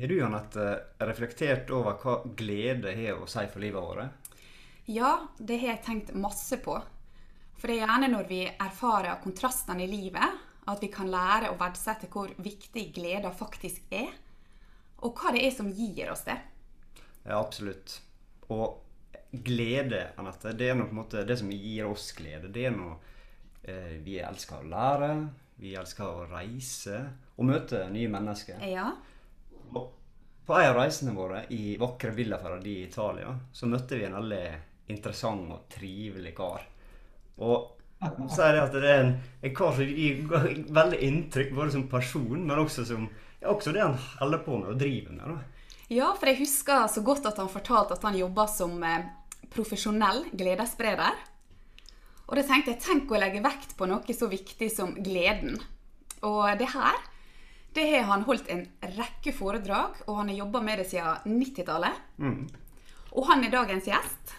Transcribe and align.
Har 0.00 0.08
du 0.08 0.16
Janette, 0.16 0.82
reflektert 0.98 1.70
over 1.76 1.98
hva 2.00 2.14
glede 2.32 2.94
har 2.96 3.18
å 3.20 3.26
si 3.28 3.42
for 3.52 3.60
livet 3.60 3.84
vårt? 3.84 4.30
Ja, 4.88 5.10
det 5.36 5.58
har 5.60 5.74
jeg 5.74 5.82
tenkt 5.84 6.12
masse 6.16 6.56
på. 6.64 6.78
For 7.60 7.68
det 7.68 7.74
er 7.74 7.82
gjerne 7.82 8.08
når 8.14 8.30
vi 8.30 8.38
erfarer 8.48 9.18
kontrastene 9.20 9.84
i 9.84 9.90
livet, 9.90 10.38
at 10.72 10.80
vi 10.80 10.88
kan 10.94 11.10
lære 11.12 11.50
å 11.52 11.58
verdsette 11.60 12.08
hvor 12.14 12.32
viktig 12.40 12.86
gleden 12.96 13.36
faktisk 13.36 13.92
er. 13.92 14.08
Og 15.04 15.20
hva 15.20 15.34
det 15.36 15.44
er 15.44 15.52
som 15.58 15.68
gir 15.68 16.08
oss 16.14 16.24
det. 16.24 16.38
Ja, 17.26 17.36
absolutt. 17.36 17.98
Og 18.48 18.80
glede, 19.36 20.14
Anette, 20.16 20.56
det 20.56 20.72
er 20.72 20.80
noe 20.80 20.88
på 20.88 20.96
en 20.96 21.02
måte 21.02 21.28
det 21.28 21.36
som 21.42 21.52
gir 21.52 21.92
oss 21.92 22.08
glede. 22.16 22.48
Det 22.48 22.70
er 22.70 22.72
noe 22.72 22.96
eh, 23.68 24.00
vi 24.00 24.16
elsker 24.24 24.64
å 24.64 24.72
lære, 24.72 25.12
vi 25.60 25.76
elsker 25.76 26.08
å 26.08 26.26
reise 26.32 27.04
og 27.36 27.50
møte 27.52 27.84
nye 27.92 28.08
mennesker. 28.16 28.64
Ja. 28.64 28.94
På 29.70 30.56
en 30.56 30.70
av 30.72 30.80
reisene 30.80 31.14
våre 31.14 31.44
i 31.54 31.76
vakre 31.78 32.10
Villa 32.16 32.38
Ferradi 32.42 32.80
i 32.80 32.86
Italia, 32.88 33.32
så 33.52 33.68
møtte 33.70 33.98
vi 33.98 34.06
en 34.08 34.16
veldig 34.18 34.44
interessant 34.90 35.52
og 35.54 35.68
trivelig 35.70 36.32
kar. 36.36 36.64
Og 37.40 37.76
så 38.32 38.46
er 38.46 38.56
det 38.56 38.62
at 38.64 38.74
det 38.74 38.90
er 38.90 39.02
en, 39.04 39.14
en 39.44 39.54
kar 39.54 39.74
som 39.76 39.86
gir 39.86 40.22
veldig 40.80 41.00
inntrykk, 41.06 41.54
både 41.54 41.74
som 41.76 41.88
person, 41.92 42.40
men 42.40 42.58
også 42.58 42.86
som 42.88 43.06
ja, 43.40 43.52
også 43.52 43.72
det 43.76 43.84
han 43.84 43.96
holder 44.20 44.42
på 44.44 44.58
med 44.58 44.74
og 44.74 44.80
driver 44.80 45.16
med. 45.16 45.34
da. 45.34 45.60
Ja, 45.90 46.12
for 46.14 46.30
jeg 46.30 46.40
husker 46.42 46.86
så 46.90 47.02
godt 47.02 47.26
at 47.26 47.40
han 47.40 47.50
fortalte 47.50 47.96
at 47.96 48.04
han 48.06 48.18
jobba 48.18 48.46
som 48.50 48.76
eh, 48.86 49.08
profesjonell 49.50 50.24
gledesspreder. 50.38 51.16
Og 52.28 52.36
da 52.38 52.44
tenkte 52.46 52.76
jeg 52.76 52.82
tenk 52.84 53.10
å 53.10 53.18
legge 53.18 53.42
vekt 53.42 53.74
på 53.78 53.88
noe 53.90 54.14
så 54.14 54.28
viktig 54.30 54.68
som 54.70 54.92
gleden. 55.02 55.58
Og 56.26 56.46
det 56.60 56.68
her 56.70 56.98
det 57.74 57.84
har 57.92 58.06
han 58.10 58.24
holdt 58.26 58.48
en 58.50 58.64
rekke 58.96 59.32
foredrag, 59.36 60.00
og 60.06 60.16
han 60.20 60.28
har 60.32 60.40
jobba 60.42 60.60
med 60.66 60.80
det 60.82 60.86
siden 60.90 61.38
90-tallet. 61.40 62.00
Mm. 62.18 62.48
Og 63.14 63.26
han 63.30 63.44
er 63.46 63.52
dagens 63.54 63.86
gjest. 63.90 64.34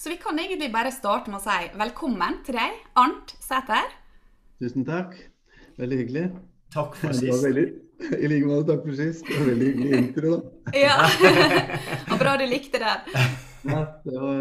Så 0.00 0.08
vi 0.12 0.16
kan 0.22 0.38
egentlig 0.40 0.70
bare 0.72 0.92
starte 0.94 1.28
med 1.30 1.40
å 1.40 1.44
si 1.44 1.70
velkommen 1.76 2.38
til 2.46 2.56
deg, 2.56 2.78
Arnt 2.96 3.34
Sæter. 3.44 3.90
Tusen 4.62 4.86
takk. 4.88 5.12
Veldig 5.80 5.98
hyggelig. 6.04 6.24
Takk 6.72 6.94
for 6.96 7.10
Det 7.12 7.26
var 7.28 7.34
sist. 7.34 7.44
veldig, 7.48 7.66
I 8.22 8.30
like 8.30 8.46
måte, 8.48 8.66
takk 8.70 8.84
for 8.86 8.96
sist. 8.96 9.26
Det 9.26 9.36
var 9.40 9.50
veldig 9.50 9.68
hyggelig 9.74 9.98
intro, 10.00 10.32
da. 10.36 10.74
Ja. 10.78 10.96
Og 12.12 12.16
bra 12.22 12.36
du 12.40 12.46
likte 12.48 12.80
det. 12.80 12.94
Ja, 13.66 13.82
det, 14.06 14.16
var, 14.16 14.40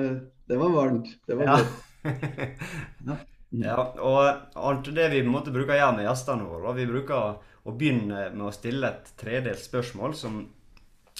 det 0.53 0.59
var 0.61 0.75
varmt. 0.77 1.09
Det 1.27 1.39
var 1.41 1.49
Ja. 1.49 1.57
godt. 1.59 3.25
ja, 3.65 3.75
og 3.99 4.19
Arnt, 4.55 4.87
det 4.95 5.09
vi 5.11 5.19
på 5.23 5.27
en 5.27 5.33
måte 5.33 5.51
bruker 5.51 5.73
å 5.75 5.79
gjøre 5.81 5.95
med 5.97 6.05
gjestene 6.07 6.45
våre, 6.47 6.73
vi 6.77 6.85
bruker 6.87 7.39
å 7.69 7.75
begynne 7.77 8.29
med 8.33 8.45
å 8.47 8.53
stille 8.55 8.89
et 8.89 9.11
tredelt 9.19 9.61
spørsmål 9.61 10.15
som 10.17 10.41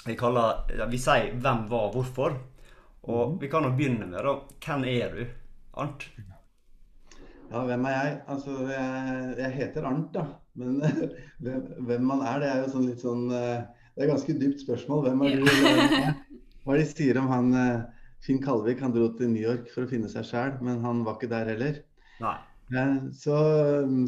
vi 0.06 0.16
kaller 0.16 0.70
ja, 0.78 0.88
Vi 0.88 0.98
sier 0.98 1.34
'hvem, 1.36 1.66
hva, 1.68 1.90
hvorfor'. 1.94 2.38
Og 3.10 3.40
vi 3.42 3.50
kan 3.52 3.64
jo 3.64 3.72
begynne 3.76 4.08
med 4.08 4.24
da, 4.24 4.36
hvem 4.64 4.84
er 4.88 5.16
du, 5.16 5.24
Arnt? 5.80 6.06
Ja, 7.50 7.64
hvem 7.66 7.86
er 7.90 7.96
jeg? 7.96 8.18
Altså, 8.28 8.56
jeg, 8.70 9.36
jeg 9.40 9.52
heter 9.58 9.88
Arnt, 9.90 10.14
da. 10.14 10.26
Men 10.60 10.82
hvem, 11.44 11.64
hvem 11.88 12.10
man 12.12 12.22
er, 12.22 12.42
det 12.44 12.50
er 12.50 12.64
jo 12.64 12.74
sånn 12.74 12.90
litt 12.90 13.04
sånn 13.04 13.30
eh, 13.32 13.64
Det 13.96 14.04
er 14.04 14.08
et 14.08 14.14
ganske 14.14 14.36
dypt 14.42 14.66
spørsmål. 14.66 15.08
Hvem 15.08 15.24
er 15.26 15.40
du? 15.40 15.48
Hva 16.64 16.76
er 16.76 16.82
det 16.82 16.86
de 16.86 16.92
sier 16.92 17.20
om 17.22 17.32
han 17.32 17.56
eh, 17.58 17.88
Finn 18.24 18.44
Kalvik? 18.44 18.84
Han 18.84 18.94
dro 18.96 19.10
til 19.18 19.32
New 19.34 19.44
York 19.44 19.72
for 19.74 19.88
å 19.88 19.92
finne 19.92 20.12
seg 20.12 20.28
sjæl, 20.28 20.60
men 20.64 20.84
han 20.86 21.02
var 21.08 21.18
ikke 21.18 21.32
der 21.32 21.52
heller. 21.56 21.82
Nei. 22.24 22.38
Eh, 22.70 23.12
Så, 23.14 23.38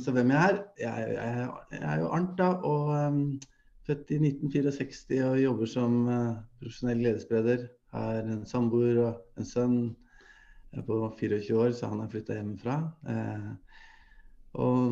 så 0.04 0.12
hvem 0.12 0.30
jeg 0.30 0.50
er? 0.50 0.58
Jeg, 0.80 1.08
jeg, 1.16 1.50
jeg 1.72 1.94
er 1.94 2.00
jo 2.00 2.12
Arnt, 2.14 2.38
da. 2.38 2.52
Og 2.62 3.08
um, 3.08 3.42
født 3.88 4.12
i 4.14 4.20
1964 4.22 5.24
og 5.26 5.42
jobber 5.42 5.66
som 5.66 6.08
uh, 6.08 6.36
profesjonell 6.62 7.02
gledesspreder. 7.02 7.68
Har 7.92 8.22
en 8.22 8.46
samboer 8.46 9.02
og 9.04 9.42
en 9.42 9.46
sønn 9.46 9.80
på 10.88 11.00
24 11.20 11.58
år, 11.58 11.72
så 11.76 11.90
han 11.92 12.00
har 12.00 12.12
flytta 12.12 12.38
hjemmefra. 12.38 12.78
Uh, 13.08 13.50
og 14.54 14.92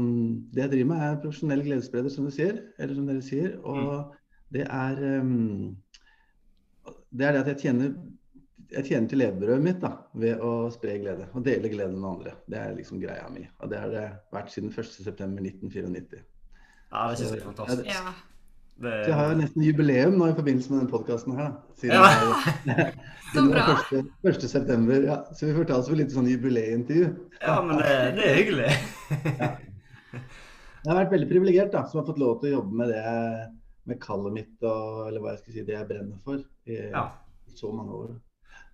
det 0.53 0.63
jeg 0.63 0.71
driver 0.71 0.89
med, 0.93 1.03
er 1.03 1.21
profesjonell 1.21 1.63
gledesspreder, 1.63 2.09
som 2.09 2.25
du 2.25 2.33
sier. 2.33 2.63
Eller 2.79 2.97
som 2.97 3.07
dere 3.07 3.23
sier. 3.25 3.57
Og 3.61 4.15
det 4.53 4.65
er 4.65 5.21
um, 5.21 5.75
Det 6.89 7.25
er 7.25 7.31
det 7.33 7.41
at 7.41 7.47
jeg 7.53 7.61
tjener 7.67 7.93
jeg 8.71 8.85
tjener 8.85 9.07
til 9.09 9.17
levebrødet 9.23 9.63
mitt 9.65 9.79
da, 9.81 9.89
ved 10.13 10.41
å 10.45 10.69
spre 10.73 10.97
glede 11.01 11.27
og 11.33 11.43
dele 11.45 11.69
glede 11.71 11.95
med 11.97 12.09
andre. 12.09 12.33
Det 12.49 12.57
er 12.61 12.75
liksom 12.77 12.99
greia 13.01 13.27
mi. 13.33 13.47
Og 13.59 13.69
det 13.71 13.79
har 13.81 13.89
det 13.93 14.03
vært 14.35 14.51
siden 14.53 14.69
1.9.1994. 14.71 16.19
Ja, 16.91 17.07
det 17.09 17.17
synes 17.19 17.31
jeg 17.31 17.39
er 17.41 17.45
fantastisk. 17.47 17.89
Ja. 17.93 18.13
Det, 18.79 18.91
Så 19.03 19.09
jeg 19.11 19.15
har 19.19 19.31
jo 19.33 19.37
nesten 19.41 19.63
jubileum 19.65 20.13
nå 20.21 20.27
i 20.31 20.35
forbindelse 20.37 20.71
med 20.71 20.79
den 20.85 20.91
podkasten 20.93 21.33
her. 21.35 21.49
Siden 21.75 21.95
Ja. 21.97 22.03
er- 22.05 22.93
Så 23.33 23.41
bra. 23.45 23.59
er 23.59 23.65
første, 23.75 24.03
første 24.23 24.47
september, 24.49 25.01
ja. 25.05 25.17
Så 25.35 25.45
vi 25.45 25.53
får 25.53 25.67
ta 25.69 25.75
oss 25.77 25.89
for 25.89 25.95
litt 25.99 26.09
sånn 26.13 26.29
jubileumsintervju. 26.31 27.09
ja, 27.41 27.57
men 27.61 27.77
det, 27.77 27.91
det 28.15 28.25
er 28.29 28.35
hyggelig. 28.39 28.71
Jeg 30.79 30.87
har 30.93 30.95
vært 31.03 31.11
veldig 31.11 31.27
privilegert 31.29 31.73
som 31.91 31.99
har 31.99 32.07
fått 32.07 32.21
lov 32.21 32.39
til 32.41 32.53
å 32.53 32.59
jobbe 32.61 32.77
med 32.79 32.89
det 32.93 33.03
med 33.89 33.99
kallet 34.01 34.33
mitt 34.33 34.63
og 34.63 35.07
eller 35.09 35.19
hva 35.23 35.31
jeg 35.33 35.39
skal 35.41 35.53
si, 35.53 35.63
det 35.67 35.73
jeg 35.75 35.87
brenner 35.89 36.19
for 36.23 36.39
i 36.69 36.77
Ja. 36.93 37.03
så 37.57 37.71
mange 37.75 37.91
år. 37.97 38.11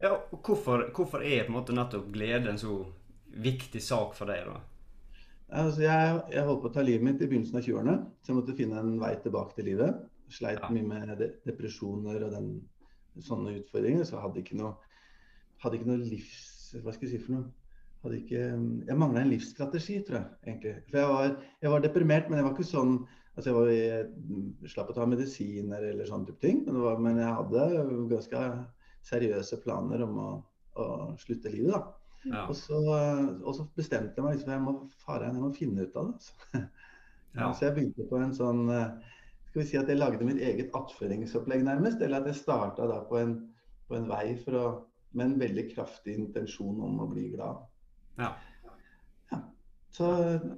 Ja, 0.03 0.11
og 0.31 0.39
hvorfor, 0.43 0.89
hvorfor 0.95 1.23
er 1.23 1.45
på 1.45 1.53
en 1.53 1.57
måte 1.57 1.75
nettopp 1.75 2.09
glede 2.13 2.51
en 2.51 2.59
så 2.61 2.77
viktig 3.35 3.81
sak 3.83 4.15
for 4.17 4.29
deg, 4.31 4.47
da? 4.47 4.59
Altså, 5.55 5.83
jeg, 5.85 6.21
jeg 6.33 6.45
holdt 6.47 6.63
på 6.63 6.69
å 6.71 6.73
ta 6.73 6.83
livet 6.83 7.05
mitt 7.05 7.21
i 7.21 7.27
begynnelsen 7.29 7.59
av 7.59 7.65
20-årene, 7.67 7.95
så 8.23 8.31
jeg 8.31 8.39
måtte 8.39 8.55
finne 8.57 8.81
en 8.81 8.95
vei 9.01 9.13
tilbake 9.23 9.55
til 9.57 9.69
livet. 9.71 9.99
Sleit 10.33 10.63
Ja. 10.63 10.71
mye 10.73 10.87
med 10.89 11.11
de 11.19 11.29
depresjoner 11.45 12.23
og 12.25 12.33
den, 12.33 12.47
sånne 13.23 13.53
utfordringer, 13.61 14.03
så 14.07 14.19
hadde 14.19 14.41
ikke 14.41 14.57
noe, 14.59 14.73
hadde 15.63 15.77
ikke 15.79 15.91
noe 15.91 16.01
livs... 16.03 16.73
Hva 16.83 16.91
skal 16.91 17.07
jeg 17.07 17.13
si 17.13 17.21
for 17.23 17.37
noe? 17.37 17.45
Hadde 18.03 18.17
ikke, 18.19 18.41
jeg 18.89 18.97
mangla 18.99 19.21
en 19.21 19.29
livsstrategi, 19.31 19.99
tror 20.03 20.17
jeg. 20.19 20.25
egentlig. 20.49 20.73
For 20.89 20.99
jeg 20.99 21.11
var, 21.13 21.37
jeg 21.61 21.71
var 21.71 21.85
deprimert, 21.85 22.27
men 22.29 22.41
jeg 22.41 22.47
var 22.47 22.57
ikke 22.57 22.67
sånn 22.67 22.97
altså 23.35 23.49
jeg, 23.49 23.55
var, 23.55 23.69
jeg 23.71 24.71
slapp 24.71 24.91
å 24.91 24.95
ta 24.95 25.05
medisiner 25.09 25.83
eller 25.91 26.07
sånne 26.09 26.29
type 26.29 26.41
ting. 26.43 26.61
Men, 26.65 26.77
det 26.77 26.83
var, 26.85 26.99
men 27.03 27.21
jeg 27.21 27.37
hadde 27.39 27.65
ganske 28.11 28.43
seriøse 29.05 29.61
planer 29.63 30.03
om 30.05 30.17
å, 30.21 30.31
å 30.81 30.87
slutte 31.21 31.53
livet. 31.53 31.75
da. 31.75 32.05
Ja. 32.25 32.47
Og 32.49 32.55
så, 32.57 32.79
og 33.45 33.51
så 33.53 33.67
bestemte 33.77 34.17
jeg 34.17 34.25
meg 34.25 34.37
liksom, 34.37 34.53
jeg 34.55 34.63
må, 34.63 34.73
faren, 35.05 35.35
jeg 35.35 35.43
må 35.43 35.51
finne 35.53 35.85
ut 35.85 35.99
av 36.01 36.11
det. 36.11 36.29
Så. 36.29 36.65
Ja. 37.35 37.49
Så 37.51 37.65
jeg 37.65 37.75
begynte 37.75 38.05
på 38.07 38.15
en 38.23 38.29
sånn 38.31 38.61
eh, 38.71 39.11
Skal 39.49 39.59
vi 39.59 39.63
si 39.67 39.75
at 39.75 39.89
jeg 39.91 39.99
lagde 39.99 40.23
mitt 40.23 40.37
eget 40.39 40.69
attføringsopplegg 40.77 41.65
nærmest. 41.67 41.99
Eller 41.99 42.21
at 42.21 42.29
jeg 42.31 42.39
starta 42.39 42.87
da 42.87 43.01
på 43.09 43.17
en, 43.19 43.33
på 43.89 43.97
en 43.97 44.07
vei 44.07 44.37
for 44.39 44.55
å, 44.55 44.65
med 45.15 45.25
en 45.25 45.39
veldig 45.41 45.65
kraftig 45.73 46.15
intensjon 46.19 46.79
om 46.87 47.01
å 47.03 47.09
bli 47.11 47.25
glad. 47.33 47.65
Ja. 48.19 48.29
Ja. 49.33 49.41
Så, 49.95 50.07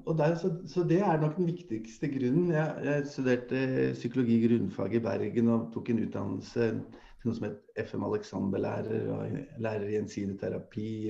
og 0.03 0.13
der, 0.21 0.37
så, 0.37 0.53
så 0.69 0.85
det 0.85 1.01
er 1.01 1.17
nok 1.21 1.37
den 1.37 1.49
viktigste 1.49 2.09
grunnen. 2.13 2.53
Jeg, 2.53 2.85
jeg 2.85 3.09
studerte 3.15 3.65
psykologi 3.97 4.39
grunnfag 4.45 4.97
i 4.97 5.03
Bergen 5.09 5.49
og 5.53 5.71
tok 5.73 5.89
en 5.93 6.05
utdannelse 6.05 6.71
noe 7.25 7.35
som 7.35 7.47
het 7.47 7.87
FM 7.87 8.05
Alexander-lærer, 8.07 9.07
og 9.13 9.61
lærer 9.63 9.87
i 9.87 9.97
gjensidig 9.97 10.37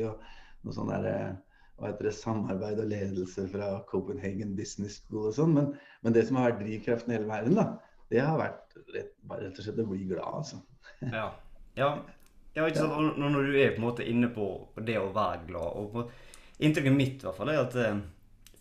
og 0.07 0.23
noe 0.65 0.75
sånn 0.75 0.91
der, 0.91 1.35
hva 1.77 1.91
heter 1.91 2.09
det, 2.09 2.13
samarbeid 2.17 2.79
og 2.81 2.89
ledelse 2.89 3.45
fra 3.51 3.69
Copenhagen 3.89 4.55
Business 4.57 5.01
School 5.01 5.29
og 5.29 5.35
sånn. 5.37 5.53
Men, 5.57 5.73
men 6.01 6.15
det 6.15 6.25
som 6.27 6.39
har 6.39 6.51
vært 6.51 6.63
drivkraften 6.63 7.13
i 7.13 7.17
hele 7.19 7.29
verden, 7.29 7.59
da, 7.59 7.67
det 8.11 8.23
har 8.23 8.39
vært 8.39 8.77
rett, 8.95 9.11
bare 9.27 9.47
rett 9.47 9.59
og 9.59 9.67
slett 9.67 9.83
å 9.83 9.89
bli 9.91 10.07
glad, 10.09 10.39
altså. 10.41 10.61
Ja. 11.13 11.27
ja. 11.77 11.91
ja 12.55 12.65
ikke 12.65 12.81
sant? 12.81 12.95
Og 12.95 13.19
Når 13.21 13.51
du 13.51 13.59
er 13.59 13.75
på 13.75 13.81
en 13.81 13.87
måte 13.89 14.07
inne 14.07 14.31
på 14.33 14.47
det 14.87 14.97
å 15.01 15.11
være 15.15 15.45
glad 15.51 15.81
og 15.83 15.93
på, 15.93 16.07
Inntrykket 16.57 16.95
mitt 16.95 17.21
i 17.21 17.27
hvert 17.27 17.37
fall 17.37 17.51
er 17.53 17.59
at 17.61 17.75
eh, 17.77 17.99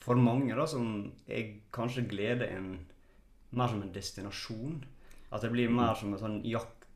for 0.04 0.20
mange 0.20 0.52
da, 0.52 0.66
som 0.68 1.06
er 1.32 1.54
kanskje 1.72 2.04
glede 2.10 2.44
en, 2.53 2.74
mer 3.56 3.71
som 3.72 3.80
en 3.80 3.94
destinasjon. 3.94 4.82
At 5.32 5.42
det 5.42 5.50
blir 5.54 5.72
mer 5.72 5.97
som 5.98 6.12
en 6.12 6.21
sånn 6.21 6.36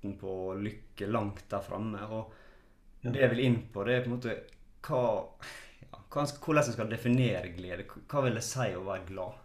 jakten 0.01 0.19
på 0.19 0.55
lykke 0.55 1.07
langt 1.07 1.45
der 1.51 1.61
framme. 1.61 1.99
Og 2.11 2.33
det 3.03 3.21
jeg 3.21 3.31
vil 3.31 3.45
inn 3.45 3.59
på, 3.73 3.85
det 3.85 3.95
er 3.95 4.05
på 4.05 4.11
en 4.11 4.17
måte 4.17 4.37
hva, 4.87 5.03
ja, 5.83 5.99
hvordan 6.11 6.65
en 6.65 6.73
skal 6.73 6.91
definere 6.91 7.53
glede. 7.57 7.85
Hva 8.09 8.25
vil 8.25 8.35
det 8.35 8.45
si 8.45 8.75
å 8.75 8.85
være 8.87 9.07
glad? 9.09 9.37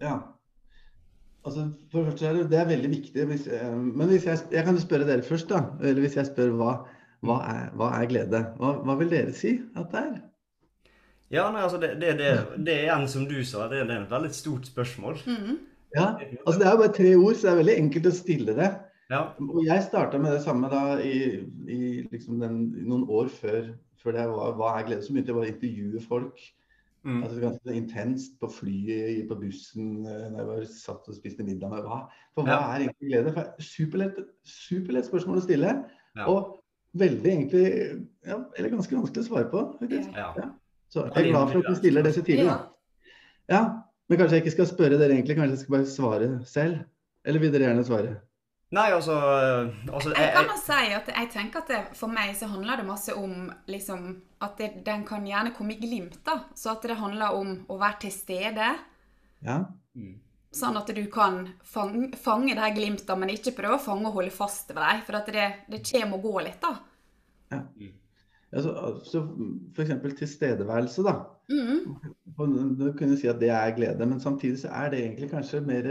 Ja. 0.00 0.16
Altså, 1.46 1.70
for 1.90 2.00
det 2.00 2.10
første 2.10 2.26
er 2.26 2.34
det, 2.34 2.50
det 2.50 2.58
er 2.58 2.70
veldig 2.70 2.90
viktig. 2.90 3.26
Hvis, 3.26 3.46
eh, 3.46 3.70
men 3.70 4.08
hvis 4.08 4.26
jeg, 4.26 4.38
jeg 4.50 4.64
kan 4.64 4.74
jo 4.74 4.82
spørre 4.82 5.06
dere 5.06 5.22
først, 5.22 5.48
da. 5.48 5.62
Eller 5.80 6.00
hvis 6.02 6.16
jeg 6.16 6.26
spør 6.26 6.56
hva, 6.58 6.72
hva, 7.22 7.36
er, 7.52 7.68
hva 7.76 7.92
er 8.00 8.08
glede? 8.10 8.42
Hva, 8.58 8.72
hva 8.82 8.96
vil 8.98 9.12
dere 9.12 9.36
si 9.36 9.60
at 9.76 9.92
det 9.92 10.02
er? 10.02 10.16
Ja, 11.30 11.48
nei, 11.50 11.62
altså 11.66 11.78
det, 11.82 11.96
det, 12.00 12.16
det, 12.18 12.32
det 12.62 12.74
er 12.74 12.84
igjen 12.86 13.08
som 13.10 13.24
du 13.26 13.40
sa, 13.42 13.64
det, 13.70 13.80
det 13.88 13.94
er 13.94 14.04
et 14.04 14.12
veldig 14.12 14.34
stort 14.34 14.68
spørsmål. 14.68 15.22
Mhm. 15.26 15.56
Ja, 15.94 16.10
altså 16.44 16.58
Det 16.60 16.66
er 16.66 16.72
jo 16.74 16.80
bare 16.82 16.92
tre 16.92 17.10
ord, 17.16 17.36
så 17.38 17.46
det 17.46 17.50
er 17.52 17.58
veldig 17.60 17.74
enkelt 17.80 18.08
å 18.10 18.12
stille 18.12 18.54
det. 18.58 18.66
Ja. 19.10 19.20
Og 19.38 19.62
jeg 19.64 19.82
starta 19.86 20.18
med 20.18 20.32
det 20.34 20.42
samme 20.42 20.68
da 20.72 20.96
i, 20.98 21.44
i 21.70 21.80
liksom 22.10 22.40
den, 22.42 22.56
noen 22.88 23.04
år 23.08 23.28
før, 23.30 23.68
før 24.02 24.12
det 24.16 24.24
var 24.32 24.56
Hva 24.58 24.72
er 24.80 24.86
glede? 24.88 25.02
Så 25.06 25.14
begynte 25.14 25.30
jeg 25.30 25.38
bare 25.38 25.50
å 25.50 25.54
intervjue 25.54 26.06
folk 26.08 26.46
Mm. 27.06 27.20
Altså 27.22 27.38
ganske 27.38 27.74
intenst 27.78 28.32
på 28.40 28.48
flyet, 28.50 29.28
på 29.28 29.36
bussen, 29.38 30.00
eh, 30.06 30.24
når 30.32 30.38
jeg 30.40 30.46
var 30.48 30.64
satt 30.72 31.04
og 31.06 31.14
spiste 31.14 31.44
middag 31.46 31.70
med 31.70 31.84
hva. 31.86 32.00
For 32.34 32.42
hva 32.42 32.56
Ja. 32.56 32.74
er 32.74 32.80
egentlig 32.88 33.10
glede? 33.12 33.32
For 33.32 33.54
Superlett 33.62 34.16
superlett 34.42 35.06
spørsmål 35.06 35.38
å 35.38 35.44
stille. 35.44 35.70
Ja. 36.16 36.26
Og 36.26 36.64
veldig 36.98 37.30
egentlig 37.30 38.06
ja, 38.26 38.40
Eller 38.58 38.70
ganske 38.70 38.96
vanskelig 38.96 39.22
å 39.22 39.28
svare 39.28 39.50
på. 39.52 39.78
faktisk. 39.78 40.10
Ja. 40.16 40.32
Så 40.90 41.04
jeg 41.14 41.26
er 41.26 41.30
glad 41.30 41.52
for 41.52 41.58
at 41.58 41.64
du 41.68 41.74
stiller 41.76 42.02
så 42.10 42.22
tidlig. 42.24 42.44
Ja. 42.46 42.56
da. 42.56 42.68
Ja, 43.48 43.82
Men 44.08 44.18
kanskje 44.18 44.30
jeg 44.38 44.44
ikke 44.44 44.56
skal 44.56 44.66
spørre 44.66 44.98
dere 44.98 45.14
egentlig, 45.14 45.36
kanskje 45.36 45.50
jeg 45.50 45.58
skal 45.58 45.76
bare 45.76 45.86
svare 45.86 46.44
selv? 46.44 46.84
Eller 47.24 47.38
vil 47.40 47.52
dere 47.52 47.70
gjerne 47.70 47.84
svare? 47.84 48.20
Nei, 48.76 48.90
altså, 48.92 49.14
altså 49.88 50.12
Jeg 50.12 50.32
kan 50.34 50.48
bare 50.50 50.60
si 50.60 50.92
at 50.98 51.08
jeg 51.08 51.30
tenker 51.32 51.62
at 51.62 51.70
det, 51.72 51.80
for 51.96 52.12
meg 52.12 52.34
så 52.36 52.48
handler 52.50 52.82
det 52.82 52.86
masse 52.88 53.14
om 53.16 53.48
liksom, 53.72 54.04
at 54.44 54.60
det, 54.60 54.70
den 54.84 55.06
kan 55.08 55.24
gjerne 55.26 55.54
komme 55.56 55.76
i 55.76 55.80
glimt. 55.80 56.18
da. 56.26 56.42
Så 56.54 56.74
at 56.74 56.84
det 56.84 56.98
handler 57.00 57.38
om 57.38 57.54
å 57.72 57.78
være 57.80 58.02
til 58.04 58.12
stede. 58.12 58.70
Ja? 59.46 59.62
Mm. 59.96 60.16
Sånn 60.56 60.76
at 60.78 60.92
du 60.92 61.02
kan 61.12 61.40
fange, 61.64 62.10
fange 62.20 62.52
de 62.52 62.60
her 62.60 62.74
glimtene, 62.76 63.18
men 63.22 63.32
ikke 63.32 63.54
prøve 63.56 63.78
å 63.78 63.86
fange 63.86 64.10
og 64.10 64.20
holde 64.20 64.34
fast 64.34 64.72
ved 64.74 64.82
dem. 64.82 65.02
For 65.08 65.20
at 65.20 65.32
det, 65.32 65.48
det 65.72 65.82
kommer 65.88 66.20
og 66.20 66.28
går 66.28 66.44
litt, 66.50 66.60
da. 66.64 66.74
Altså, 68.56 69.24
For 69.76 69.82
F.eks. 69.82 70.20
tilstedeværelse, 70.20 71.04
da. 71.04 71.16
Mm. 71.48 71.96
Du 72.76 72.86
kunne 72.98 73.16
si 73.18 73.28
at 73.30 73.40
det 73.40 73.50
er 73.52 73.74
glede, 73.76 74.06
men 74.06 74.20
samtidig 74.20 74.62
så 74.62 74.72
er 74.84 74.92
det 74.92 75.02
egentlig 75.02 75.32
kanskje 75.32 75.64
mer 75.64 75.90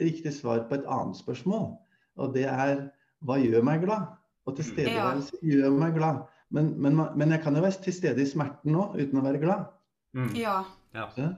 riktig 0.00 0.32
svar 0.34 0.64
på 0.68 0.78
et 0.78 0.88
annet 0.88 1.18
spørsmål. 1.18 1.72
Og 2.18 2.34
det 2.34 2.46
er 2.50 2.88
hva 3.26 3.36
gjør 3.40 3.62
meg 3.66 3.84
glad? 3.84 4.08
Og 4.48 4.56
tilstedeværelse 4.56 5.38
gjør 5.44 5.70
meg 5.78 5.94
glad. 5.98 6.22
Men, 6.50 6.72
men, 6.82 6.98
men 7.16 7.30
jeg 7.30 7.42
kan 7.44 7.54
jo 7.54 7.62
være 7.62 7.82
til 7.84 7.94
stede 7.94 8.22
i 8.24 8.26
smerten 8.26 8.72
nå 8.74 8.88
uten 8.96 9.20
å 9.20 9.24
være 9.24 9.38
glad. 9.42 9.68
Mm. 10.16 10.32
Ja. 10.40 10.62
Ja. 10.96 11.08
Så, 11.16 11.30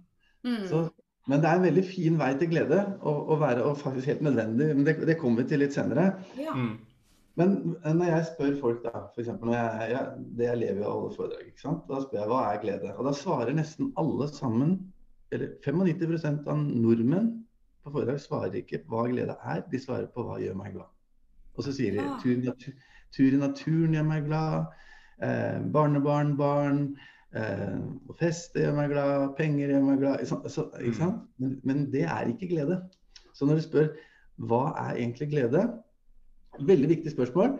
Mm. 0.43 0.65
så, 0.67 0.79
men 1.31 1.39
det 1.39 1.47
er 1.47 1.55
en 1.55 1.63
veldig 1.63 1.83
fin 1.87 2.17
vei 2.19 2.33
til 2.35 2.49
glede, 2.51 2.81
og, 3.01 3.29
og 3.31 3.37
være, 3.41 3.63
og 3.63 3.77
faktisk 3.79 4.09
helt 4.11 4.23
nødvendig. 4.27 4.73
Men 4.75 4.87
det, 4.89 4.97
det 5.07 5.15
kommer 5.21 5.43
vi 5.45 5.49
til 5.53 5.61
litt 5.63 5.77
senere. 5.77 6.17
ja. 6.39 6.55
Mm. 6.57 6.73
Men 7.39 7.77
når 7.85 8.05
jeg 8.11 8.25
spør 8.29 8.57
folk, 8.61 8.83
da, 8.85 9.05
f.eks. 9.15 9.29
når 9.41 9.55
jeg, 9.55 9.93
jeg, 9.93 10.25
det 10.37 10.45
jeg 10.45 10.59
lever 10.61 10.83
i 10.83 10.85
å 10.85 10.91
holde 10.99 11.15
foredrag, 11.17 11.47
ikke 11.49 11.63
sant? 11.63 11.87
da 11.89 12.01
spør 12.03 12.19
jeg 12.19 12.29
hva 12.29 12.41
er 12.51 12.59
glede? 12.61 12.91
Og 12.99 13.07
da 13.07 13.13
svarer 13.17 13.55
nesten 13.57 13.93
alle 14.03 14.27
sammen, 14.29 14.75
eller 15.33 15.55
95% 15.65 16.51
av 16.53 16.59
nordmenn 16.59 17.31
på 17.85 17.93
foredrag 17.93 18.21
svarer 18.23 18.59
ikke 18.61 18.83
hva 18.89 19.07
glede 19.11 19.37
er, 19.43 19.63
de 19.71 19.81
svarer 19.81 20.07
på 20.15 20.25
hva 20.27 20.39
gjør 20.43 20.55
meg 20.59 20.75
glad. 20.77 20.91
Og 21.57 21.65
så 21.67 21.73
sier 21.77 21.93
de 21.97 22.05
Ah. 22.05 22.19
tur 22.23 22.31
i, 22.33 22.75
tur 23.13 23.33
i 23.35 23.41
naturen 23.41 23.93
gjør 23.97 24.07
meg 24.09 24.27
glad, 24.27 24.67
eh, 25.23 25.59
barnebarn, 25.75 26.37
barn, 26.37 26.97
eh, 27.35 27.79
feste 28.21 28.61
gjør 28.63 28.77
meg 28.77 28.91
glad, 28.91 29.37
penger 29.37 29.69
gjør 29.75 29.85
meg 29.91 29.99
glad. 29.99 30.21
Ikke 30.21 30.33
sant? 30.33 30.51
Så, 30.51 30.69
sant? 30.99 31.23
Men, 31.39 31.61
men 31.65 31.91
det 31.93 32.05
er 32.05 32.31
ikke 32.33 32.49
glede. 32.55 32.83
Så 33.35 33.47
når 33.47 33.61
du 33.61 33.67
spør 33.67 33.89
hva 34.39 34.65
er 34.89 34.97
egentlig 34.97 35.31
glede, 35.31 35.67
Veldig 36.61 36.89
viktig 36.89 37.11
spørsmål. 37.13 37.55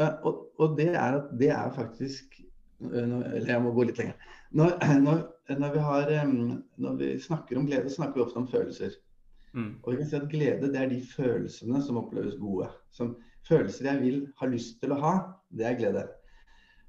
Eh, 0.00 0.10
Og, 0.24 0.50
og 0.60 0.76
det 0.78 0.90
er 0.94 1.14
at 1.16 1.30
det 1.40 1.48
er 1.50 1.70
faktisk 1.72 2.40
eh, 2.40 2.98
Eller 2.98 3.46
jeg 3.54 3.62
må 3.62 3.72
gå 3.72 3.86
litt 3.88 3.98
lenger. 3.98 4.14
Når, 4.52 4.74
når, 5.06 5.22
når, 5.58 5.72
vi 5.72 5.78
har, 5.78 6.12
når 6.76 6.96
vi 7.00 7.18
snakker 7.20 7.58
om 7.58 7.66
glede, 7.66 7.90
snakker 7.90 8.14
vi 8.20 8.24
ofte 8.26 8.36
om 8.36 8.48
følelser. 8.48 8.90
Mm. 9.54 9.70
Og 9.82 9.92
vi 9.92 9.96
kan 10.00 10.08
si 10.10 10.16
at 10.18 10.28
glede 10.30 10.70
det 10.72 10.80
er 10.80 10.90
de 10.90 11.00
følelsene 11.06 11.80
som 11.82 11.98
oppleves 12.00 12.34
gode. 12.40 12.68
Som 12.94 13.16
følelser 13.48 13.90
jeg 13.92 14.02
vil 14.02 14.20
ha 14.40 14.46
lyst 14.50 14.80
til 14.82 14.94
å 14.94 15.00
ha, 15.00 15.14
det 15.54 15.66
er 15.68 15.78
glede. 15.78 16.04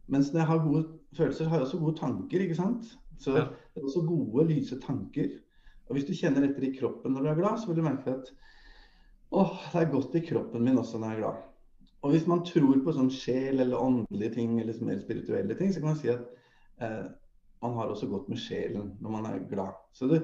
Mens 0.10 0.32
når 0.34 0.42
jeg 0.42 0.50
har 0.52 0.64
gode 0.66 0.84
følelser, 1.18 1.50
har 1.50 1.60
jeg 1.60 1.68
også 1.68 1.80
gode 1.82 1.98
tanker. 2.00 2.40
ikke 2.42 2.58
sant? 2.58 2.86
Så 3.20 3.32
Ja. 3.38 3.46
det 3.74 3.82
er 3.82 3.86
også 3.86 4.06
gode, 4.08 4.48
lyse 4.50 4.80
tanker. 4.82 5.30
Og 5.88 5.96
hvis 5.96 6.06
du 6.06 6.14
kjenner 6.14 6.44
etter 6.48 6.64
i 6.66 6.74
kroppen 6.80 7.14
når 7.14 7.22
du 7.22 7.30
er 7.30 7.36
glad, 7.42 7.60
så 7.60 7.68
vil 7.68 7.76
du 7.76 7.82
merke 7.86 8.14
at 8.14 8.32
åh, 9.32 9.54
det 9.74 9.82
er 9.82 9.92
godt 9.92 10.16
i 10.16 10.24
kroppen 10.26 10.64
min 10.64 10.78
også 10.78 10.98
når 11.00 11.12
jeg 11.12 11.18
er 11.18 11.22
glad. 11.22 11.44
Og 12.02 12.12
hvis 12.12 12.28
man 12.28 12.44
tror 12.46 12.82
på 12.86 12.94
sånn 12.94 13.10
sjel 13.10 13.60
eller 13.60 13.82
åndelige 13.82 14.34
ting, 14.34 14.60
eller 14.62 14.78
mer 14.86 15.00
spirituelle 15.02 15.56
ting, 15.58 15.72
så 15.74 15.80
kan 15.82 15.90
man 15.90 15.98
si 15.98 16.10
at 16.10 16.26
eh, 16.82 17.06
man 17.62 17.74
har 17.74 17.90
også 17.90 18.08
godt 18.10 18.30
med 18.30 18.38
sjelen 18.38 18.92
når 19.02 19.10
man 19.10 19.26
er 19.26 19.40
glad. 19.50 19.74
Så, 19.94 20.08
det, 20.08 20.20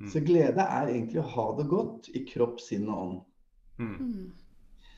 Mm. 0.00 0.08
så 0.08 0.22
glede 0.24 0.64
er 0.64 0.88
egentlig 0.88 1.20
å 1.20 1.30
ha 1.34 1.48
det 1.58 1.66
godt 1.70 2.08
i 2.16 2.24
kropp, 2.26 2.62
sinn 2.64 2.88
og 2.88 3.02
ånd. 3.02 3.18
Mm. 3.78 3.92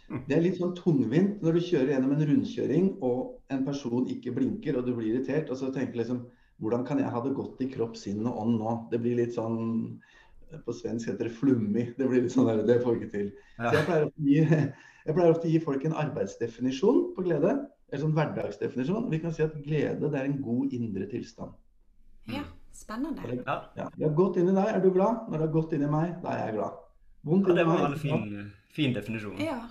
Mm. 0.08 0.22
Det 0.28 0.36
er 0.36 0.44
litt 0.44 0.58
sånn 0.60 0.74
tungvint 0.76 1.42
når 1.44 1.56
du 1.56 1.66
kjører 1.66 1.94
gjennom 1.94 2.14
en 2.14 2.26
rundkjøring 2.28 2.88
og 3.06 3.54
en 3.54 3.64
person 3.66 4.08
ikke 4.10 4.34
blinker 4.36 4.78
og 4.78 4.86
du 4.86 4.92
blir 4.96 5.14
irritert, 5.14 5.50
og 5.50 5.60
så 5.60 5.72
tenker 5.74 5.96
du 5.96 6.02
liksom 6.04 6.24
Hvordan 6.62 6.84
kan 6.86 7.00
jeg 7.02 7.10
ha 7.10 7.18
det 7.24 7.32
godt 7.34 7.58
i 7.64 7.66
kropp, 7.66 7.96
sinn 7.98 8.28
og 8.30 8.36
ånd 8.38 8.60
nå? 8.60 8.74
Det 8.92 9.00
blir 9.02 9.16
litt 9.18 9.32
sånn 9.34 9.56
På 10.62 10.70
svensk 10.76 11.10
heter 11.10 11.26
det 11.26 11.34
'flummi'. 11.34 11.96
Det 11.98 12.06
blir 12.06 12.22
litt 12.22 12.32
sånn 12.32 12.46
der, 12.46 12.62
det 12.62 12.76
får 12.84 12.94
vi 12.94 13.00
ikke 13.00 13.10
til. 13.10 13.32
Så 13.58 13.72
jeg 13.74 13.86
pleier, 13.88 14.04
gi, 14.22 14.36
jeg 15.08 15.16
pleier 15.16 15.32
ofte 15.32 15.48
å 15.48 15.50
gi 15.50 15.58
folk 15.64 15.84
en 15.84 15.96
arbeidsdefinisjon 16.04 17.00
på 17.16 17.24
glede. 17.26 17.56
Eller 17.90 18.04
sånn 18.04 18.14
hverdagsdefinisjon. 18.14 19.08
Vi 19.10 19.18
kan 19.24 19.34
si 19.34 19.42
at 19.42 19.56
glede 19.66 20.12
det 20.12 20.20
er 20.20 20.28
en 20.28 20.38
god 20.46 20.72
indre 20.78 21.08
tilstand. 21.10 21.58
Ja. 22.84 22.88
Spennende. 22.88 23.42
Ja. 23.46 23.56
Ja, 23.76 23.90
det 23.96 24.10
gått 24.16 24.36
inn 24.36 24.50
i 24.50 24.54
deg, 24.56 24.66
er 24.76 24.82
du 24.84 24.90
glad. 24.92 25.28
Når 25.32 25.44
det 25.44 25.52
gått 25.54 25.72
inn 25.72 25.86
i 25.86 25.90
meg, 25.90 26.18
da 26.22 26.34
er 26.34 26.46
jeg 26.48 26.56
glad. 26.58 26.82
Vondt 27.24 27.48
ja, 27.48 27.54
det 27.56 27.64
var 27.68 27.86
en 27.86 27.96
fin, 27.98 28.50
fin 28.76 28.92
definisjon. 28.96 29.38
Ja, 29.40 29.62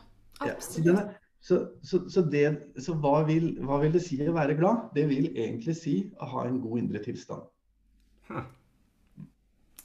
Ja, 0.41 0.55
absolutt. 0.55 0.87
Ja. 0.87 1.03
så, 1.39 1.59
så, 1.85 1.99
så, 2.09 2.21
det, 2.21 2.47
så 2.81 2.95
hva, 2.97 3.19
vil, 3.27 3.51
hva 3.61 3.77
vil 3.83 3.93
det 3.93 4.01
si 4.03 4.17
å 4.25 4.33
være 4.33 4.55
glad? 4.57 4.89
Det 4.95 5.05
vil 5.11 5.29
egentlig 5.29 5.75
si 5.77 5.95
å 6.17 6.29
ha 6.33 6.47
en 6.49 6.57
god 6.63 6.81
indre 6.81 7.03
tilstand. 7.05 7.45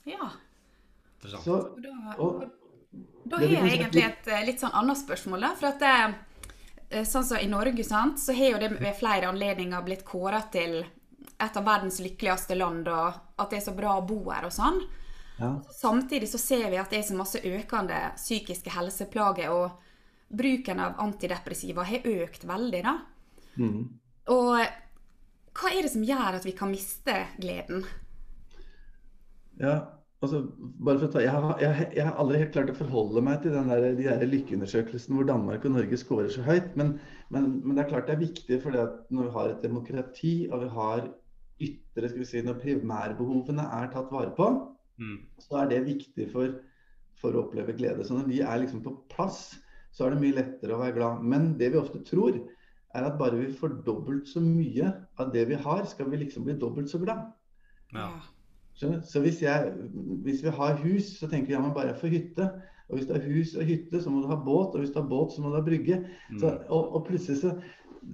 Ja. 0.08 0.31
Interessant. 1.19 1.44
Så, 1.44 1.58
Og 1.58 1.82
da, 1.84 2.14
og, 2.16 2.46
Da 3.28 3.42
har 3.42 3.52
jeg 3.52 3.74
egentlig 3.74 4.06
et 4.06 4.31
eh, 4.32 4.44
litt 4.48 4.62
sånn 4.62 4.72
annet 4.72 4.96
spørsmål. 5.02 5.44
da, 5.44 5.50
for 5.58 5.69
at 5.69 5.82
det, 5.84 6.54
eh, 6.88 7.04
sånn 7.04 7.26
som 7.28 7.42
I 7.42 7.50
Norge 7.50 7.84
sant, 7.84 8.16
så 8.22 8.32
har 8.32 8.54
jo 8.54 8.62
det 8.62 8.70
ved 8.78 8.96
flere 8.96 9.28
anledninger 9.28 9.84
blitt 9.84 10.06
kåra 10.08 10.40
til 10.52 10.81
et 11.38 11.56
av 11.56 11.67
verdens 11.67 12.00
lykkeligste 12.02 12.56
land, 12.58 12.88
og 12.90 13.19
at 13.38 13.50
det 13.50 13.61
er 13.61 13.67
så 13.69 13.75
bra 13.76 13.99
å 13.99 14.06
bo 14.06 14.20
her 14.31 14.49
og 14.49 14.55
sånn. 14.55 14.81
ja, 15.38 15.52
Samtidig 15.75 16.31
så 16.32 16.40
ser 16.43 16.67
vi 16.73 16.81
at 16.81 16.90
det 16.90 17.02
er 17.02 17.06
så 17.11 17.19
masse 17.19 17.43
økende 17.43 18.00
psykiske 18.17 18.75
helseplager, 18.75 19.55
og 19.55 19.70
bruken 20.29 20.82
av 20.85 20.99
antidepressiva 21.00 21.87
har 21.88 22.05
økt 22.05 22.44
veldig. 22.49 22.82
da. 22.85 22.99
mm. 23.56 23.81
Og 24.29 24.58
hva 25.58 25.70
er 25.73 25.87
det 25.87 25.93
som 25.94 26.05
gjør 26.05 26.37
at 26.37 26.44
vi 26.46 26.52
kan 26.58 26.70
miste 26.70 27.14
gleden? 27.41 27.87
ja 29.58 29.79
altså, 30.25 30.43
ta, 31.12 31.23
jeg, 31.23 31.31
har, 31.31 31.55
jeg, 31.62 31.87
jeg 31.96 32.06
har 32.06 32.19
aldri 32.20 32.41
helt 32.43 32.52
klart 32.55 32.73
å 32.73 32.79
forholde 32.79 33.22
meg 33.24 33.43
til 33.43 33.55
den 33.55 33.70
der, 33.70 33.86
de 33.98 34.08
der 34.08 34.27
lykkeundersøkelsene 34.31 35.19
hvor 35.19 35.29
Danmark 35.29 35.67
og 35.67 35.77
Norge 35.77 36.01
scorer 36.01 36.31
så 36.32 36.44
høyt. 36.46 36.74
Men, 36.79 36.96
men, 37.34 37.51
men 37.62 37.77
det 37.77 37.84
er 37.84 37.91
klart 37.93 38.10
det 38.10 38.17
er 38.17 38.24
viktig, 38.24 38.60
for 38.65 38.74
når 38.74 39.29
vi 39.29 39.34
har 39.36 39.53
et 39.53 39.65
demokrati 39.65 40.34
og 40.51 40.65
vi 40.65 40.70
har 40.74 41.08
ytre 41.60 42.08
skal 42.08 42.22
vi 42.22 42.29
si, 42.29 42.43
Når 42.43 42.60
primærbehovene 42.62 43.65
er 43.81 43.93
tatt 43.93 44.12
vare 44.12 44.34
på, 44.36 44.50
Mm. 44.98 45.19
så 45.38 45.60
er 45.60 45.69
det 45.70 45.84
viktig 45.86 46.24
for, 46.32 46.56
for 47.20 47.31
å 47.31 47.44
oppleve 47.46 47.77
glede. 47.79 48.03
Så 48.03 48.17
når 48.17 48.29
de 48.29 48.41
er 48.43 48.56
liksom 48.58 48.82
på 48.82 48.96
plass, 49.12 49.55
så 49.94 50.06
er 50.06 50.10
det 50.10 50.22
mye 50.24 50.34
lettere 50.34 50.74
å 50.74 50.81
være 50.81 50.96
glad. 50.96 51.22
Men 51.22 51.53
det 51.58 51.72
vi 51.72 51.79
ofte 51.79 52.00
tror, 52.03 52.34
er 52.94 53.05
at 53.06 53.19
bare 53.19 53.38
vi 53.38 53.53
får 53.53 53.77
dobbelt 53.86 54.27
så 54.27 54.41
mye 54.43 54.91
av 55.20 55.31
det 55.32 55.44
vi 55.50 55.55
har, 55.55 55.84
skal 55.86 56.10
vi 56.10 56.17
liksom 56.24 56.44
bli 56.48 56.56
dobbelt 56.58 56.91
så 56.91 56.98
glad. 56.98 57.29
Ja. 57.94 58.08
Så 58.74 59.20
hvis, 59.22 59.43
jeg, 59.43 59.72
hvis 60.24 60.43
vi 60.44 60.50
har 60.55 60.77
hus, 60.82 61.12
så 61.19 61.29
tenker 61.29 61.46
vi 61.46 61.56
ja, 61.56 61.62
men 61.62 61.74
bare 61.74 61.93
jeg 61.93 62.00
får 62.00 62.15
hytte. 62.15 62.50
Og 62.88 62.96
hvis 62.96 63.08
du 63.08 63.12
har 63.12 63.24
hus 63.27 63.55
og 63.58 63.67
hytte, 63.69 64.03
så 64.03 64.10
må 64.10 64.22
du 64.22 64.29
ha 64.31 64.38
båt. 64.38 64.74
Og 64.74 64.82
hvis 64.82 64.93
du 64.94 65.00
har 65.00 65.08
båt, 65.08 65.34
så 65.34 65.43
må 65.43 65.50
du 65.50 65.58
ha 65.58 65.65
brygge. 65.67 65.98
Mm. 66.31 66.38
Så, 66.38 66.53
og, 66.69 66.94
og 66.94 67.06
plutselig 67.06 67.41
så, 67.43 67.55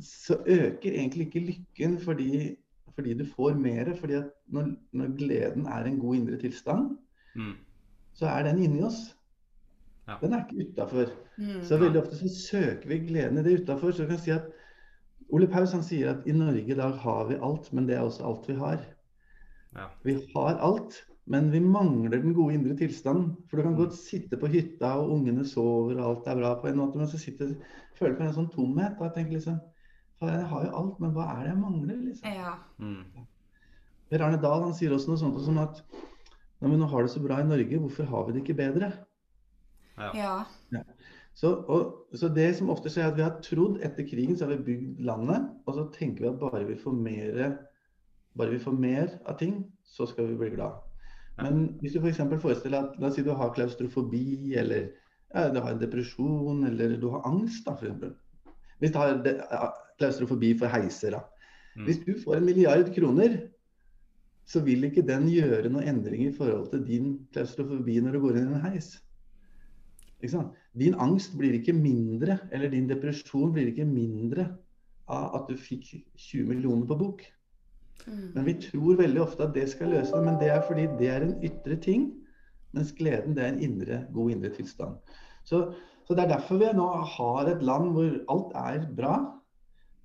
så 0.03 0.39
øker 0.47 0.91
egentlig 0.91 1.29
ikke 1.29 1.47
lykken 1.49 1.99
fordi, 2.01 2.57
fordi 2.95 3.15
du 3.19 3.25
får 3.27 3.55
mer. 3.59 3.95
fordi 3.95 4.15
at 4.15 4.31
når, 4.49 4.69
når 4.93 5.17
gleden 5.19 5.67
er 5.67 5.85
en 5.85 5.99
god 5.99 6.15
indre 6.17 6.39
tilstand, 6.39 6.97
Mm. 7.37 7.53
så 8.15 8.27
er 8.27 8.43
den 8.47 8.59
inni 8.63 8.83
oss. 8.87 9.17
Ja. 10.09 10.17
Den 10.21 10.33
er 10.33 10.45
ikke 10.45 10.69
utafor. 10.71 11.09
Mm. 11.39 11.63
Så 11.63 11.77
veldig 11.81 12.03
ofte 12.03 12.17
så 12.17 12.29
søker 12.29 12.89
vi 12.89 12.99
gleden 13.09 13.39
i 13.39 13.43
det 13.43 13.63
utafor. 13.63 13.91
Så 13.91 14.03
du 14.05 14.09
kan 14.09 14.19
si 14.19 14.31
at 14.31 14.45
Ole 15.33 15.47
Paus 15.49 15.73
han 15.73 15.83
sier 15.83 16.11
at 16.13 16.27
i 16.27 16.33
Norge 16.33 16.63
i 16.71 16.75
dag 16.79 16.93
har 17.01 17.25
vi 17.29 17.35
alt, 17.43 17.73
men 17.73 17.87
det 17.89 17.97
er 17.97 18.01
også 18.05 18.23
alt 18.29 18.49
vi 18.49 18.55
har. 18.55 18.79
Ja. 19.75 19.87
Vi 20.05 20.15
har 20.37 20.59
alt, 20.63 21.01
men 21.27 21.51
vi 21.53 21.59
mangler 21.59 22.21
den 22.23 22.35
gode 22.35 22.55
indre 22.55 22.77
tilstanden. 22.77 23.37
For 23.51 23.57
du 23.57 23.63
kan 23.63 23.73
Mm. 23.73 23.79
godt 23.79 23.95
sitte 23.95 24.37
på 24.37 24.47
hytta, 24.47 24.87
og 25.01 25.11
ungene 25.11 25.45
sover, 25.45 25.99
og 25.99 26.11
alt 26.11 26.27
er 26.29 26.35
bra 26.41 26.61
på 26.61 26.69
en 26.69 26.77
måte, 26.77 26.99
men 26.99 27.07
så 27.09 27.19
sitter, 27.19 27.55
føler 27.99 28.13
du 28.13 28.19
på 28.19 28.25
en 28.29 28.35
sånn 28.35 28.51
tomhet. 28.53 29.01
Og 29.01 29.15
tenker 29.15 29.33
liksom 29.33 29.59
jeg 30.23 30.47
har 30.51 30.67
jo 30.67 30.75
alt, 30.81 31.01
men 31.03 31.15
hva 31.17 31.25
er 31.33 31.41
det 31.43 31.51
jeg 31.51 31.61
mangler? 31.61 31.97
liksom? 32.09 32.37
Ja. 32.37 32.53
Mm. 32.79 33.27
Per 34.11 34.23
Arne 34.25 34.39
Dahl 34.43 34.63
han 34.63 34.77
sier 34.77 34.95
også 34.95 35.11
noe 35.11 35.21
sånt 35.21 35.41
som 35.45 35.59
at 35.63 35.83
Nei, 36.63 36.71
men 36.71 36.79
nå 36.81 36.87
har 36.89 37.05
det 37.05 37.11
så 37.13 37.21
bra 37.21 37.41
i 37.43 37.45
Norge, 37.45 37.79
hvorfor 37.83 38.07
har 38.09 38.23
vi 38.25 38.33
det 38.33 38.41
ikke 38.45 38.57
bedre? 38.57 38.87
ja. 40.73 40.81
Så, 41.37 41.51
og, 41.51 42.15
så 42.17 42.31
det 42.33 42.47
som 42.57 42.71
ofte 42.73 42.89
skjer, 42.89 43.09
er 43.09 43.11
at 43.11 43.19
vi 43.19 43.25
har 43.27 43.43
trodd 43.45 43.83
etter 43.85 44.07
krigen 44.09 44.39
så 44.39 44.47
har 44.47 44.55
vi 44.55 44.71
bygd 44.71 45.03
landet, 45.05 45.51
og 45.67 45.77
så 45.77 45.85
tenker 45.93 46.25
vi 46.25 46.31
at 46.31 46.39
bare 46.41 46.63
vi 46.69 46.79
får 46.79 46.95
mer 46.97 47.43
bare 48.39 48.51
vi 48.51 48.59
får 48.59 48.73
mer 48.73 49.13
av 49.31 49.39
ting, 49.39 49.61
så 49.85 50.07
skal 50.11 50.31
vi 50.31 50.39
bli 50.39 50.51
glad. 50.55 50.81
Men 51.39 51.67
hvis 51.83 51.95
du 51.95 52.01
f.eks. 52.01 52.23
For 52.23 52.43
forestiller 52.49 52.89
at 52.89 52.99
la 52.99 53.11
oss 53.11 53.19
si 53.19 53.25
du 53.27 53.33
har 53.35 53.53
klaustrofobi, 53.55 54.55
eller 54.59 54.89
ja, 55.35 55.49
du 55.51 55.61
har 55.61 55.75
en 55.75 55.83
depresjon, 55.83 56.65
eller 56.67 56.97
du 57.01 57.09
har 57.15 57.27
angst, 57.31 57.67
da, 57.67 57.75
f.eks. 57.75 58.03
Hvis 58.03 58.24
du 58.93 58.99
har 58.99 59.73
klaustrofobi 59.99 60.53
for 60.59 60.73
heiser, 60.73 61.17
da. 61.17 61.23
Mm. 61.75 61.85
Hvis 61.89 62.01
du 62.05 62.13
får 62.25 62.39
en 62.39 62.47
milliard 62.47 62.91
kroner, 62.95 63.39
så 64.47 64.61
vil 64.61 64.85
ikke 64.85 65.07
den 65.07 65.29
gjøre 65.33 65.71
noen 65.73 65.89
endring 65.89 66.27
i 66.27 66.35
forhold 66.35 66.69
til 66.73 66.85
din 66.87 67.15
klaustrofobi 67.33 67.97
når 68.03 68.17
du 68.17 68.23
går 68.27 68.39
inn 68.39 68.51
i 68.51 68.59
en 68.59 68.67
heis. 68.67 68.91
Ikke 70.21 70.35
sant? 70.37 70.59
Din 70.79 70.97
angst 71.01 71.37
blir 71.39 71.57
ikke 71.57 71.75
mindre, 71.77 72.39
eller 72.53 72.73
din 72.73 72.89
depresjon 72.91 73.53
blir 73.55 73.71
ikke 73.71 73.87
mindre 73.89 74.51
av 75.11 75.41
at 75.41 75.49
du 75.51 75.57
fikk 75.61 75.91
20 76.17 76.49
millioner 76.49 76.87
på 76.89 76.99
bok. 77.01 77.25
Mm. 78.07 78.31
Men 78.35 78.47
vi 78.49 78.55
tror 78.61 79.01
veldig 79.01 79.23
ofte 79.23 79.47
at 79.47 79.55
det 79.57 79.67
skal 79.73 79.93
løse 79.95 80.13
det, 80.13 80.25
men 80.27 80.39
det 80.41 80.51
er 80.53 80.63
fordi 80.67 80.87
det 81.01 81.11
er 81.13 81.27
en 81.27 81.37
ytre 81.45 81.77
ting. 81.81 82.07
Mens 82.75 82.93
gleden 82.97 83.37
det 83.37 83.45
er 83.45 83.53
en 83.53 83.63
indre, 83.63 84.01
god 84.13 84.33
indre 84.35 84.51
tilstand. 84.57 84.97
Så, 85.47 85.67
så 86.07 86.15
det 86.15 86.25
er 86.25 86.35
derfor 86.37 86.59
vi 86.61 86.73
nå 86.77 86.89
har 87.17 87.49
et 87.49 87.63
land 87.63 87.93
hvor 87.95 88.25
alt 88.29 88.53
er 88.55 88.87
bra, 88.97 89.15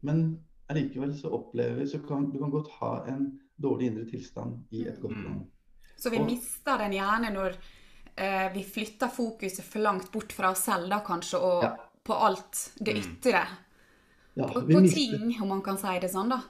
men 0.02 0.40
allikevel 0.70 1.14
så 1.18 1.32
opplever 1.34 1.80
vi 1.82 1.88
så 1.92 2.00
kan 2.08 2.30
du 2.32 2.38
kan 2.40 2.52
godt 2.54 2.70
ha 2.80 3.04
en 3.08 3.40
dårlig 3.62 3.88
indre 3.92 4.06
tilstand 4.06 4.62
i 4.72 4.86
et 4.88 5.00
godt 5.02 5.16
Mm. 5.18 5.24
land. 5.24 5.46
Så 5.98 6.10
vi 6.10 6.18
Og- 6.20 6.26
mister 6.26 6.78
den 6.78 6.92
gjerne 6.94 7.34
når 7.34 7.56
eh, 8.18 8.50
vi 8.54 8.64
flytter 8.64 9.08
fokuset 9.08 9.64
for 9.64 9.80
langt 9.80 10.12
bort 10.12 10.32
fra 10.34 10.52
oss 10.52 10.60
selv, 10.66 10.90
da 10.90 11.00
kanskje, 11.00 11.38
og 11.40 11.64
Ja. 11.64 11.76
på 12.04 12.14
alt 12.14 12.74
det 12.80 12.96
Mm. 12.96 13.02
ytre. 13.02 13.48
Ja, 14.36 14.48
På, 14.48 14.62
på 14.62 14.82
ting, 14.94 15.42
om 15.42 15.48
man 15.48 15.62
kan 15.62 15.78
si 15.78 16.00
det 16.00 16.12
sånn, 16.12 16.30
da. 16.30 16.42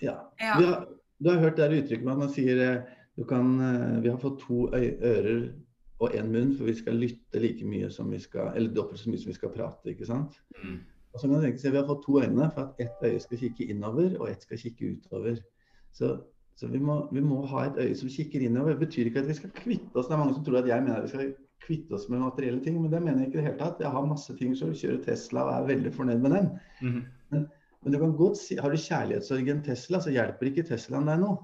Ja. 0.00 0.14
Ja. 0.38 0.58
Vi 0.58 0.64
har, 0.66 0.86
du 1.22 1.30
har 1.30 1.38
hørt 1.40 1.56
det 1.56 1.70
uttrykket 1.84 2.04
med 2.04 2.12
at 2.12 2.18
man 2.18 2.28
sier 2.28 2.60
eh, 2.76 2.82
du 3.16 3.24
kan, 3.24 3.60
eh, 3.60 4.00
vi 4.02 4.08
har 4.10 4.18
fått 4.18 4.40
to 4.40 4.68
ører 4.72 5.52
og 5.98 6.12
én 6.14 6.28
munn, 6.28 6.52
for 6.56 6.68
vi 6.68 6.74
skal 6.76 6.98
lytte 7.00 7.40
like 7.40 7.64
mye 7.64 7.88
som 7.90 8.10
vi 8.12 8.18
skal 8.20 8.52
Eller 8.56 8.74
dobbelt 8.74 9.00
så 9.00 9.10
mye 9.10 9.20
som 9.20 9.30
vi 9.30 9.38
skal 9.38 9.52
prate, 9.54 9.92
ikke 9.92 10.08
sant? 10.08 10.36
Mm. 10.62 10.80
Og 11.12 11.20
så 11.20 11.28
kan 11.28 11.38
du 11.38 11.44
tenke 11.46 11.60
seg, 11.62 11.72
Vi 11.72 11.80
har 11.80 11.88
fått 11.88 12.02
to 12.04 12.18
øyne 12.20 12.50
for 12.54 12.62
at 12.66 12.80
ett 12.84 13.04
øye 13.04 13.20
skal 13.20 13.38
kikke 13.40 13.68
innover, 13.72 14.18
og 14.20 14.30
ett 14.30 14.42
skal 14.42 14.60
kikke 14.60 14.90
utover. 14.92 15.38
Så, 15.96 16.10
så 16.56 16.68
vi, 16.68 16.78
må, 16.78 16.98
vi 17.12 17.22
må 17.24 17.40
ha 17.48 17.64
et 17.66 17.80
øye 17.80 17.96
som 17.96 18.12
kikker 18.12 18.44
innover. 18.44 18.76
Det 18.76 18.84
betyr 18.84 19.08
ikke 19.08 19.24
at 19.24 19.30
vi 19.30 19.38
skal 19.40 19.54
kvitte 19.56 19.96
oss 19.96 20.10
Det 20.10 20.14
er 20.14 20.20
mange 20.20 20.34
som 20.36 20.44
tror 20.44 20.60
at 20.60 20.68
jeg 20.68 20.84
mener 20.84 20.98
at 20.98 21.08
vi 21.08 21.14
skal 21.14 21.32
kvitte 21.64 21.96
oss 21.96 22.08
med 22.12 22.20
materielle 22.20 22.60
ting, 22.64 22.76
men 22.82 22.92
det 22.92 23.00
mener 23.02 23.24
jeg 23.24 23.30
ikke 23.30 23.38
i 23.38 23.40
det 23.40 23.48
hele 23.48 23.62
tatt. 23.62 23.80
Jeg 23.80 23.94
har 23.96 24.10
masse 24.10 24.36
ting 24.36 24.52
som 24.58 24.74
kjører 24.76 25.00
Tesla 25.08 25.46
og 25.46 25.54
er 25.54 25.70
veldig 25.72 25.94
fornøyd 25.96 26.20
med 26.20 26.36
den. 26.36 26.52
Mhm. 26.82 27.04
Men 27.86 27.94
du 27.94 27.98
kan 28.02 28.16
godt 28.18 28.38
si, 28.40 28.56
har 28.58 28.72
du 28.72 28.76
kjærlighetssorg 28.82 29.46
i 29.46 29.50
en 29.52 29.62
Tesla, 29.62 30.00
så 30.02 30.10
hjelper 30.10 30.48
ikke 30.50 30.64
Teslaen 30.66 31.06
deg 31.06 31.20
nå. 31.22 31.36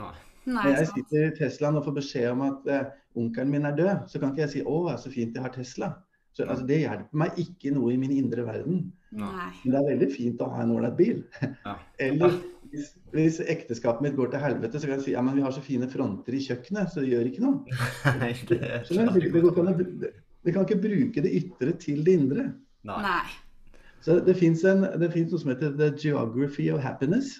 Nei. 0.00 0.14
Nei, 0.44 0.64
Når 0.64 0.74
jeg 0.76 0.88
sitter 0.92 1.26
i 1.26 1.34
Teslaen 1.38 1.78
og 1.80 1.86
får 1.86 1.96
beskjed 2.00 2.26
om 2.32 2.42
at 2.44 2.66
eh, 2.72 2.88
onkelen 3.16 3.52
min 3.54 3.68
er 3.68 3.76
død, 3.78 4.08
så 4.10 4.20
kan 4.20 4.32
ikke 4.32 4.44
jeg 4.44 4.52
si 4.54 4.64
'Å, 4.64 4.80
det 4.86 4.94
er 4.94 5.02
så 5.04 5.12
fint 5.12 5.38
jeg 5.38 5.44
har 5.44 5.54
Tesla'. 5.54 5.92
Så, 6.34 6.42
altså, 6.42 6.66
det 6.66 6.80
hjelper 6.82 7.20
meg 7.22 7.36
ikke 7.38 7.70
noe 7.70 7.92
i 7.94 8.00
min 8.00 8.10
indre 8.10 8.42
verden. 8.46 8.80
Nei. 9.14 9.50
Men 9.62 9.70
det 9.70 9.78
er 9.78 9.90
veldig 9.92 10.08
fint 10.10 10.42
å 10.42 10.48
ha 10.50 10.64
en 10.64 10.72
ålreit 10.74 10.96
bil. 10.98 11.22
Ja. 11.62 11.76
Eller 12.08 12.34
hvis, 12.72 12.90
hvis 13.14 13.38
ekteskapet 13.40 14.02
mitt 14.02 14.18
går 14.18 14.32
til 14.32 14.42
helvete, 14.42 14.80
så 14.80 14.90
kan 14.90 14.98
jeg 14.98 15.04
si 15.06 15.14
ja, 15.14 15.22
men 15.22 15.38
vi 15.38 15.44
har 15.46 15.54
så 15.54 15.62
fine 15.62 15.86
fronter 15.90 16.34
i 16.34 16.42
kjøkkenet, 16.42 16.90
så 16.90 17.04
det 17.04 17.12
gjør 17.12 17.30
ikke 17.30 17.44
noe. 17.46 17.78
Nei, 18.22 18.32
det 18.50 18.60
Så 18.88 18.98
det, 18.98 19.06
det, 19.22 19.30
går 19.38 19.54
ikke 19.54 19.66
an 19.68 20.04
vi 20.44 20.52
kan 20.52 20.66
ikke 20.66 20.82
bruke 20.82 21.22
det 21.24 21.32
ytre 21.38 21.72
til 21.80 22.02
det 22.04 22.18
indre. 22.18 22.50
Nei. 22.84 23.00
Nei. 23.06 23.80
Så 24.04 24.18
det 24.20 24.34
fins 24.36 24.60
noe 24.66 25.40
som 25.40 25.54
heter 25.54 25.72
The 25.78 25.88
Geography 25.96 26.66
of 26.74 26.82
Happiness. 26.84 27.38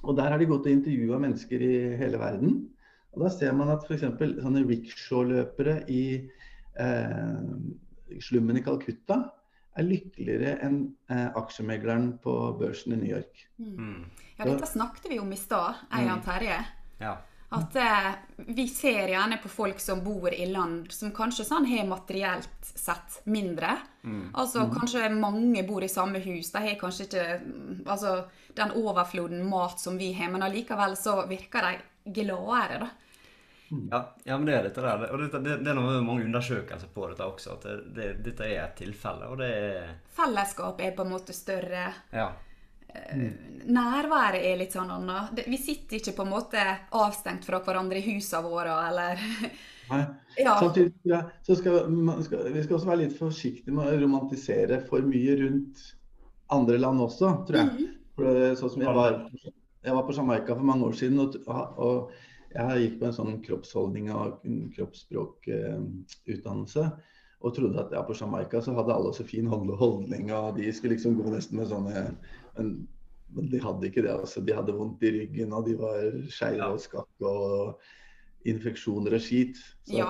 Og 0.00 0.16
der 0.16 0.32
har 0.32 0.40
de 0.40 0.48
gått 0.48 0.68
og 0.68 0.72
intervjua 0.72 1.18
mennesker 1.20 1.62
i 1.64 1.74
hele 2.00 2.20
verden. 2.20 2.60
Og 3.14 3.24
da 3.24 3.32
ser 3.34 3.52
man 3.56 3.72
at 3.72 3.84
f.eks. 3.86 4.06
sånne 4.40 4.64
rickshaw-løpere 4.68 5.80
i 5.92 6.04
eh, 6.80 7.38
slummen 8.22 8.60
i 8.60 8.64
Calcutta 8.64 9.20
er 9.78 9.86
lykkeligere 9.86 10.56
enn 10.66 10.82
eh, 11.10 11.28
aksjemegleren 11.38 12.12
på 12.22 12.36
børsen 12.58 12.94
i 12.96 13.00
New 13.02 13.10
York. 13.10 13.44
Mm. 13.62 13.74
Mm. 13.74 14.28
Ja, 14.36 14.46
dette 14.46 14.70
snakket 14.70 15.10
vi 15.12 15.18
om 15.22 15.32
i 15.32 15.38
stad, 15.38 15.84
Eian 15.90 16.18
Mm. 16.20 16.24
Terje. 16.26 16.62
Ja. 17.00 17.18
At 17.50 17.76
eh, 17.76 18.10
vi 18.54 18.68
ser 18.70 19.10
gjerne 19.10 19.40
på 19.42 19.48
folk 19.50 19.80
som 19.82 20.04
bor 20.04 20.30
i 20.30 20.46
land 20.46 20.92
som 20.94 21.10
kanskje 21.10 21.48
sånn 21.48 21.66
har 21.66 21.88
materielt 21.88 22.60
sett 22.62 23.20
mindre. 23.26 23.72
Mm. 24.06 24.28
Altså 24.38 24.68
kanskje 24.70 25.08
mange 25.16 25.64
bor 25.66 25.82
i 25.82 25.90
samme 25.90 26.22
hus. 26.22 26.52
De 26.54 26.62
har 26.62 26.78
kanskje 26.78 27.08
ikke 27.08 27.24
mm, 27.42 27.80
altså, 27.90 28.14
den 28.60 28.74
overfloden 28.78 29.44
mat 29.48 29.80
som 29.80 29.98
vi 29.98 30.12
har, 30.16 30.30
men 30.32 30.44
allikevel 30.46 30.96
så 30.98 31.22
virker 31.30 31.66
de 31.66 32.12
gladere, 32.20 32.82
da. 32.84 32.90
Ja, 33.90 34.16
ja, 34.24 34.38
men 34.38 34.46
det 34.46 34.54
er 34.56 34.64
dette 34.66 34.82
der. 34.82 35.02
Og 35.14 35.20
dette, 35.22 35.38
det, 35.44 35.56
det 35.62 35.70
er 35.70 35.76
noe 35.78 36.00
mange 36.02 36.24
undersøkelser 36.26 36.90
på 36.90 37.06
dette 37.12 37.26
også, 37.26 37.54
at 37.54 37.66
det, 37.66 37.74
det, 37.94 38.06
dette 38.26 38.48
er 38.48 38.64
et 38.64 38.78
tilfelle. 38.80 39.28
Og 39.30 39.38
det 39.38 39.50
er 39.54 39.92
Fellesskapet 40.16 40.88
er 40.88 40.96
på 40.96 41.06
en 41.06 41.12
måte 41.12 41.36
større. 41.36 41.84
Ja. 42.10 42.32
Nærværet 43.70 44.42
er 44.42 44.58
litt 44.58 44.74
sånn 44.74 44.90
annet. 44.90 45.44
Vi 45.46 45.60
sitter 45.60 46.00
ikke 46.00 46.16
på 46.18 46.26
en 46.26 46.32
måte 46.32 46.64
avstengt 46.98 47.46
fra 47.46 47.62
hverandre 47.62 48.00
i 48.00 48.08
husene 48.08 48.42
våre, 48.48 48.74
eller 48.88 49.22
Nei. 49.90 50.02
Ja. 50.38 50.54
Samtidig 50.60 50.92
så 51.42 51.56
skal, 51.58 51.88
man 51.90 52.20
skal 52.24 52.52
vi 52.54 52.60
skal 52.62 52.76
også 52.76 52.86
være 52.86 53.00
litt 53.00 53.16
forsiktige 53.18 53.74
med 53.74 53.88
å 53.90 53.96
romantisere 53.98 54.78
for 54.86 55.02
mye 55.04 55.34
rundt 55.40 55.80
andre 56.54 56.78
land 56.78 57.02
også, 57.02 57.32
tror 57.48 57.58
jeg. 57.58 57.72
Mhm. 57.74 57.96
For 58.20 58.32
sånn 58.60 58.72
som 58.74 58.82
jeg 58.84 58.92
var, 58.96 59.12
jeg 59.84 59.94
var 59.96 60.04
på 60.06 60.14
Jamaica 60.16 60.52
for 60.56 60.66
mange 60.68 60.84
år 60.90 60.94
siden, 60.98 61.18
og, 61.24 61.30
og 61.80 61.96
jeg 62.52 62.80
gikk 62.84 62.94
på 63.00 63.06
en 63.08 63.16
sånn 63.16 63.38
kroppsholdning 63.46 64.06
og 64.12 64.26
kroppsspråkutdannelse. 64.76 66.84
og 67.40 67.54
trodde 67.56 67.80
at 67.80 67.92
ja, 67.96 68.02
på 68.04 68.12
Jamaica 68.20 68.60
så 68.60 68.74
hadde 68.76 68.92
alle 68.94 69.14
så 69.16 69.24
fin 69.24 69.46
hold- 69.48 69.72
holdning, 69.80 70.28
og 70.36 70.56
de 70.58 70.68
skulle 70.72 70.94
liksom 70.98 71.14
gå 71.16 71.24
nesten 71.32 71.56
med 71.56 71.68
sånne 71.70 72.02
Men, 72.58 72.66
men 73.32 73.46
de 73.48 73.58
hadde 73.62 73.86
ikke 73.86 74.02
det. 74.04 74.10
altså. 74.12 74.40
De 74.44 74.52
hadde 74.52 74.74
vondt 74.76 75.02
i 75.06 75.10
ryggen, 75.14 75.52
og 75.56 75.64
de 75.68 75.76
var 75.78 76.02
skeive 76.28 76.66
og 76.74 76.80
skakke 76.82 77.24
og 77.26 77.78
infeksjoner 78.44 79.14
og 79.16 79.20
skit. 79.22 79.56
Så, 79.86 79.96
Ja? 79.96 80.04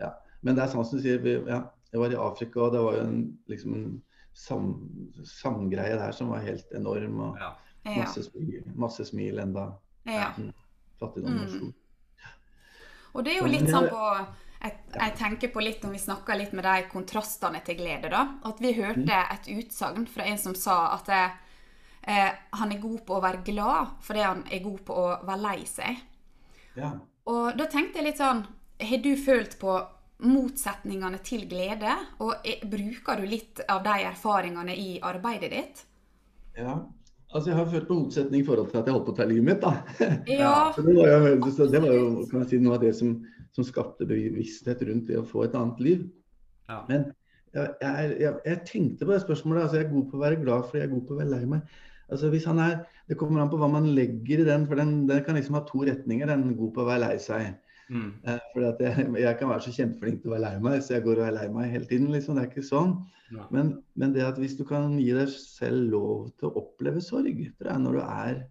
Ja. 0.00 0.10
Men 0.42 0.54
det 0.56 0.62
er 0.64 0.68
sånn 0.72 0.84
som 0.86 0.98
du 0.98 1.02
sier, 1.04 1.18
vi, 1.20 1.34
ja, 1.50 1.60
jeg 1.92 2.00
var 2.00 2.10
i 2.14 2.22
Afrika, 2.22 2.60
og 2.62 2.72
det 2.72 2.80
var 2.80 2.94
jo 2.96 3.00
en, 3.04 3.18
liksom 3.50 3.74
en 3.76 4.02
sam, 4.34 4.72
samgreie 5.24 5.96
der 5.98 6.12
som 6.16 6.32
var 6.32 6.44
helt 6.46 6.72
enorm. 6.72 7.20
og 7.20 7.38
ja. 7.40 7.52
Masse 7.84 8.22
smil, 8.22 8.62
masse 8.78 9.04
smil 9.04 9.38
enda 9.42 9.72
ja. 10.06 10.32
fattigdom 11.00 11.38
var 11.38 11.46
Mm. 11.46 11.56
stor. 11.56 11.72
Og 13.14 13.24
det 13.24 13.32
er 13.32 13.40
jo 13.42 13.50
litt 13.50 13.68
sånn 13.68 13.88
på 13.90 14.26
jeg, 14.62 14.76
jeg 14.94 15.14
tenker 15.18 15.50
på 15.52 15.60
litt 15.60 15.82
når 15.82 15.90
vi 15.96 15.98
snakker 15.98 16.38
litt 16.38 16.52
med 16.54 16.64
de 16.64 16.84
kontrastene 16.88 17.60
til 17.66 17.76
glede, 17.80 18.08
da. 18.12 18.38
At 18.46 18.60
vi 18.62 18.70
hørte 18.76 19.16
et 19.34 19.48
utsagn 19.50 20.06
fra 20.06 20.24
en 20.30 20.38
som 20.38 20.54
sa 20.54 20.94
at 20.94 21.08
eh, 21.10 21.34
eh, 22.06 22.30
han 22.60 22.72
er 22.72 22.78
god 22.78 23.00
på 23.06 23.16
å 23.16 23.22
være 23.24 23.42
glad 23.44 23.96
fordi 24.06 24.22
han 24.22 24.44
er 24.50 24.62
god 24.62 24.84
på 24.86 24.94
å 24.94 25.08
være 25.26 25.42
lei 25.42 25.64
seg. 25.66 25.98
Ja. 26.78 26.92
Og 27.26 27.58
da 27.58 27.66
tenkte 27.66 27.98
jeg 28.00 28.06
litt 28.06 28.22
sånn 28.22 28.46
Har 28.82 28.98
du 28.98 29.12
følt 29.20 29.58
på 29.60 29.74
motsetningene 30.24 31.20
til 31.24 31.46
glede? 31.50 31.94
Og 32.24 32.34
er, 32.46 32.64
bruker 32.68 33.20
du 33.20 33.28
litt 33.28 33.62
av 33.68 33.82
de 33.86 33.98
erfaringene 34.08 34.76
i 34.76 34.90
arbeidet 35.02 35.52
ditt? 35.54 35.86
ja. 36.58 36.80
Altså, 37.32 37.48
jeg 37.48 37.56
har 37.56 37.68
følt 37.72 37.86
på 37.88 37.94
motsetning 37.96 38.42
i 38.42 38.44
forhold 38.44 38.66
til 38.68 38.76
at 38.76 38.88
jeg 38.88 38.92
holdt 38.92 39.06
på 39.06 39.12
å 39.14 39.16
ta 39.16 39.24
livet 39.24 39.46
mitt, 39.46 39.62
da. 39.62 39.70
Ja. 40.28 40.56
Så 40.76 40.82
det 40.84 40.98
var 40.98 41.06
jo, 41.08 41.46
så 41.48 41.68
det 41.72 41.80
var 41.80 41.94
jo 41.96 42.26
kan 42.28 42.42
jeg 42.42 42.50
si, 42.50 42.58
noe 42.60 42.74
av 42.76 42.82
det 42.82 42.90
som, 42.98 43.14
som 43.56 43.64
skapte 43.64 44.04
bevissthet 44.08 44.82
rundt 44.84 45.08
det 45.08 45.16
å 45.16 45.24
få 45.24 45.46
et 45.46 45.56
annet 45.56 45.80
liv. 45.80 46.02
ja. 46.68 46.82
Men 46.90 47.06
jeg, 47.52 47.72
jeg, 47.80 48.12
jeg, 48.20 48.34
jeg 48.48 48.60
tenkte 48.68 49.08
på 49.08 49.12
det 49.12 49.22
spørsmålet. 49.24 49.62
altså 49.62 49.78
Jeg 49.78 49.86
er 49.86 49.94
god 49.94 50.04
på 50.10 50.18
å 50.18 50.22
være 50.22 50.40
glad 50.42 50.68
for, 50.68 50.78
jeg 50.78 50.86
er 50.88 50.92
god 50.92 51.02
på 51.08 51.16
å 51.16 51.18
være 51.22 51.32
lei 51.32 51.42
meg. 51.48 51.74
Altså 52.12 52.28
hvis 52.32 52.46
han 52.48 52.60
er, 52.60 52.78
Det 53.08 53.16
kommer 53.20 53.42
an 53.42 53.50
på 53.52 53.58
hva 53.60 53.68
man 53.68 53.88
legger 53.96 54.40
i 54.40 54.46
den, 54.46 54.64
for 54.68 54.78
den, 54.80 55.06
den 55.08 55.24
kan 55.24 55.36
liksom 55.36 55.56
ha 55.58 55.64
to 55.68 55.82
retninger. 55.84 56.28
Den 56.28 56.46
er 56.48 56.56
god 56.56 56.70
på 56.76 56.84
å 56.84 56.88
være 56.88 57.02
lei 57.02 57.16
seg. 57.20 57.48
Mm. 57.90 58.12
Eh, 58.28 58.38
fordi 58.52 58.68
at 58.68 58.80
jeg, 58.80 59.06
jeg 59.20 59.38
kan 59.38 59.50
være 59.50 59.64
så 59.66 59.74
kjempeflink 59.76 60.22
til 60.22 60.30
å 60.30 60.34
være 60.36 60.44
lei 60.44 60.54
meg, 60.64 60.78
så 60.84 60.96
jeg 60.96 61.04
går 61.06 61.20
og 61.20 61.26
er 61.26 61.36
lei 61.36 61.48
meg 61.52 61.74
hele 61.74 61.88
tiden. 61.90 62.08
liksom, 62.14 62.38
Det 62.38 62.44
er 62.44 62.50
ikke 62.50 62.66
sånn. 62.66 62.94
Ja. 63.32 63.46
Men, 63.54 63.74
men 63.98 64.14
det 64.14 64.24
at 64.26 64.40
hvis 64.40 64.56
du 64.58 64.64
kan 64.68 64.98
gi 65.00 65.12
deg 65.16 65.30
selv 65.32 65.92
lov 65.92 66.32
til 66.38 66.50
å 66.50 66.56
oppleve 66.62 67.02
sorg, 67.04 67.44
tror 67.58 67.72
jeg, 67.72 67.84
når 67.84 67.98
du 67.98 68.02
er 68.04 68.42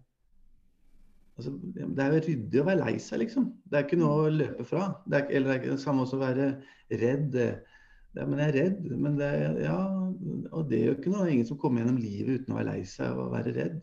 altså, 1.38 1.52
Det 1.62 2.04
er 2.04 2.16
jo 2.16 2.22
ryddig 2.28 2.62
å 2.62 2.66
være 2.68 2.82
lei 2.84 2.96
seg, 3.02 3.22
liksom. 3.24 3.52
Det 3.64 3.78
er 3.78 3.86
ikke 3.86 4.00
noe 4.02 4.26
å 4.26 4.32
løpe 4.32 4.66
fra. 4.68 4.88
Det 5.06 5.20
er, 5.20 5.30
eller 5.30 5.48
det 5.48 5.54
er 5.54 5.62
ikke 5.62 5.76
det 5.76 5.84
samme 5.86 6.08
som 6.10 6.20
å 6.20 6.26
være 6.26 6.48
redd. 7.02 7.38
Ja, 8.12 8.26
men 8.28 8.42
jeg 8.42 8.50
er 8.50 8.58
redd. 8.58 8.92
Men 8.92 9.16
det, 9.16 9.30
ja, 9.64 9.78
og 10.52 10.68
det 10.70 10.82
gjør 10.82 10.98
ikke 10.98 11.14
noe. 11.14 11.24
Det 11.24 11.30
er 11.30 11.34
ingen 11.38 11.48
som 11.48 11.60
kommer 11.62 11.82
gjennom 11.82 12.02
livet 12.02 12.42
uten 12.42 12.54
å 12.54 12.60
være 12.60 12.70
lei 12.74 12.86
seg 12.88 13.16
og 13.16 13.32
være 13.32 13.56
redd. 13.56 13.80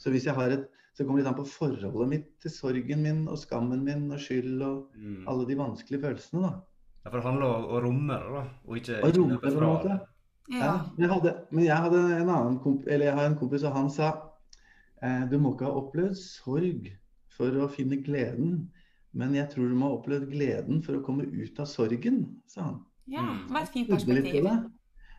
Så 0.00 0.12
hvis 0.12 0.26
jeg 0.26 0.34
har 0.34 0.56
et 0.56 0.68
så 0.92 1.04
kommer 1.04 1.18
det 1.20 1.24
litt 1.24 1.32
an 1.32 1.38
på 1.38 1.46
forholdet 1.48 2.08
mitt 2.10 2.28
til 2.42 2.50
sorgen 2.50 3.02
min 3.02 3.20
og 3.28 3.38
skammen 3.38 3.84
min 3.84 4.10
og 4.12 4.18
skyld 4.18 4.62
og 4.62 4.86
Mm. 4.96 5.24
alle 5.28 5.46
de 5.46 5.54
vanskelige 5.56 6.00
følelsene, 6.02 6.42
da. 6.42 6.52
Ja, 7.04 7.10
for 7.10 7.16
det 7.20 7.24
handler 7.26 7.46
om 7.46 7.64
å 7.64 7.82
romme 7.82 8.16
det, 8.18 8.32
da. 8.34 8.44
Og 8.68 8.76
ikke, 8.76 8.96
Å 9.02 9.12
romme 9.16 9.36
løpe 9.36 9.40
det, 9.40 9.40
på 9.40 9.46
en 9.52 9.58
fra 9.58 9.66
måte. 9.66 9.88
det. 9.88 10.00
Ja. 10.50 10.58
Ja. 10.60 10.72
Men, 10.96 11.06
jeg 11.06 11.10
hadde, 11.14 11.34
men 11.50 11.64
jeg 11.64 11.76
hadde 11.76 12.00
en 12.20 12.28
annen 12.28 12.58
kompis, 12.60 12.86
eller 12.88 13.06
jeg 13.06 13.14
har 13.14 13.26
en 13.30 13.38
kompis, 13.38 13.62
og 13.64 13.72
han 13.72 13.90
sa 13.90 14.08
eh, 15.02 15.24
du 15.30 15.38
må 15.38 15.54
ikke 15.54 15.64
ha 15.64 15.80
opplevd 15.80 16.16
sorg 16.16 16.90
for 17.30 17.50
å 17.50 17.68
finne 17.70 17.96
gleden, 18.04 18.68
men 19.14 19.32
jeg 19.34 19.48
tror 19.50 19.68
du 19.70 19.74
må 19.74 19.88
ha 19.88 19.96
opplevd 19.96 20.28
gleden 20.30 20.82
for 20.84 20.98
å 20.98 21.02
komme 21.04 21.24
ut 21.24 21.58
av 21.60 21.66
sorgen, 21.66 22.36
sa 22.46 22.62
han. 22.62 22.80
Ja, 23.06 23.22
Mm. 23.22 23.46
det 23.46 23.52
var 23.54 23.62
et 23.62 23.68
fint 23.68 23.88
perspektiv. 23.88 24.44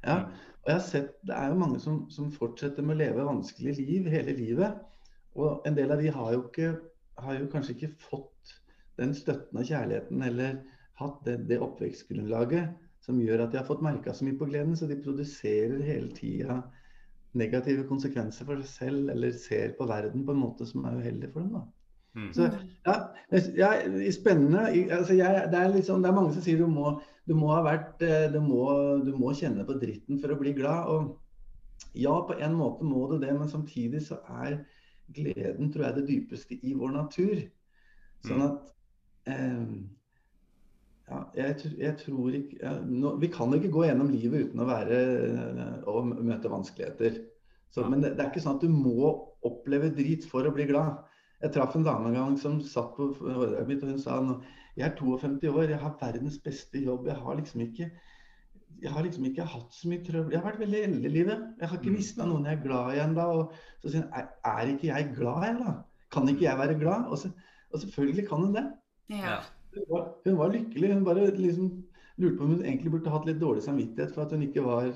Ja, 0.04 0.16
og 0.18 0.68
jeg 0.68 0.74
har 0.76 0.80
sett, 0.80 1.10
Det 1.26 1.34
er 1.36 1.50
jo 1.50 1.56
mange 1.56 1.80
som, 1.80 2.10
som 2.10 2.32
fortsetter 2.32 2.84
med 2.84 2.96
å 2.98 3.00
leve 3.00 3.26
vanskelige 3.26 3.78
liv 3.88 4.06
hele 4.06 4.36
livet. 4.38 4.76
Og 5.40 5.68
en 5.68 5.78
del 5.78 5.94
av 5.94 6.02
de 6.02 6.12
har 6.12 6.34
jo, 6.36 6.44
ikke, 6.50 6.74
har 7.24 7.40
jo 7.40 7.50
kanskje 7.52 7.76
ikke 7.78 7.94
fått 8.10 8.56
den 9.00 9.14
støtten 9.16 9.62
og 9.62 9.68
kjærligheten 9.68 10.24
eller 10.28 10.60
hatt 11.00 11.22
det, 11.26 11.38
det 11.50 11.62
oppvekstgrunnlaget 11.64 12.74
som 13.02 13.22
gjør 13.22 13.46
at 13.46 13.54
de 13.54 13.58
har 13.62 13.66
fått 13.66 13.82
merka 13.82 14.14
så 14.14 14.28
mye 14.28 14.38
på 14.38 14.48
gleden, 14.52 14.76
så 14.78 14.86
de 14.90 15.00
produserer 15.02 15.80
hele 15.88 16.12
tida 16.14 16.60
negative 17.38 17.88
konsekvenser 17.90 18.46
for 18.46 18.60
seg 18.62 18.74
selv 18.92 19.14
eller 19.14 19.32
ser 19.34 19.72
på 19.78 19.88
verden 19.90 20.26
på 20.28 20.36
en 20.36 20.44
måte 20.44 20.68
som 20.70 20.84
er 20.86 21.00
uheldig 21.00 21.32
for 21.32 21.46
dem. 21.46 21.56
da. 21.56 21.64
Mm. 22.14 22.34
Så 22.36 22.50
ja, 22.86 22.96
jeg- 23.32 24.14
spennende. 24.14 24.66
Altså, 24.92 25.14
jeg, 25.16 25.48
det, 25.52 25.60
er 25.60 25.74
liksom, 25.74 26.04
det 26.04 26.10
er 26.10 26.16
mange 26.16 26.34
som 26.34 26.44
sier 26.44 26.60
du 26.60 26.68
må, 26.68 27.00
du 27.28 27.34
må 27.36 27.54
ha 27.56 27.62
vært 27.64 28.04
eh, 28.04 28.28
du 28.34 28.42
må, 28.44 28.68
du 29.06 29.16
må 29.18 29.32
kjenne 29.34 29.66
på 29.66 29.80
dritten 29.80 30.20
for 30.20 30.34
å 30.34 30.40
bli 30.40 30.54
glad. 30.54 30.92
Og 30.92 31.96
ja, 31.96 32.14
på 32.28 32.36
en 32.38 32.54
måte 32.60 32.86
må 32.86 33.08
du 33.10 33.18
det, 33.24 33.32
men 33.34 33.50
samtidig 33.50 34.04
så 34.06 34.20
er 34.44 34.60
gleden 35.16 35.72
tror 35.72 35.86
jeg 35.86 35.92
er 35.92 35.98
det 36.00 36.08
dypeste 36.10 36.58
i 36.68 36.76
vår 36.78 36.94
natur. 36.96 37.42
Sånn 38.28 38.44
at 38.46 38.72
eh, 39.32 39.66
ja, 41.12 41.20
jeg, 41.36 41.72
jeg 41.82 41.98
tror 42.00 42.36
ikke 42.38 42.60
ja, 42.62 42.74
nå, 42.86 43.16
Vi 43.20 43.30
kan 43.34 43.54
ikke 43.58 43.72
gå 43.74 43.86
gjennom 43.88 44.12
livet 44.14 44.48
uten 44.48 44.64
å 44.64 44.70
være 44.70 45.00
eh, 45.02 45.78
og 45.92 46.14
møte 46.14 46.52
vanskeligheter. 46.52 47.22
Så, 47.72 47.86
men 47.88 48.04
det, 48.04 48.16
det 48.18 48.26
er 48.26 48.32
ikke 48.32 48.44
sånn 48.44 48.60
at 48.60 48.66
du 48.66 48.72
må 48.72 49.14
oppleve 49.48 49.92
drit 49.96 50.28
for 50.28 50.48
å 50.48 50.54
bli 50.56 50.68
glad. 50.70 51.02
Jeg 51.42 51.56
traff 51.56 51.76
en 51.76 51.86
dame 51.88 52.12
en 52.12 52.18
gang 52.20 52.34
som 52.38 52.60
satt 52.62 52.92
på 52.98 53.10
foredraget 53.18 53.70
mitt, 53.70 53.84
og 53.84 53.96
hun 53.96 54.02
sa 54.02 54.20
nå, 54.22 54.38
jeg 54.78 54.86
er 54.88 54.98
52 55.00 55.50
år, 55.50 55.72
jeg 55.74 55.82
har 55.82 55.96
verdens 56.00 56.38
beste 56.44 56.84
jobb. 56.84 57.08
Jeg 57.10 57.18
har 57.24 57.40
liksom 57.40 57.64
ikke 57.66 57.90
jeg 58.82 58.92
har 58.96 59.04
liksom 59.06 59.26
ikke 59.30 59.46
hatt 59.46 59.74
så 59.78 59.90
mye 59.92 60.04
trøbbel. 60.06 60.32
Jeg 60.34 60.42
har 60.42 60.52
vært 60.52 60.62
veldig 60.64 60.82
eldre 60.88 61.10
i 61.10 61.14
livet. 61.14 61.44
Jeg 61.60 61.70
har 61.70 61.78
ikke 61.78 61.92
Mm. 61.92 61.98
mista 62.00 62.26
noen 62.26 62.46
jeg 62.46 62.58
er 62.58 62.64
glad 62.64 62.96
i 62.96 63.02
ennå. 63.04 63.28
Og 63.38 63.52
så 63.84 63.92
sier 63.92 64.02
hun 64.02 64.12
er, 64.16 64.74
ikke 64.74 64.88
jeg 64.90 65.14
glad, 65.16 65.44
jeg, 65.46 65.56
da? 65.60 65.74
Kan 66.12 66.28
ikke 66.30 66.48
jeg 66.48 66.58
være 66.58 66.80
glad? 66.80 67.06
Og, 67.12 67.18
så, 67.18 67.32
og 67.74 67.80
selvfølgelig 67.84 68.28
kan 68.30 68.46
hun 68.46 68.56
det. 68.56 68.66
Ja. 69.10 69.38
Hun 69.76 69.86
var, 69.92 70.10
hun 70.26 70.38
var 70.38 70.52
lykkelig. 70.56 70.94
Hun 70.94 71.06
bare 71.06 71.30
liksom 71.36 71.72
lurte 72.18 72.38
på 72.38 72.44
om 72.44 72.56
hun 72.56 72.66
egentlig 72.66 72.92
burde 72.92 73.10
hatt 73.14 73.26
litt 73.26 73.40
dårlig 73.42 73.64
samvittighet 73.64 74.14
for 74.14 74.26
at 74.26 74.32
hun 74.32 74.42
ikke 74.48 74.64
var 74.66 74.92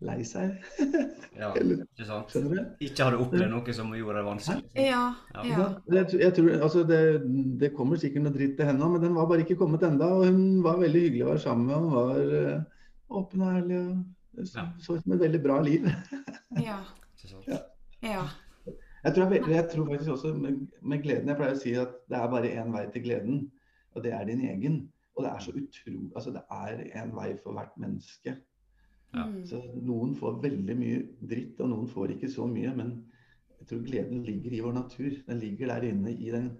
lei 0.00 0.22
seg. 0.24 0.56
Ja, 1.40 1.54
ikke 1.56 2.04
sant? 2.04 2.28
skjønner 2.34 2.50
du? 2.58 2.84
Ikke 2.84 3.04
hadde 3.06 3.18
opplevd 3.22 3.48
noe 3.48 3.72
som 3.72 3.92
gjorde 3.96 4.18
det 4.18 4.24
vanskelig. 4.26 4.64
Ja. 4.76 5.14
Ja. 5.32 5.44
ja. 5.46 5.66
Jeg, 5.94 6.18
jeg 6.20 6.34
tror, 6.36 6.50
altså 6.66 6.82
det, 6.84 6.98
det 7.60 7.70
kommer 7.76 7.96
sikkert 7.96 8.26
noe 8.26 8.34
dritt 8.34 8.58
til 8.58 8.66
henne 8.68 8.84
òg, 8.84 8.92
men 8.96 9.04
den 9.06 9.14
var 9.16 9.28
bare 9.30 9.44
ikke 9.46 9.56
kommet 9.56 9.86
enda, 9.86 10.04
Og 10.18 10.26
hun 10.26 10.60
var 10.66 10.76
veldig 10.82 11.00
hyggelig 11.06 11.24
å 11.24 11.30
være 11.30 11.42
sammen 11.46 11.70
med. 11.70 11.76
Hun 11.80 11.94
var 11.94 12.34
eh, 12.40 12.60
åpen 13.10 13.42
og 13.42 13.52
ærlig. 13.56 13.78
og 14.38 14.46
så, 14.46 14.66
så 14.78 14.94
ut 14.96 15.02
som 15.02 15.12
et 15.16 15.20
veldig 15.26 15.42
bra 15.42 15.60
liv. 15.62 15.88
Ja. 16.60 16.80
Ja. 17.46 17.58
ja. 18.02 18.22
Jeg 19.04 19.14
tror, 19.14 19.30
jeg, 19.32 19.42
jeg 19.48 19.68
tror 19.72 19.86
faktisk 19.86 20.10
også 20.10 20.32
med, 20.34 20.56
med 20.82 21.02
gleden 21.02 21.28
Jeg 21.28 21.36
pleier 21.38 21.54
å 21.54 21.60
si 21.60 21.74
at 21.78 21.92
det 22.10 22.16
er 22.18 22.30
bare 22.32 22.50
én 22.58 22.72
vei 22.74 22.82
til 22.92 23.04
gleden, 23.04 23.36
og 23.94 24.02
det 24.04 24.12
er 24.16 24.24
din 24.28 24.42
egen. 24.48 24.80
Og 25.16 25.24
det 25.24 25.30
er 25.30 25.44
så 25.44 25.52
utrolig 25.54 26.10
Altså, 26.16 26.32
det 26.34 26.42
er 26.50 26.82
en 27.02 27.14
vei 27.16 27.28
for 27.42 27.54
hvert 27.56 27.76
menneske. 27.80 28.34
Ja. 29.14 29.24
Mm. 29.26 29.38
Så 29.46 29.60
noen 29.82 30.12
får 30.18 30.40
veldig 30.42 30.76
mye 30.78 30.98
dritt, 31.30 31.60
og 31.60 31.70
noen 31.72 31.88
får 31.90 32.16
ikke 32.16 32.30
så 32.34 32.46
mye. 32.50 32.74
Men 32.76 32.92
jeg 33.60 33.70
tror 33.70 33.86
gleden 33.86 34.22
ligger 34.26 34.58
i 34.58 34.60
vår 34.66 34.76
natur. 34.80 35.10
Den 35.28 35.38
ligger 35.44 35.72
der 35.74 35.88
inne 35.92 36.12
i 36.16 36.30
den 36.34 36.50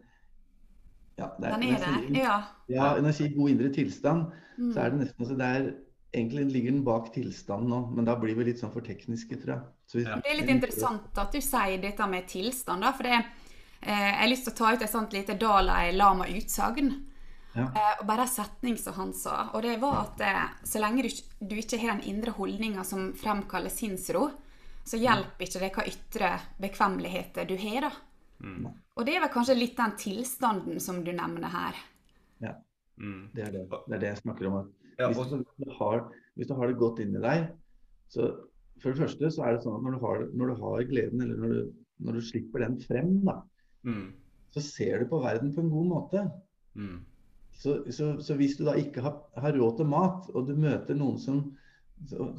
Ja, 1.18 1.26
det 1.36 1.50
Den 1.52 1.62
er 1.74 1.84
det. 1.84 2.16
Ja. 2.18 2.38
Ja, 2.68 2.88
når 3.00 3.10
jeg 3.12 3.14
sier 3.20 3.36
god 3.36 3.50
indre 3.56 3.72
tilstand, 3.74 4.26
Mm. 4.60 4.72
så 4.72 4.80
er 4.80 4.90
det 4.90 4.98
nesten 5.00 5.22
altså 5.24 5.36
det 5.40 5.46
er, 5.46 5.70
Egentlig 6.12 6.52
ligger 6.52 6.72
den 6.72 6.84
bak 6.84 7.12
tilstanden 7.14 7.68
nå, 7.70 7.80
men 7.94 8.04
da 8.04 8.16
blir 8.18 8.34
vi 8.34 8.44
litt 8.48 8.58
sånn 8.58 8.72
for 8.72 8.80
tekniske, 8.82 9.36
tror 9.42 9.54
jeg. 9.54 9.60
Så 9.86 9.98
hvis- 9.98 10.08
Ja. 10.08 10.16
Det 10.16 10.26
er 10.32 10.36
litt 10.40 10.50
interessant 10.50 11.18
at 11.18 11.30
du 11.32 11.40
sier 11.40 11.78
dette 11.80 12.06
med 12.08 12.26
tilstand, 12.26 12.80
da, 12.82 12.92
for 12.92 13.04
det, 13.04 13.24
eh, 13.82 14.10
jeg 14.10 14.14
har 14.18 14.28
lyst 14.28 14.44
til 14.44 14.52
å 14.52 14.56
ta 14.56 14.72
ut 14.72 14.82
et 14.82 14.90
sånt 14.90 15.12
lite 15.12 15.38
Dalai 15.38 15.92
Lama-utsagn. 15.92 17.06
Ja. 17.54 17.62
Eh, 17.62 17.94
og 18.00 18.06
bare 18.06 18.22
en 18.22 18.28
setning 18.28 18.76
som 18.78 18.94
han 18.94 19.12
sa, 19.12 19.50
og 19.54 19.62
det 19.62 19.80
var 19.80 20.00
at 20.02 20.20
eh, 20.20 20.48
så 20.64 20.80
lenge 20.80 21.02
du, 21.02 21.08
ikke- 21.08 21.48
du 21.48 21.54
ikke 21.56 21.78
har 21.80 21.96
den 21.98 22.08
indre 22.08 22.32
holdninga 22.32 22.84
som 22.84 23.12
fremkaller 23.12 23.70
sinnsro, 23.70 24.30
så 24.84 24.98
hjelper 24.98 25.46
ikke 25.46 25.60
det 25.60 25.72
hva 25.72 25.86
ytre 25.86 26.40
bekvemmeligheter 26.60 27.46
du 27.46 27.56
har, 27.56 27.80
da. 27.82 27.90
Mm. 28.42 28.66
Og 28.96 29.06
det 29.06 29.14
er 29.16 29.20
vel 29.20 29.28
kanskje 29.28 29.58
litt 29.58 29.76
den 29.76 29.92
tilstanden 29.92 30.80
som 30.80 31.04
du 31.04 31.12
nevner 31.12 31.48
her. 31.48 31.74
Mm. 32.98 33.28
Det 33.34 33.46
er 33.46 33.50
det, 33.52 33.70
det 33.70 33.94
er 33.94 33.98
det 33.98 34.08
jeg 34.10 34.22
snakker 34.22 34.46
om. 34.46 34.56
At 34.60 34.66
Ja, 35.00 35.10
hvis, 35.10 35.32
du 35.32 35.74
har, 35.78 36.06
hvis 36.36 36.50
du 36.50 36.54
har 36.58 36.70
det 36.70 36.80
godt 36.80 37.00
inni 37.02 37.20
deg, 37.22 37.50
så 38.12 38.30
for 38.80 38.92
det 38.92 39.02
første 39.02 39.30
så 39.34 39.44
er 39.44 39.54
det 39.54 39.64
sånn 39.64 39.76
at 39.78 39.84
når 39.84 39.96
du 39.96 40.02
har, 40.04 40.24
når 40.36 40.50
du 40.50 40.64
har 40.64 40.88
gleden, 40.88 41.22
eller 41.24 41.40
når 41.40 41.54
du, 41.54 41.70
når 42.06 42.18
du 42.18 42.24
slipper 42.24 42.64
den 42.64 42.76
frem, 42.82 43.14
da, 43.26 43.36
mm. 43.88 44.04
så 44.56 44.64
ser 44.64 45.02
du 45.02 45.10
på 45.10 45.20
verden 45.22 45.52
på 45.54 45.64
en 45.64 45.72
god 45.72 45.88
måte. 45.90 46.24
Mm. 46.78 46.98
Så, 47.60 47.76
så, 47.92 48.14
så 48.24 48.36
hvis 48.38 48.56
du 48.56 48.64
da 48.64 48.76
ikke 48.80 49.04
har, 49.04 49.18
har 49.40 49.56
råd 49.56 49.80
til 49.80 49.90
mat, 49.90 50.30
og 50.32 50.48
du 50.48 50.54
møter 50.56 50.96
noen 50.96 51.18
som, 51.20 51.42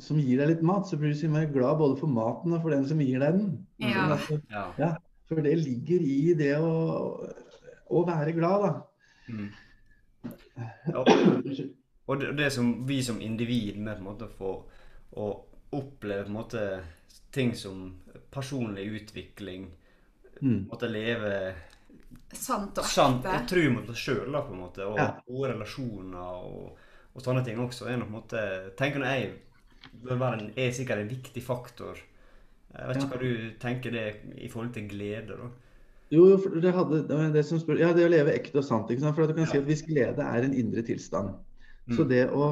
som 0.01 0.21
gir 0.21 0.41
deg 0.41 0.55
litt 0.55 0.65
mat, 0.65 0.89
så 0.89 0.97
blir 0.97 1.13
du 1.13 1.19
så 1.19 1.27
innmari 1.27 1.51
glad 1.53 1.77
både 1.81 1.99
for 1.99 2.09
maten 2.09 2.55
og 2.57 2.63
for 2.63 2.73
den 2.73 2.87
som 2.89 3.03
gir 3.05 3.21
deg 3.21 3.37
den. 3.37 3.51
Ja. 3.85 4.07
Sånn 4.25 4.41
Ja. 4.49 4.65
ja, 4.81 4.93
for 5.29 5.45
det 5.45 5.53
ligger 5.61 6.01
i 6.01 6.33
det 6.37 6.55
å, 6.57 6.71
å 7.85 8.05
være 8.07 8.33
glad, 8.37 8.65
da. 8.65 8.73
Mm. 9.29 9.51
Ja. 10.91 11.01
Og 12.11 12.19
det, 12.19 12.31
det 12.37 12.49
som 12.51 12.71
vi 12.89 12.97
som 13.05 13.21
individ 13.23 13.77
med 13.79 13.95
på 13.97 14.03
en 14.03 14.09
måte 14.11 14.27
får 14.37 14.57
å 15.21 15.27
oppleve 15.77 16.25
på 16.27 16.31
en 16.33 16.37
måte 16.41 16.63
ting 17.31 17.53
som 17.55 17.85
personlig 18.33 18.89
utvikling, 19.01 19.69
Mm. 20.41 20.63
måtte 20.71 20.87
leve 20.89 21.53
Sant 22.33 22.77
og 22.81 22.85
sant, 22.89 23.25
og 23.25 23.31
ekte. 23.43 23.69
mot 23.75 23.89
oss 23.93 23.99
sjøl, 24.01 24.31
på 24.31 24.53
en 24.55 24.59
måte, 24.63 24.85
og 24.87 24.97
Ja. 24.97 25.21
gode 25.27 25.51
relasjoner 25.53 26.17
og, 26.17 26.77
og 27.15 27.21
sånne 27.21 27.43
ting 27.45 27.57
også. 27.61 27.87
er 27.87 27.97
noe, 27.97 28.07
på 28.07 28.15
en 28.15 28.21
måte, 28.21 28.75
tenker 28.75 28.99
når 28.99 29.05
jeg 29.11 29.31
bør 30.03 30.17
være 30.17 30.39
en, 30.41 30.51
er 30.57 30.71
sikkert 30.71 30.97
en 31.03 31.09
viktig 31.11 31.43
faktor. 31.43 31.97
Jeg 32.73 32.87
vet 32.87 32.97
ikke 32.97 33.05
Ja. 33.05 33.17
hva 33.17 33.19
du 33.19 33.51
tenker 33.59 33.91
det 33.91 34.15
i 34.37 34.47
forhold 34.47 34.73
til 34.73 34.87
glede, 34.89 35.27
da. 35.37 35.49
Jo, 36.11 36.25
jo, 36.29 36.37
for 36.37 36.49
det, 36.59 36.73
hadde, 36.73 37.07
det, 37.07 37.33
det, 37.33 37.45
som 37.45 37.59
spør, 37.59 37.79
ja, 37.79 37.93
det 37.93 38.05
å 38.05 38.09
leve 38.11 38.33
ekte 38.33 38.57
og 38.57 38.63
sant. 38.65 38.89
Ikke 38.89 39.01
sant? 39.01 39.15
For 39.15 39.23
at 39.23 39.29
du 39.29 39.33
kan 39.35 39.45
Ja. 39.45 39.51
si 39.51 39.57
at 39.59 39.65
Hvis 39.65 39.85
glede 39.85 40.19
er 40.19 40.41
en 40.43 40.53
indre 40.53 40.81
tilstand, 40.81 41.29
Mm. 41.29 41.39
Så 41.89 42.03
det 42.07 42.29
å, 42.29 42.45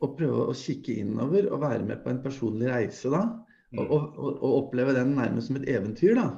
å 0.00 0.08
prøve 0.16 0.46
å 0.48 0.54
kikke 0.56 0.94
innover 1.02 1.48
og 1.52 1.60
være 1.60 1.84
med 1.86 2.02
på 2.04 2.10
en 2.12 2.22
personlig 2.22 2.70
reise 2.70 3.10
da, 3.10 3.22
og, 3.76 3.84
Mm. 3.84 3.90
og, 3.92 4.04
og, 4.16 4.38
og 4.42 4.52
oppleve 4.62 4.94
den 4.96 5.10
nærmest 5.14 5.48
som 5.50 5.56
et 5.60 5.68
eventyr, 5.68 6.14
da, 6.16 6.28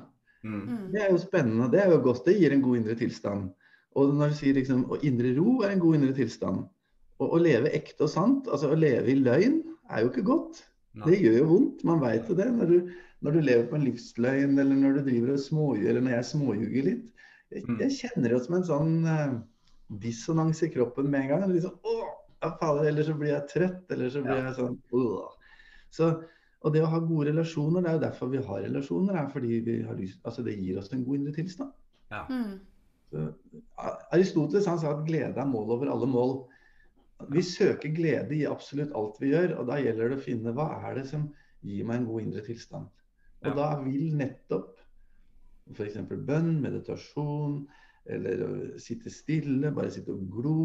Mm. 0.42 0.60
Mm. 0.66 0.92
det 0.92 1.00
er 1.02 1.10
jo 1.12 1.18
spennende. 1.20 1.70
Det 1.70 1.80
er 1.82 1.90
jo 1.92 1.98
godt. 2.02 2.24
Det 2.24 2.34
gir 2.40 2.50
en 2.52 2.62
god 2.62 2.76
indre 2.78 2.94
tilstand. 2.96 3.50
Og 3.94 4.14
når 4.14 4.28
du 4.30 4.34
sier 4.34 4.54
liksom, 4.54 4.86
og 4.90 5.04
indre 5.04 5.34
ro 5.36 5.60
er 5.62 5.70
en 5.74 5.78
god 5.82 5.94
indre 5.98 6.14
tilstand. 6.16 6.62
Og 7.20 7.34
å 7.36 7.38
leve 7.42 7.68
ekte 7.76 8.06
og 8.06 8.08
sant, 8.08 8.48
altså 8.48 8.70
å 8.72 8.78
leve 8.78 9.12
i 9.12 9.18
løgn, 9.20 9.58
er 9.90 10.00
jo 10.00 10.08
ikke 10.08 10.24
godt. 10.24 10.62
Det 11.04 11.20
gjør 11.20 11.36
jo 11.38 11.44
vondt. 11.50 11.84
Man 11.84 12.00
veit 12.00 12.26
jo 12.28 12.34
det. 12.34 12.48
Når 12.56 12.66
du, 12.66 12.90
når 13.20 13.32
du 13.36 13.40
lever 13.40 13.66
på 13.68 13.76
en 13.76 13.84
livsløgn, 13.84 14.58
eller 14.58 14.74
når 14.80 14.92
du 14.96 15.10
driver 15.10 15.32
og 15.36 15.38
småjuger, 15.44 15.88
eller 15.90 16.00
når 16.08 16.16
jeg 16.16 16.24
småjuger 16.32 16.82
litt. 16.88 17.04
Jeg, 17.52 17.62
Mm. 17.68 17.78
jeg 17.80 17.90
kjenner 18.00 18.28
det 18.30 18.40
som 18.46 18.54
en 18.54 18.64
sånn 18.64 19.06
eh, 19.06 19.38
dissonans 19.98 20.62
i 20.62 20.70
kroppen 20.70 21.10
med 21.10 21.20
en 21.24 21.28
gang. 21.28 21.52
Liksom, 21.52 21.78
Åh, 21.82 22.08
ja, 22.42 22.50
fader, 22.60 22.84
eller 22.88 23.02
så 23.04 23.14
blir 23.18 23.32
jeg 23.34 23.48
trøtt, 23.50 23.90
eller 23.92 24.10
så 24.10 24.22
blir 24.22 24.38
Ja. 24.38 24.44
jeg 24.50 24.54
sånn 24.60 24.78
åh. 24.92 25.30
Så, 25.90 26.22
og 26.62 26.72
det 26.72 26.82
å 26.84 26.86
ha 26.92 26.98
gode 27.00 27.30
relasjoner, 27.32 27.82
det 27.82 27.90
er 27.90 27.98
jo 27.98 28.04
derfor 28.06 28.30
vi 28.30 28.38
har 28.46 28.62
relasjoner. 28.62 29.14
er 29.16 29.28
fordi 29.32 29.60
vi 29.64 29.82
har 29.82 29.94
lyst, 29.96 30.20
altså 30.24 30.44
Det 30.44 30.56
gir 30.58 30.78
oss 30.78 30.92
en 30.92 31.04
god 31.04 31.14
indre 31.18 31.32
tilstand. 31.32 31.72
Mm. 32.10 32.60
Så, 33.10 33.34
Aristoteles 34.12 34.66
han 34.66 34.78
sa 34.78 34.92
at 35.00 35.06
glede 35.06 35.36
er 35.40 35.46
mål 35.46 35.70
over 35.72 35.90
alle 35.90 36.06
mål. 36.06 36.46
Vi 37.30 37.42
søker 37.42 37.92
glede 37.94 38.32
i 38.36 38.46
absolutt 38.46 38.92
alt 38.94 39.18
vi 39.20 39.32
gjør, 39.32 39.58
og 39.58 39.66
da 39.66 39.76
gjelder 39.76 40.08
det 40.08 40.18
å 40.18 40.24
finne 40.24 40.54
hva 40.54 40.68
er 40.88 40.94
det 40.94 41.06
som 41.10 41.34
gir 41.62 41.84
meg 41.84 41.96
en 42.00 42.06
god 42.06 42.22
indre 42.22 42.40
tilstand. 42.46 42.86
Og 43.42 43.46
Ja. 43.50 43.54
da 43.54 43.82
vil 43.82 44.14
nettopp 44.16 44.78
f.eks. 45.74 45.96
bønn, 46.26 46.60
meditasjon, 46.62 47.66
eller 48.10 48.44
å 48.46 48.50
sitte 48.80 49.12
stille, 49.12 49.72
bare 49.74 49.92
sitte 49.92 50.14
og 50.14 50.26
glo. 50.32 50.62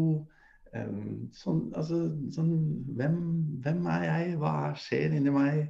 sånn, 1.32 1.60
altså, 1.78 2.02
sånn 2.34 2.52
hvem, 2.98 3.18
hvem 3.64 3.86
er 3.94 4.04
jeg? 4.04 4.36
Hva 4.40 4.52
er, 4.68 4.78
skjer 4.80 5.16
inni 5.16 5.32
meg? 5.32 5.66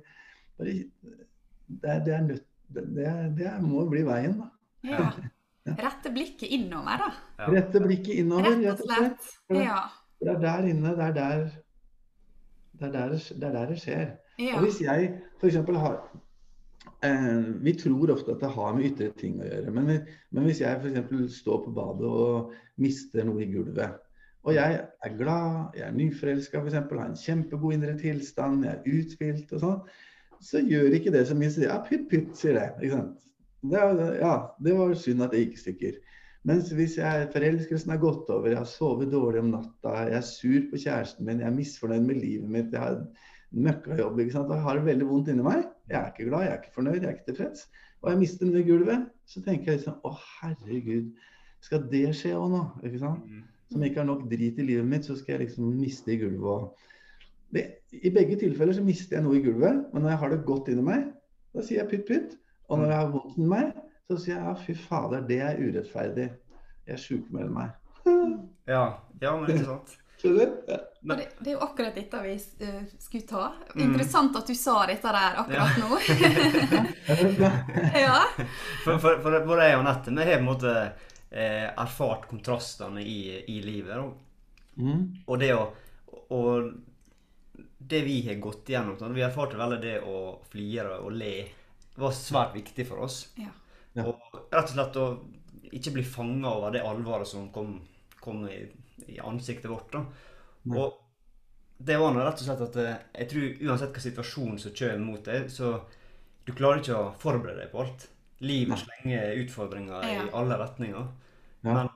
Bare, 0.59 0.77
det, 1.67 1.97
det, 2.07 2.15
er 2.15 2.25
nødt, 2.27 2.47
det, 2.75 2.87
det, 2.97 3.13
det 3.39 3.53
må 3.63 3.85
bli 3.91 4.03
veien, 4.07 4.39
da. 4.41 4.51
Ja. 4.87 5.11
Rette 5.67 6.11
blikket 6.15 6.51
innover, 6.55 7.03
da. 7.03 7.13
Ja. 7.41 7.53
Rette 7.57 7.83
blikket 7.83 8.23
innover. 8.23 8.55
Rett 8.63 8.83
og 8.83 8.91
slett. 8.91 9.31
Ja. 9.55 9.81
Det 10.23 10.33
er 10.33 10.43
der 10.43 10.69
inne, 10.71 10.95
det 10.97 11.09
er 11.11 11.17
der 11.17 11.49
det 12.77 12.89
er 12.89 12.93
der 12.93 13.09
det, 13.09 13.21
det, 13.41 13.49
er 13.49 13.53
der 13.53 13.67
det 13.67 13.79
skjer. 13.81 14.07
ja. 14.39 14.57
Og 14.57 14.67
hvis 14.67 14.81
jeg 14.81 15.21
f.eks. 15.41 15.57
har 15.57 15.97
vi 17.63 17.75
tror 17.77 18.11
ofte 18.15 18.33
at 18.33 18.43
det 18.43 18.51
har 18.55 18.75
med 18.75 18.89
ytre 18.89 19.11
ting 19.21 19.37
å 19.41 19.47
gjøre. 19.47 19.73
Men, 19.75 19.93
men 20.33 20.49
hvis 20.49 20.63
jeg 20.63 20.81
f.eks. 20.81 21.39
står 21.43 21.63
på 21.67 21.75
badet 21.77 22.09
og 22.09 22.53
mister 22.83 23.27
noe 23.29 23.45
i 23.45 23.51
gulvet, 23.53 24.01
og 24.47 24.55
jeg 24.55 24.79
er 24.79 25.15
glad, 25.19 25.75
jeg 25.75 25.87
er 25.89 25.95
nyforelska 25.97 26.63
f.eks., 26.63 26.79
har 26.79 27.05
en 27.05 27.19
kjempegod 27.19 27.77
indre 27.77 27.97
tilstand, 27.99 28.65
jeg 28.65 28.77
er 28.79 28.99
uthvilt 29.01 29.55
og 29.57 29.63
sånn, 29.65 29.81
så 30.47 30.63
gjør 30.63 30.95
ikke 30.99 31.13
det 31.15 31.25
så 31.27 31.37
mye. 31.39 31.51
Så 31.51 31.65
ja, 31.65 31.81
pytt, 31.87 32.07
pytt, 32.13 32.35
sier 32.39 32.59
det. 32.59 32.69
ikke 32.79 33.01
sant? 33.01 33.17
Det, 33.67 33.81
ja, 34.21 34.35
det 34.63 34.77
var 34.79 34.93
synd 35.01 35.25
at 35.27 35.35
det 35.35 35.43
gikk 35.43 35.57
i 35.57 35.63
stykker. 35.65 35.97
Mens 36.47 36.69
hvis 36.79 36.95
jeg, 37.01 37.31
forelskelsen 37.33 37.91
er 37.91 38.03
gått 38.03 38.29
over, 38.31 38.53
jeg 38.53 38.61
har 38.61 38.69
sovet 38.71 39.11
dårlig 39.11 39.43
om 39.43 39.49
natta, 39.57 39.97
jeg 40.07 40.21
er 40.21 40.27
sur 40.29 40.69
på 40.71 40.79
kjæresten 40.79 41.27
min, 41.27 41.41
jeg 41.43 41.51
er 41.51 41.57
misfornøyd 41.57 42.05
med 42.07 42.21
livet 42.23 42.53
mitt, 42.53 42.69
jeg 42.71 42.85
har 42.85 43.01
møkkajobb, 43.67 44.21
ikke 44.23 44.37
sant? 44.37 44.53
og 44.53 44.55
jeg 44.55 44.67
har 44.69 44.79
det 44.79 44.87
veldig 44.93 45.09
vondt 45.11 45.33
inni 45.33 45.47
meg, 45.47 45.65
jeg 45.89 45.99
er 46.01 46.13
ikke 46.13 46.29
glad, 46.29 46.47
jeg 46.47 46.53
er 46.53 46.63
ikke 46.63 46.75
fornøyd, 46.75 47.01
jeg 47.01 47.09
er 47.09 47.17
ikke 47.17 47.29
tilfreds, 47.31 47.67
og 48.03 48.11
jeg 48.11 48.19
mister 48.19 48.57
i 48.59 48.63
gulvet, 48.67 49.07
så 49.27 49.43
tenker 49.43 49.73
jeg 49.73 49.81
liksom 49.81 50.01
å 50.07 50.13
herregud, 50.15 51.13
skal 51.65 51.87
det 51.91 52.09
skje 52.15 52.35
òg 52.39 52.51
nå? 52.53 52.65
ikke 52.87 53.03
sant? 53.03 53.27
Mm. 53.27 53.45
som 53.73 53.83
ikke 53.83 53.99
har 53.99 54.07
nok 54.07 54.29
drit 54.31 54.59
i 54.63 54.67
livet 54.67 54.87
mitt, 54.87 55.07
så 55.09 55.17
skal 55.19 55.33
jeg 55.33 55.41
liksom 55.41 55.73
miste 55.75 56.13
i 56.15 56.19
gulvet. 56.21 56.45
Og 56.47 57.55
det, 57.55 57.65
I 57.91 58.13
begge 58.15 58.37
tilfeller 58.39 58.77
så 58.77 58.85
mister 58.87 59.17
jeg 59.17 59.25
noe 59.25 59.41
i 59.41 59.43
gulvet, 59.43 59.81
men 59.93 60.05
når 60.05 60.13
jeg 60.13 60.21
har 60.23 60.35
det 60.35 60.45
godt 60.47 60.71
inni 60.71 60.85
meg, 60.87 61.09
da 61.57 61.65
sier 61.67 61.81
jeg 61.81 61.91
pytt, 61.91 62.05
pytt. 62.07 62.37
Og 62.69 62.79
når 62.79 62.93
jeg 62.93 63.01
har 63.01 63.11
vondt 63.11 63.41
inni 63.41 63.51
meg, 63.51 63.73
så 64.07 64.19
sier 64.23 64.37
jeg 64.37 64.45
ja, 64.47 64.55
fy 64.63 64.77
fader, 64.79 65.27
det 65.27 65.41
er 65.43 65.59
urettferdig. 65.59 66.29
Jeg 66.87 67.03
sjukmelder 67.03 67.51
meg. 67.51 67.75
Ja, 68.71 68.85
ja, 69.23 69.33
men 69.35 69.51
ikke 69.51 69.67
sant. 69.67 69.97
Skjønner 70.21 70.47
du? 70.47 70.77
Ja. 71.07 71.15
Og 71.15 71.21
det, 71.21 71.27
det 71.39 71.51
er 71.53 71.55
jo 71.55 71.63
akkurat 71.63 71.95
dette 71.95 72.21
vi 72.25 72.33
eh, 72.67 72.81
skulle 72.99 73.27
ta. 73.31 73.45
Mm. 73.77 73.83
Interessant 73.85 74.37
at 74.41 74.49
du 74.51 74.55
sa 74.59 74.77
dette 74.91 75.13
der 75.15 75.39
akkurat 75.43 75.77
nå. 75.79 76.01
Ja. 77.39 77.51
ja. 78.07 78.21
For, 78.85 78.99
for, 78.99 79.21
for 79.23 79.39
både 79.47 79.69
jeg 79.71 79.79
og 79.79 79.85
Nette 79.87 80.11
vi 80.17 80.25
har 80.27 80.35
på 80.35 80.43
en 80.43 80.49
måte 80.51 80.73
eh, 81.31 81.69
erfart 81.71 82.27
kontrastene 82.31 83.05
i, 83.07 83.21
i 83.47 83.61
livet. 83.65 83.99
Og, 84.03 84.23
Mm. 84.77 85.23
og 85.25 85.39
det 85.41 85.55
å 85.57 85.63
Og 86.37 86.67
det 87.79 88.03
vi 88.05 88.19
har 88.27 88.35
gått 88.43 88.69
igjennom, 88.69 88.99
sånn, 88.99 89.15
vi 89.17 89.23
erfarte 89.25 89.57
veldig 89.57 89.79
det 89.81 89.95
å 90.05 90.19
flire 90.51 90.99
og 90.99 91.15
le 91.17 91.31
var 91.97 92.13
svært 92.13 92.53
viktig 92.59 92.85
for 92.89 93.07
oss. 93.07 93.23
Ja. 93.41 93.49
Ja. 93.97 94.05
Og 94.05 94.37
rett 94.53 94.67
og 94.67 94.75
slett 94.75 94.99
å 95.01 95.07
ikke 95.73 95.95
bli 95.95 96.05
fanga 96.05 96.51
over 96.59 96.75
det 96.75 96.83
alvoret 96.85 97.31
som 97.31 97.47
kom, 97.55 97.79
kom 98.21 98.43
i, 98.51 98.59
i 99.09 99.17
ansiktet 99.25 99.71
vårt. 99.71 99.89
da. 99.97 100.05
Og 100.75 101.03
det 101.79 101.97
var 102.01 102.13
nå 102.15 102.23
rett 102.25 102.41
og 102.41 102.47
slett 102.47 102.65
at 102.65 102.77
eh, 102.81 102.97
jeg 103.21 103.29
tror 103.31 103.69
uansett 103.69 103.93
hva 103.93 104.03
situasjonen 104.07 104.59
som 104.59 104.73
kommer 104.79 105.05
mot 105.05 105.25
deg, 105.29 105.51
så 105.53 105.75
du 106.47 106.53
klarer 106.57 106.81
ikke 106.81 106.97
å 106.97 107.11
forberede 107.21 107.65
deg 107.65 107.73
på 107.73 107.83
alt. 107.85 108.07
Livet 108.45 108.79
slenger 108.83 109.35
utfordringer 109.43 110.03
Ja. 110.07 110.23
i 110.25 110.31
alle 110.37 110.57
retninger. 110.61 111.07
Ja. 111.67 111.73
Men 111.75 111.89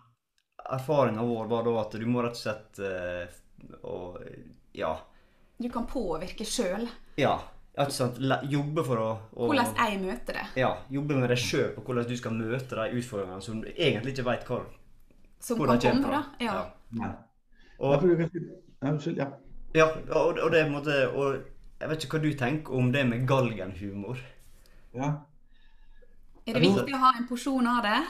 erfaringa 0.70 1.22
vår 1.26 1.46
var 1.50 1.64
da 1.64 1.74
at 1.80 1.92
du 2.00 2.06
må 2.06 2.22
rett 2.24 2.36
og 2.36 2.40
slett 2.40 2.80
uh, 2.80 3.24
og, 3.82 4.20
ja, 4.76 4.92
Du 5.58 5.68
kan 5.72 5.86
påvirke 5.86 6.44
sjøl 6.48 6.86
ja, 7.20 7.34
rett 7.76 7.90
og 7.90 7.96
slett 7.96 8.44
jobbe 8.52 8.84
for 8.86 9.00
å, 9.02 9.08
å 9.36 9.48
hvordan 9.50 9.74
jeg 9.76 9.98
møter 10.04 10.38
det. 10.40 10.44
ja, 10.62 10.70
jobbe 10.88 11.18
med 11.20 11.28
deg 11.32 11.40
sjøl 11.42 11.72
på 11.74 11.82
hvordan 11.88 12.06
du 12.08 12.14
skal 12.16 12.36
møte 12.36 12.78
de 12.78 13.00
utfordringene 13.00 13.42
som 13.44 13.60
du 13.64 13.68
egentlig 13.74 14.14
ikke 14.14 14.28
veit 14.30 14.46
hvor, 14.48 14.68
Som 15.40 15.58
hvor 15.60 15.72
de 15.72 15.76
kan 15.76 15.84
kommer 15.90 16.08
komme, 16.08 16.22
fra. 16.38 16.46
Ja. 16.46 16.56
Ja. 17.00 17.10
Og, 17.80 18.04
Ja, 18.04 18.28
ja, 18.82 18.90
Unnskyld. 18.90 19.16
Ja. 19.20 19.26
ja, 19.74 19.86
og, 20.16 20.38
og 20.38 20.52
det 20.52 20.60
er 20.60 20.68
på 20.68 20.70
en 20.70 20.76
måte 20.76 20.94
og 21.10 21.40
Jeg 21.80 21.88
vet 21.88 22.04
ikke 22.04 22.18
hva 22.18 22.22
du 22.24 22.32
tenker 22.36 22.76
om 22.76 22.92
det 22.92 23.06
med 23.08 23.26
galgenhumor. 23.28 24.18
ja. 24.94 25.12
Er 26.48 26.56
det 26.56 26.62
viktig 26.64 26.94
å 26.96 27.00
ha 27.00 27.12
en 27.18 27.28
porsjon 27.28 27.68
av 27.68 27.84
det? 27.86 28.00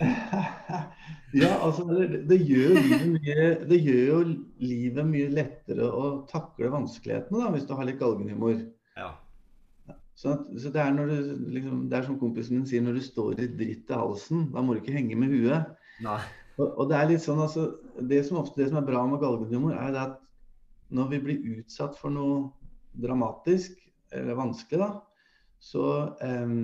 Ja, 1.30 1.50
altså 1.62 1.84
det, 1.86 2.24
det, 2.26 2.40
gjør 2.42 2.72
mye, 3.06 3.42
det 3.70 3.76
gjør 3.78 4.06
jo 4.08 4.20
livet 4.58 5.06
mye 5.06 5.28
lettere 5.30 5.86
å 5.86 6.08
takle 6.30 6.72
vanskelighetene 6.72 7.44
da, 7.44 7.50
hvis 7.54 7.68
du 7.68 7.74
har 7.78 7.86
litt 7.86 8.00
galgenhumor. 8.00 8.56
Ja. 8.98 9.12
Så, 10.18 10.32
at, 10.34 10.48
så 10.58 10.72
det, 10.74 10.82
er 10.82 10.96
når 10.96 11.12
du, 11.12 11.30
liksom, 11.54 11.84
det 11.90 12.00
er 12.00 12.08
som 12.08 12.18
kompisen 12.18 12.58
min 12.58 12.66
sier, 12.66 12.82
når 12.82 12.98
du 12.98 13.04
står 13.04 13.44
i 13.44 13.46
dritt 13.60 13.92
i 13.92 14.00
halsen, 14.00 14.48
da 14.50 14.64
må 14.64 14.74
du 14.74 14.82
ikke 14.82 14.96
henge 14.96 15.20
med 15.20 15.30
huet. 15.36 15.70
Nei. 16.02 16.18
Og, 16.60 16.66
og 16.76 16.88
det 16.90 16.96
er 16.98 17.08
litt 17.08 17.24
sånn, 17.24 17.40
altså, 17.40 17.66
det 18.10 18.20
som 18.28 18.40
ofte 18.40 18.60
det 18.60 18.68
som 18.70 18.80
er 18.80 18.88
bra 18.88 19.02
med 19.08 19.22
galgenhumor, 19.22 19.76
er 19.80 19.96
at 19.96 20.18
når 20.92 21.12
vi 21.14 21.20
blir 21.24 21.52
utsatt 21.56 21.96
for 21.98 22.12
noe 22.12 22.50
dramatisk 23.00 23.78
eller 24.12 24.38
vanskelig, 24.38 24.82
da, 24.82 24.90
så, 25.60 25.84
em, 26.24 26.56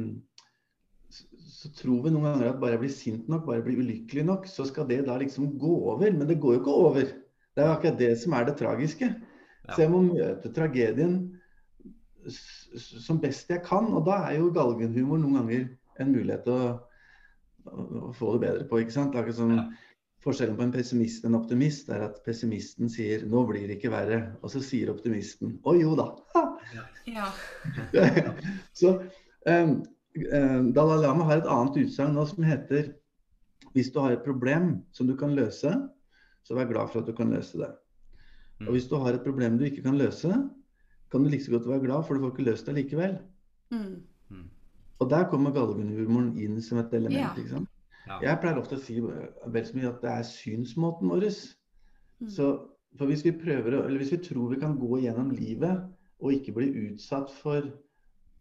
så, 1.13 1.25
så 1.53 1.71
tror 1.79 2.03
vi 2.05 2.13
noen 2.13 2.27
ganger 2.27 2.51
at 2.51 2.61
bare 2.61 2.75
jeg 2.75 2.83
blir 2.83 2.95
sint 2.97 3.31
nok, 3.31 3.47
bare 3.47 3.61
jeg 3.61 3.67
blir 3.69 3.81
ulykkelig 3.85 4.27
nok, 4.27 4.51
så 4.51 4.67
skal 4.69 4.89
det 4.91 5.05
da 5.07 5.17
liksom 5.21 5.55
gå 5.61 5.73
over. 5.93 6.11
Men 6.11 6.27
det 6.29 6.41
går 6.43 6.57
jo 6.57 6.63
ikke 6.63 6.77
over. 6.89 7.09
Det 7.57 7.63
er 7.63 7.71
jo 7.71 7.77
akkurat 7.77 8.01
det 8.01 8.13
som 8.21 8.37
er 8.37 8.49
det 8.49 8.59
tragiske. 8.59 9.11
Så 9.73 9.83
jeg 9.83 9.93
må 9.93 10.03
møte 10.07 10.53
tragedien 10.55 11.17
som 12.29 13.21
best 13.23 13.51
jeg 13.51 13.63
kan. 13.67 13.89
Og 13.95 14.05
da 14.09 14.21
er 14.27 14.41
jo 14.41 14.53
galgenhumor 14.55 15.21
noen 15.23 15.41
ganger 15.41 15.69
en 16.03 16.13
mulighet 16.13 16.45
til 16.47 16.57
å, 16.57 16.75
å 17.67 18.13
få 18.17 18.37
det 18.37 18.47
bedre 18.47 18.69
på. 18.69 18.81
ikke 18.83 18.95
sant? 18.95 19.13
Det 19.13 19.21
er 19.21 19.29
ikke 19.29 19.43
sånn, 19.43 19.59
Ja. 19.61 19.69
Forskjellen 20.27 20.57
på 20.59 20.65
en 20.65 20.73
pessimist 20.73 21.23
og 21.23 21.29
en 21.29 21.39
optimist 21.39 21.91
er 21.93 22.01
at 22.09 22.17
pessimisten 22.25 22.89
sier 22.91 23.23
'nå 23.23 23.47
blir 23.47 23.69
det 23.69 23.77
ikke 23.77 23.93
verre', 23.93 24.35
og 24.43 24.51
så 24.51 24.63
sier 24.65 24.91
optimisten 24.91 25.61
'å 25.63 25.75
jo 25.79 25.95
da'. 25.95 26.09
Ja. 27.07 27.29
så 28.81 29.03
um, 29.47 29.85
um, 30.33 30.73
Dalai 30.73 30.97
Lama 31.05 31.25
har 31.29 31.37
et 31.37 31.47
annet 31.47 31.79
utsagn 31.85 32.17
nå 32.17 32.25
som 32.27 32.43
heter 32.43 32.95
hvis 33.77 33.93
du 33.93 34.01
har 34.01 34.17
et 34.17 34.25
problem 34.25 34.83
som 34.91 35.07
du 35.07 35.15
kan 35.15 35.37
løse, 35.37 35.71
så 36.43 36.55
vær 36.57 36.71
glad 36.73 36.91
for 36.91 37.05
at 37.05 37.07
du 37.07 37.13
kan 37.13 37.31
løse 37.31 37.59
det. 37.61 37.71
Og 38.65 38.73
hvis 38.73 38.89
du 38.89 38.97
har 38.97 39.13
et 39.13 39.25
problem 39.25 39.59
du 39.59 39.67
ikke 39.69 39.85
kan 39.85 39.99
løse, 40.01 40.33
kan 41.13 41.23
du 41.23 41.29
like 41.29 41.45
så 41.45 41.53
godt 41.53 41.69
være 41.69 41.85
glad, 41.85 42.07
for 42.07 42.15
du 42.15 42.25
får 42.25 42.33
ikke 42.33 42.51
løst 42.51 42.67
det 42.67 42.75
likevel. 42.75 43.19
Mm. 43.71 44.01
Og 45.03 45.11
der 45.13 45.27
kommer 45.31 45.53
galgenhumoren 45.53 46.35
inn 46.41 46.61
som 46.65 46.81
et 46.81 46.95
element. 46.97 47.21
Ja. 47.21 47.33
ikke 47.37 47.53
sant? 47.53 47.73
Ja. 48.07 48.21
Jeg 48.23 48.41
pleier 48.43 48.61
ofte 48.61 48.79
å 48.79 48.83
si 48.83 49.01
eh, 49.03 49.51
vel 49.53 49.67
så 49.67 49.77
mye 49.77 49.91
at 49.91 50.03
det 50.05 50.13
er 50.13 50.29
synsmåten 50.29 51.11
vår. 51.11 51.27
Mm. 52.23 52.31
Så 52.33 52.53
for 52.97 53.11
hvis 53.11 53.25
vi 53.27 53.35
prøver 53.37 53.77
å, 53.77 53.83
eller 53.85 54.01
hvis 54.01 54.15
vi 54.15 54.23
tror 54.25 54.55
vi 54.55 54.61
kan 54.63 54.77
gå 54.81 55.03
gjennom 55.03 55.33
livet 55.35 55.83
og 56.23 56.33
ikke 56.33 56.55
bli 56.57 56.71
utsatt 56.87 57.33
for 57.43 57.67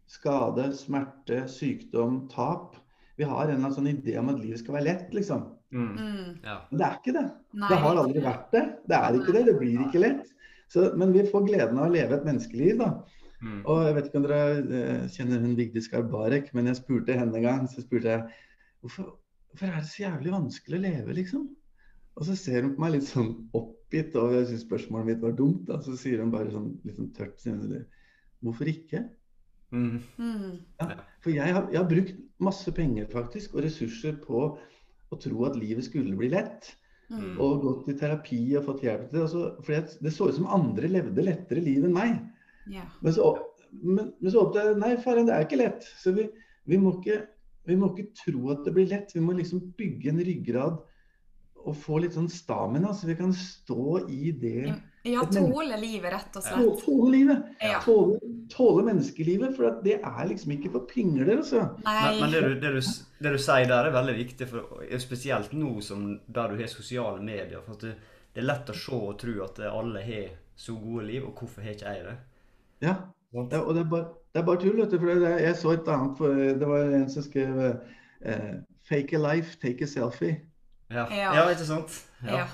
skade, 0.08 0.70
smerte, 0.78 1.42
sykdom, 1.50 2.24
tap 2.32 2.78
Vi 3.16 3.24
har 3.24 3.46
en 3.46 3.54
eller 3.54 3.62
annen 3.62 3.72
sånn 3.72 3.88
idé 3.88 4.18
om 4.20 4.28
at 4.28 4.40
livet 4.42 4.60
skal 4.60 4.74
være 4.76 4.84
lett, 4.84 5.14
liksom. 5.16 5.46
Mm. 5.72 5.92
Mm. 5.96 6.32
Ja. 6.44 6.56
Men 6.68 6.80
det 6.80 6.84
er 6.84 6.96
ikke 6.98 7.14
det. 7.16 7.22
Nei. 7.56 7.68
Det 7.70 7.78
har 7.80 8.00
aldri 8.02 8.24
vært 8.26 8.50
det. 8.52 8.64
Det 8.84 8.96
er 8.98 9.16
ikke 9.16 9.32
det. 9.32 9.42
Det 9.46 9.54
blir 9.56 9.84
ikke 9.86 10.02
lett. 10.02 10.34
Så, 10.68 10.84
men 11.00 11.14
vi 11.14 11.22
får 11.30 11.46
gleden 11.46 11.80
av 11.80 11.88
å 11.88 11.94
leve 11.94 12.18
et 12.18 12.26
menneskeliv, 12.28 12.82
da. 12.82 12.90
Mm. 13.42 13.60
Og 13.68 13.82
jeg 13.84 13.94
vet 13.96 14.08
ikke 14.08 14.20
om 14.20 14.26
dere 14.26 14.40
eh, 14.80 15.06
kjenner 15.12 15.42
hun 15.44 15.56
Vigdis 15.58 15.90
Garbarek, 15.92 16.52
men 16.56 16.70
jeg 16.70 16.80
spurte 16.80 17.16
henne 17.18 17.36
en 17.36 17.46
gang. 17.46 17.66
Så 17.70 17.84
spurte 17.84 18.14
jeg 18.14 18.24
hvorfor, 18.80 19.12
hvorfor 19.50 19.70
er 19.70 19.80
det 19.80 19.90
så 19.90 20.02
jævlig 20.06 20.34
vanskelig 20.34 20.78
å 20.80 20.84
leve, 20.86 21.16
liksom? 21.20 21.46
Og 22.16 22.24
så 22.28 22.36
ser 22.38 22.64
hun 22.64 22.72
på 22.76 22.84
meg 22.84 22.94
litt 22.94 23.10
sånn 23.10 23.34
oppgitt, 23.56 24.16
og 24.16 24.32
jeg 24.38 24.48
syns 24.50 24.64
spørsmålet 24.64 25.10
mitt 25.10 25.22
var 25.24 25.36
dumt. 25.36 25.66
Da. 25.68 25.82
Så 25.84 25.98
sier 26.00 26.22
hun 26.24 26.32
bare 26.32 26.52
sånn 26.54 26.72
litt 26.86 26.96
sånn 26.96 27.12
tørt 27.16 27.36
sier 27.42 27.58
hun, 27.58 27.84
Hvorfor 28.44 28.68
ikke? 28.70 29.02
Mm. 29.74 29.98
Ja, 30.78 30.86
For 31.24 31.32
jeg 31.34 31.54
har, 31.56 31.66
jeg 31.72 31.80
har 31.80 31.88
brukt 31.90 32.18
masse 32.42 32.72
penger 32.72 33.08
faktisk, 33.10 33.56
og 33.56 33.64
ressurser 33.66 34.16
på 34.22 34.48
å 35.12 35.18
tro 35.20 35.46
at 35.48 35.58
livet 35.58 35.86
skulle 35.86 36.16
bli 36.18 36.30
lett. 36.32 36.72
Mm. 37.10 37.36
Og 37.38 37.62
gått 37.62 37.90
i 37.92 37.96
terapi 37.98 38.40
og 38.58 38.64
fått 38.66 38.82
hjelp 38.86 39.10
til 39.10 39.18
det. 39.18 39.26
Altså, 39.26 39.44
for 39.62 39.92
det 40.06 40.14
så 40.14 40.30
ut 40.30 40.38
som 40.38 40.48
andre 40.56 40.90
levde 40.90 41.26
lettere 41.26 41.62
liv 41.62 41.84
enn 41.86 41.94
meg. 41.94 42.16
Ja. 42.72 42.86
Men 43.00 43.14
så, 43.16 43.30
men, 43.70 44.12
men 44.18 44.32
så 44.32 44.42
oppdager 44.46 44.74
jeg 44.74 44.82
nei, 44.82 44.92
faren, 45.04 45.28
det 45.28 45.36
er 45.36 45.46
ikke 45.46 45.62
lett. 45.62 45.86
Så 46.00 46.14
vi, 46.16 46.28
vi, 46.66 46.80
må 46.80 46.96
ikke, 46.98 47.22
vi 47.68 47.78
må 47.78 47.92
ikke 47.92 48.10
tro 48.24 48.52
at 48.54 48.66
det 48.66 48.74
blir 48.76 48.90
lett. 48.90 49.14
Vi 49.14 49.24
må 49.24 49.36
liksom 49.38 49.64
bygge 49.78 50.12
en 50.12 50.22
ryggrad 50.26 50.84
og 51.66 51.74
få 51.82 51.98
litt 52.02 52.14
sånn 52.14 52.28
stamina, 52.30 52.92
så 52.94 53.08
vi 53.08 53.16
kan 53.18 53.32
stå 53.34 54.04
i 54.12 54.30
det. 54.38 54.68
ja, 55.06 55.24
tåle 55.30 55.78
livet, 55.80 56.12
rett 56.14 56.38
og 56.38 56.44
slett. 56.44 56.84
tåle 56.84 57.10
livet. 57.10 57.48
Ja. 57.62 57.80
Tåle, 57.82 58.20
tåle 58.52 58.84
menneskelivet. 58.86 59.56
For 59.56 59.80
det 59.82 59.96
er 59.98 60.20
liksom 60.30 60.54
ikke 60.54 60.70
for 60.76 60.86
pingler, 60.90 61.32
altså. 61.40 61.64
Men, 61.82 62.20
men 62.20 62.34
det, 62.34 62.44
du, 62.44 62.54
det, 62.62 62.72
du, 62.76 62.92
det 63.24 63.34
du 63.34 63.40
sier 63.42 63.66
der, 63.70 63.90
er 63.90 63.96
veldig 63.96 64.16
viktig, 64.20 64.50
for, 64.52 64.86
spesielt 65.02 65.56
nå 65.58 65.74
som 65.82 66.06
der 66.26 66.54
du 66.54 66.62
har 66.62 66.70
sosiale 66.70 67.18
medier. 67.18 67.58
For 67.66 67.74
at 67.74 67.88
du, 67.88 68.14
det 68.36 68.44
er 68.44 68.50
lett 68.52 68.70
å 68.70 68.78
se 68.78 69.02
og 69.10 69.18
tro 69.18 69.36
at 69.48 69.60
alle 69.66 70.06
har 70.06 70.32
så 70.56 70.78
gode 70.78 71.08
liv, 71.10 71.26
og 71.26 71.34
hvorfor 71.34 71.66
har 71.66 71.74
ikke 71.74 71.96
jeg 71.96 72.06
det? 72.06 72.16
Ja. 72.82 72.94
Det, 73.32 73.58
og 73.60 73.74
det 73.74 73.82
er, 73.82 73.88
bare, 73.90 74.06
det 74.32 74.40
er 74.40 74.46
bare 74.46 74.60
tull, 74.60 74.76
vet 74.80 74.90
du. 74.90 74.98
For 74.98 75.06
det, 75.06 75.30
jeg 75.42 75.56
så 75.56 75.72
et 75.76 75.88
annet 75.92 76.16
for, 76.18 76.28
Det 76.60 76.68
var 76.68 76.92
en 76.96 77.10
som 77.10 77.22
skrev 77.22 77.58
eh, 78.24 78.54
'Fake 78.86 79.16
a 79.16 79.34
life, 79.34 79.56
take 79.60 79.82
a 79.84 79.86
selfie'. 79.86 80.36
Ja, 80.90 81.06
Ja. 81.10 81.34
ja 81.34 81.48
ikke 81.50 81.64
sant? 81.66 82.04
Ja. 82.24 82.46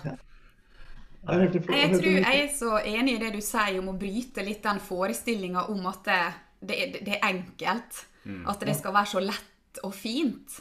Jeg, 1.28 1.52
Jeg 1.52 1.52
tror 1.52 2.02
jeg 2.02 2.42
er 2.44 2.48
så 2.58 2.78
enig 2.84 3.14
i 3.14 3.18
det 3.22 3.32
du 3.36 3.40
sier 3.40 3.78
om 3.78 3.88
å 3.92 3.98
bryte 3.98 4.42
litt 4.42 4.62
den 4.64 4.80
forestillinga 4.80 5.68
om 5.70 5.86
at 5.86 6.00
det, 6.04 6.22
det, 6.68 6.78
er- 6.82 7.04
det 7.04 7.14
er 7.14 7.28
enkelt. 7.28 8.06
Mm. 8.24 8.46
At 8.48 8.60
det 8.60 8.76
skal 8.76 8.92
være 8.94 9.06
så 9.06 9.20
lett 9.20 9.78
og 9.84 9.94
fint. 9.94 10.60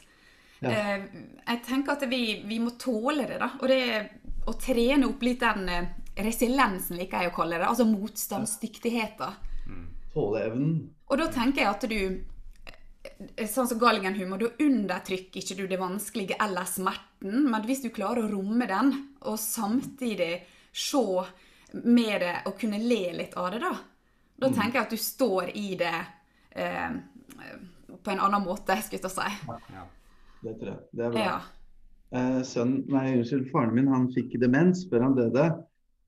Ja. 0.61 0.69
Eh, 0.69 1.01
jeg 1.47 1.61
tenker 1.65 1.91
at 1.91 2.05
vi, 2.09 2.43
vi 2.45 2.59
må 2.59 2.69
tåle 2.77 3.25
det, 3.27 3.39
da. 3.39 3.49
Og 3.61 3.67
det 3.67 4.09
å 4.45 4.53
trene 4.53 5.07
opp 5.09 5.21
litt 5.25 5.39
den 5.39 5.69
eh, 5.69 5.87
resiliensen, 6.17 6.97
liker 6.97 7.21
jeg 7.21 7.31
å 7.31 7.35
kalle 7.35 7.57
det. 7.57 7.65
Altså 7.67 7.85
motstandsdyktigheten. 7.85 9.33
Tåleevnen. 10.13 10.75
Og 11.11 11.19
da 11.19 11.27
tenker 11.31 11.63
jeg 11.63 11.71
at 11.71 11.85
du 11.91 11.99
eh, 12.01 13.47
Sånn 13.49 13.69
som 13.69 13.79
galgenhumor, 13.81 14.41
da 14.41 14.65
undertrykker 14.65 15.41
ikke 15.41 15.57
du 15.59 15.63
det 15.69 15.79
vanskelige 15.81 16.39
eller 16.41 16.67
smerten, 16.69 17.45
men 17.51 17.63
hvis 17.67 17.83
du 17.85 17.91
klarer 17.93 18.25
å 18.25 18.31
romme 18.31 18.67
den, 18.69 18.91
og 19.25 19.39
samtidig 19.41 20.33
se 20.71 21.05
med 21.85 22.21
det 22.23 22.35
og 22.49 22.57
kunne 22.59 22.81
le 22.81 23.03
litt 23.15 23.37
av 23.39 23.51
det, 23.53 23.61
da, 23.63 23.71
da 24.41 24.51
tenker 24.51 24.79
jeg 24.79 24.87
at 24.87 24.93
du 24.93 25.01
står 25.01 25.53
i 25.57 25.67
det 25.79 25.95
eh, 26.59 26.91
på 28.03 28.13
en 28.13 28.23
annen 28.27 28.45
måte, 28.45 28.77
skulle 28.83 29.01
jeg 29.01 29.15
si. 29.15 29.57
Ja. 29.75 29.87
Det 30.41 30.55
tror 30.57 30.71
jeg. 30.71 30.79
Det 30.97 31.05
er 31.05 31.11
bra. 31.13 31.25
Ja. 31.25 31.39
Eh, 32.11 32.39
sønnen, 32.43 32.81
nei, 32.91 33.05
unnskyld, 33.19 33.45
faren 33.53 33.75
min 33.77 33.91
han 33.91 34.09
fikk 34.15 34.33
demens 34.41 34.83
før 34.91 35.05
han 35.05 35.15
døde. 35.15 35.45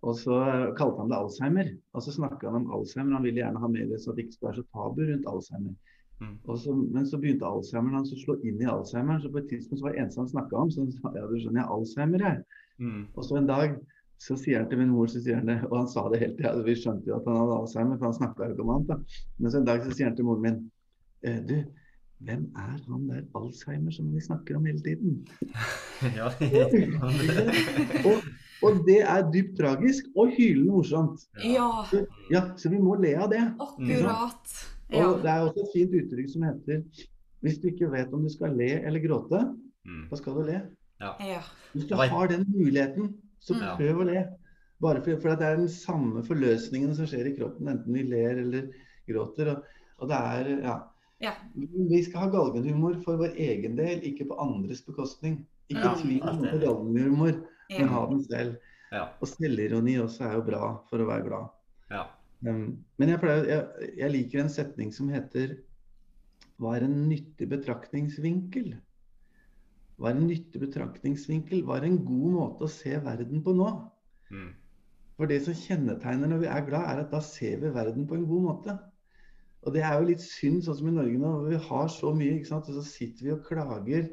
Og 0.03 0.17
så 0.19 0.35
kalte 0.77 0.99
han 0.99 1.11
det 1.11 1.17
Alzheimer. 1.17 1.71
Og 1.95 2.03
så 2.03 2.13
snakka 2.15 2.49
han 2.49 2.61
om 2.61 2.71
Alzheimer. 2.75 3.15
Han 3.17 3.25
ville 3.27 3.39
gjerne 3.39 3.61
ha 3.63 3.71
mer 3.71 3.95
så 3.97 4.11
det 4.11 4.25
ikke 4.25 4.35
skulle 4.35 4.51
være 4.51 4.61
så 4.61 4.69
tabu 4.75 5.01
rundt 5.07 5.29
Alzheimer. 5.31 5.75
Mm. 6.21 6.35
Så, 6.59 6.75
men 6.75 7.07
så 7.07 7.19
begynte 7.19 7.47
Alzheimer 7.47 7.97
han 7.97 8.05
så 8.07 8.19
slå 8.19 8.35
inn 8.43 8.61
i 8.61 8.69
Alzheimer. 8.69 9.19
Så 9.23 9.31
på 9.31 9.41
et 9.41 9.49
tidspunkt 9.51 9.79
så 9.79 9.87
var 9.87 9.95
det 9.95 10.03
eneste 10.03 10.21
han 10.21 10.31
snakka 10.33 10.59
om, 10.59 10.71
så 10.71 10.83
han 10.83 10.91
sa 10.91 11.13
ja, 11.15 11.25
du 11.27 11.37
skjønner, 11.39 11.61
jeg 11.61 11.65
er 11.65 11.75
Alzheimer, 11.77 12.25
jeg. 12.27 12.43
Mm. 12.83 13.03
Og 13.13 13.27
så 13.27 13.39
en 13.39 13.49
dag 13.49 13.77
så 14.23 14.37
sier 14.39 14.61
han 14.61 14.69
til 14.71 14.79
min 14.79 14.91
mor, 14.93 15.07
så 15.11 15.19
sier 15.23 15.39
han 15.39 15.49
det, 15.51 15.57
og 15.69 15.77
han 15.81 15.89
sa 15.91 16.05
det 16.11 16.21
hele 16.21 16.45
ja, 16.45 16.53
vi 16.63 16.75
skjønte 16.79 17.09
jo 17.09 17.17
at 17.17 17.25
han 17.27 17.39
hadde 17.41 17.57
Alzheimer, 17.61 17.97
for 17.99 18.09
han 18.09 18.19
snakka 18.19 18.47
jo 18.47 18.55
ikke 18.55 18.65
om 18.67 18.75
annet. 18.75 18.91
da. 18.91 19.23
Men 19.39 19.51
så 19.51 19.59
en 19.59 19.71
dag 19.71 19.87
så 19.87 19.95
sier 19.95 20.11
han 20.11 20.19
til 20.19 20.27
moren 20.27 20.45
min, 20.45 20.61
«Eh, 21.23 21.39
du, 21.47 21.57
hvem 22.23 22.45
er 22.59 22.77
han 22.87 23.09
der 23.09 23.23
Alzheimer 23.39 23.91
som 23.95 24.07
vi 24.13 24.23
snakker 24.23 24.59
om 24.59 24.65
hele 24.67 24.79
tiden? 24.83 25.27
ja. 26.19 26.27
og, 28.07 28.23
og 28.63 28.85
det 28.87 28.99
er 29.01 29.25
dypt 29.33 29.57
tragisk 29.59 30.05
og 30.15 30.31
hylende 30.37 30.71
morsomt. 30.71 31.25
ja, 31.43 31.69
Ja, 32.31 32.41
så 32.57 32.69
vi 32.69 32.77
må 32.79 32.95
le 33.01 33.15
av 33.17 33.29
det. 33.29 33.41
akkurat. 33.59 34.53
Ja. 34.91 35.07
Og 35.07 35.21
det 35.23 35.29
er 35.31 35.41
også 35.47 35.63
et 35.63 35.73
fint 35.73 35.91
uttrykk 35.99 36.29
som 36.29 36.43
heter 36.43 36.83
hvis 37.43 37.57
du 37.59 37.67
ikke 37.67 37.91
vet 37.91 38.13
om 38.13 38.23
du 38.23 38.29
skal 38.29 38.55
le 38.55 38.69
eller 38.85 38.99
gråte, 39.03 39.41
Mm. 39.85 40.07
da 40.09 40.15
skal 40.15 40.33
du 40.33 40.43
le. 40.47 40.61
ja. 41.01 41.41
Hvis 41.73 41.87
du 41.89 41.95
har 41.95 42.27
den 42.27 42.45
muligheten, 42.47 43.13
så 43.41 43.53
Mm. 43.53 43.77
prøv 43.77 43.97
å 43.99 44.05
le. 44.05 44.27
Bare 44.81 45.01
for, 45.03 45.17
for 45.19 45.35
det 45.35 45.41
er 45.47 45.55
den 45.57 45.67
samme 45.69 46.23
forløsningen 46.23 46.95
som 46.95 47.05
skjer 47.05 47.27
i 47.27 47.35
kroppen, 47.37 47.67
enten 47.67 47.93
vi 47.93 48.03
ler 48.03 48.37
eller 48.39 48.69
gråter. 49.09 49.47
Og, 49.57 49.63
og 49.99 50.07
det 50.09 50.15
er, 50.17 50.61
ja. 50.63 50.79
Ja. 51.21 51.31
Vi 51.55 52.01
skal 52.03 52.19
ha 52.21 52.29
galgenhumor 52.29 53.01
for 53.03 53.17
vår 53.17 53.35
egen 53.37 53.75
del, 53.77 53.99
ikke 54.01 54.27
på 54.27 54.35
andres 54.39 54.81
bekostning. 54.81 55.45
Ikke 55.69 55.83
Ja, 55.83 55.93
tvil 55.95 56.21
enig. 56.21 56.61
galgenhumor, 56.61 57.43
men 57.71 57.91
ha 57.93 58.03
den 58.09 58.23
selv. 58.25 58.55
Ja. 58.93 59.07
Og 59.19 59.29
selvironi 59.31 59.97
også 60.01 60.27
er 60.27 60.37
jo 60.37 60.45
bra 60.47 60.63
for 60.89 61.01
å 61.01 61.09
være 61.09 61.27
glad. 61.29 61.55
ja. 61.93 62.07
Um, 62.43 62.83
men 62.99 63.07
jeg, 63.07 63.19
pleier, 63.21 63.45
jeg, 63.47 63.91
jeg 64.01 64.11
liker 64.11 64.41
en 64.41 64.49
setning 64.51 64.89
som 64.91 65.07
heter 65.07 65.53
Hva 66.59 66.73
er 66.75 66.83
en 66.83 66.97
nyttig 67.07 67.47
betraktningsvinkel? 67.53 68.73
Hva 69.95 70.09
er 70.09 70.17
en 70.17 70.27
nyttig 70.27 70.59
betraktningsvinkel? 70.59 71.61
Hva 71.63 71.77
er 71.77 71.87
en 71.87 72.01
god 72.03 72.33
måte 72.33 72.67
å 72.67 72.73
se 72.73 72.97
verden 73.05 73.45
på 73.45 73.53
nå? 73.55 73.69
Mm. 74.33 74.49
For 75.15 75.29
det 75.29 75.39
som 75.45 75.55
kjennetegner 75.55 76.33
når 76.33 76.41
vi 76.43 76.49
er 76.51 76.65
glad, 76.67 76.89
er 76.89 77.03
at 77.05 77.13
da 77.13 77.21
ser 77.23 77.61
vi 77.61 77.71
verden 77.71 78.09
på 78.09 78.17
en 78.17 78.27
god 78.27 78.45
måte. 78.49 78.75
Og 79.63 79.75
det 79.75 79.83
er 79.85 79.95
jo 79.95 80.09
litt 80.09 80.23
synd, 80.23 80.65
sånn 80.65 80.79
som 80.81 80.89
i 80.89 80.95
Norge 80.95 81.19
nå, 81.21 81.31
hvor 81.37 81.53
vi 81.53 81.59
har 81.69 81.91
så 81.93 82.11
mye, 82.17 82.39
ikke 82.39 82.49
sant? 82.49 82.67
og 82.67 82.79
så 82.79 82.83
sitter 82.83 83.27
vi 83.27 83.33
og 83.35 83.45
klager. 83.47 84.09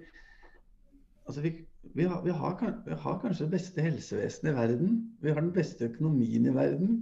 Altså, 1.27 1.43
vi, 1.43 1.55
vi, 1.95 2.05
har, 2.05 2.23
vi, 2.25 2.31
har, 2.31 2.57
vi 2.87 2.95
har 3.03 3.19
kanskje 3.23 3.47
det 3.47 3.55
beste 3.57 3.83
helsevesenet 3.83 4.53
i 4.53 4.57
verden. 4.57 4.97
Vi 5.23 5.33
har 5.33 5.41
den 5.41 5.53
beste 5.53 5.89
økonomien 5.91 6.47
i 6.47 6.55
verden. 6.55 6.99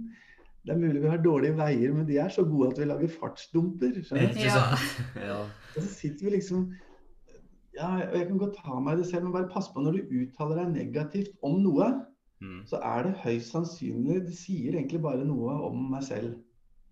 Det 0.65 0.73
er 0.75 0.79
mulig 0.81 1.01
vi 1.01 1.09
har 1.11 1.21
dårlige 1.23 1.55
veier, 1.57 1.93
men 1.95 2.07
de 2.07 2.17
er 2.19 2.29
så 2.33 2.43
gode 2.47 2.71
at 2.73 2.79
vi 2.81 2.87
lager 2.89 3.11
fartsdumper. 3.19 3.99
Ikke 4.01 4.45
Ja. 4.45 4.63
Ja. 5.15 5.39
Og 5.75 5.81
så 5.81 5.87
sitter 5.87 6.25
vi 6.29 6.35
liksom 6.37 6.69
Ja, 7.75 7.95
jeg 8.11 8.27
kan 8.27 8.37
godt 8.41 8.57
ta 8.57 8.79
meg 8.79 8.97
i 8.97 9.01
det 9.03 9.07
selv, 9.11 9.23
men 9.23 9.33
bare 9.33 9.47
pass 9.53 9.69
på 9.71 9.79
når 9.83 9.99
du 9.99 10.15
uttaler 10.23 10.63
deg 10.63 10.73
negativt 10.75 11.35
om 11.43 11.61
noe, 11.63 12.05
Mm. 12.39 12.61
så 12.65 12.77
er 12.79 13.03
det 13.03 13.17
høyst 13.19 13.51
sannsynlig 13.51 14.21
Det 14.25 14.33
sier 14.37 14.71
egentlig 14.77 15.01
bare 15.03 15.25
noe 15.27 15.57
om 15.67 15.89
meg 15.91 16.03
selv. 16.07 16.37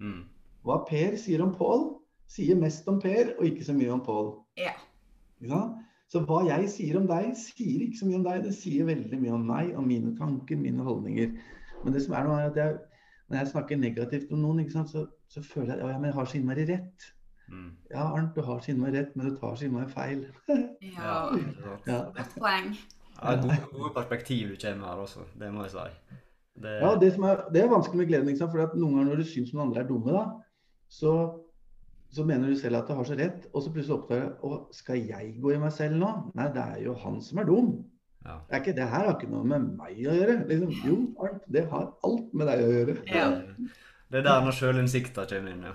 Mm. 0.03 0.25
Hva 0.67 0.81
Per 0.89 1.15
sier 1.15 1.39
om 1.41 1.53
Pål, 1.55 1.85
sier 2.27 2.55
mest 2.59 2.87
om 2.91 2.97
Per, 2.99 3.29
og 3.39 3.45
ikke 3.47 3.63
så 3.63 3.73
mye 3.73 3.93
om 3.93 4.01
Pål. 4.03 4.33
Ja. 4.59 4.73
Ikke 5.39 5.53
sant? 5.53 5.77
Så 6.07 6.21
hva 6.23 6.39
jeg 6.47 6.69
sier 6.71 6.97
om 6.99 7.07
deg, 7.09 7.33
sier 7.35 7.83
ikke 7.83 7.99
så 7.99 8.07
mye 8.07 8.19
om 8.21 8.27
deg. 8.27 8.45
Det 8.45 8.53
sier 8.55 8.87
veldig 8.87 9.19
mye 9.19 9.35
om 9.35 9.47
meg, 9.49 9.73
om 9.75 9.87
mine 9.89 10.13
tanker, 10.15 10.59
mine 10.59 10.85
holdninger. 10.85 11.33
Men 11.83 11.95
det 11.95 12.03
som 12.05 12.15
er 12.15 12.27
noe 12.27 12.39
er 12.39 12.51
at 12.51 12.59
jeg, 12.61 12.77
når 13.27 13.41
jeg 13.41 13.51
snakker 13.51 13.81
negativt 13.81 14.31
om 14.31 14.39
noen, 14.43 14.61
ikke 14.63 14.77
sant, 14.77 14.93
så, 14.93 15.03
så 15.27 15.43
føler 15.43 15.73
jeg 15.73 15.83
at 15.83 15.91
ja, 15.91 16.01
jeg 16.07 16.15
har 16.15 16.29
så 16.29 16.39
innmari 16.39 16.67
rett. 16.69 17.09
Mm. 17.47 17.71
Ja, 17.91 18.05
Arnt, 18.05 18.35
du 18.35 18.43
har 18.47 18.63
så 18.63 18.71
innmari 18.71 18.95
rett, 18.95 19.15
men 19.15 19.27
du 19.27 19.35
tar 19.39 19.59
så 19.59 19.67
innmari 19.67 19.91
feil. 19.91 20.23
ja. 20.95 21.17
sant? 21.33 21.91
Ja. 21.91 21.99
Godt 22.15 22.39
poeng. 22.39 22.71
Ja, 23.17 23.35
gode, 23.41 23.59
gode 23.73 23.91
perspektiv 23.95 24.53
du 24.53 24.57
kommer 24.61 24.91
her 24.91 25.03
også, 25.03 25.25
det 25.39 25.51
må 25.53 25.65
jeg 25.65 25.75
si. 25.75 26.17
Det, 26.61 26.73
Ja, 26.81 26.93
det, 27.01 27.11
som 27.13 27.27
er, 27.29 27.43
det 27.53 27.61
er 27.61 27.71
vanskelig 27.71 27.99
med 27.99 28.07
gleden. 28.07 28.29
ikke 28.31 28.45
sant? 28.45 28.53
For 28.53 28.79
noen 28.79 28.95
ganger 28.95 29.11
når 29.11 29.21
du 29.21 29.27
syns 29.27 29.51
noen 29.53 29.67
andre 29.67 29.83
er 29.83 29.89
dumme, 29.89 30.13
da, 30.15 30.23
så, 30.89 31.13
så 32.13 32.23
mener 32.25 32.49
du 32.49 32.55
selv 32.59 32.79
at 32.79 32.87
du 32.87 32.95
har 32.95 33.07
så 33.07 33.17
rett, 33.19 33.47
og 33.51 33.63
så 33.63 33.71
plutselig 33.73 33.97
oppdager 33.97 34.29
du 34.29 34.45
å, 34.47 34.59
skal 34.75 35.01
jeg 35.03 35.33
gå 35.43 35.53
i 35.53 35.59
meg 35.61 35.73
selv 35.75 35.99
nå? 35.99 36.11
Nei, 36.37 36.47
det 36.55 36.63
er 36.63 36.85
jo 36.85 36.95
han 37.03 37.19
som 37.23 37.41
er 37.41 37.49
dum. 37.49 37.73
ja. 38.23 38.37
Det, 38.47 38.53
er 38.53 38.63
ikke, 38.63 38.77
det 38.77 38.87
her 38.93 39.03
har 39.09 39.13
ikke 39.17 39.31
noe 39.31 39.43
med 39.47 39.67
meg 39.79 39.99
å 39.99 40.15
gjøre. 40.15 40.37
Liksom, 40.49 40.71
jo, 40.87 40.97
Arnt, 41.23 41.43
det 41.51 41.65
har 41.73 41.91
alt 42.07 42.33
med 42.33 42.51
deg 42.51 42.63
å 42.63 42.71
gjøre. 42.77 42.97
Ja. 43.11 43.27
Det 44.07 44.21
er 44.21 44.23
der 44.23 44.43
når 44.45 44.55
sjølinnsikta 44.55 45.25
kommer 45.27 45.51
inn, 45.51 45.65
ja. 45.67 45.73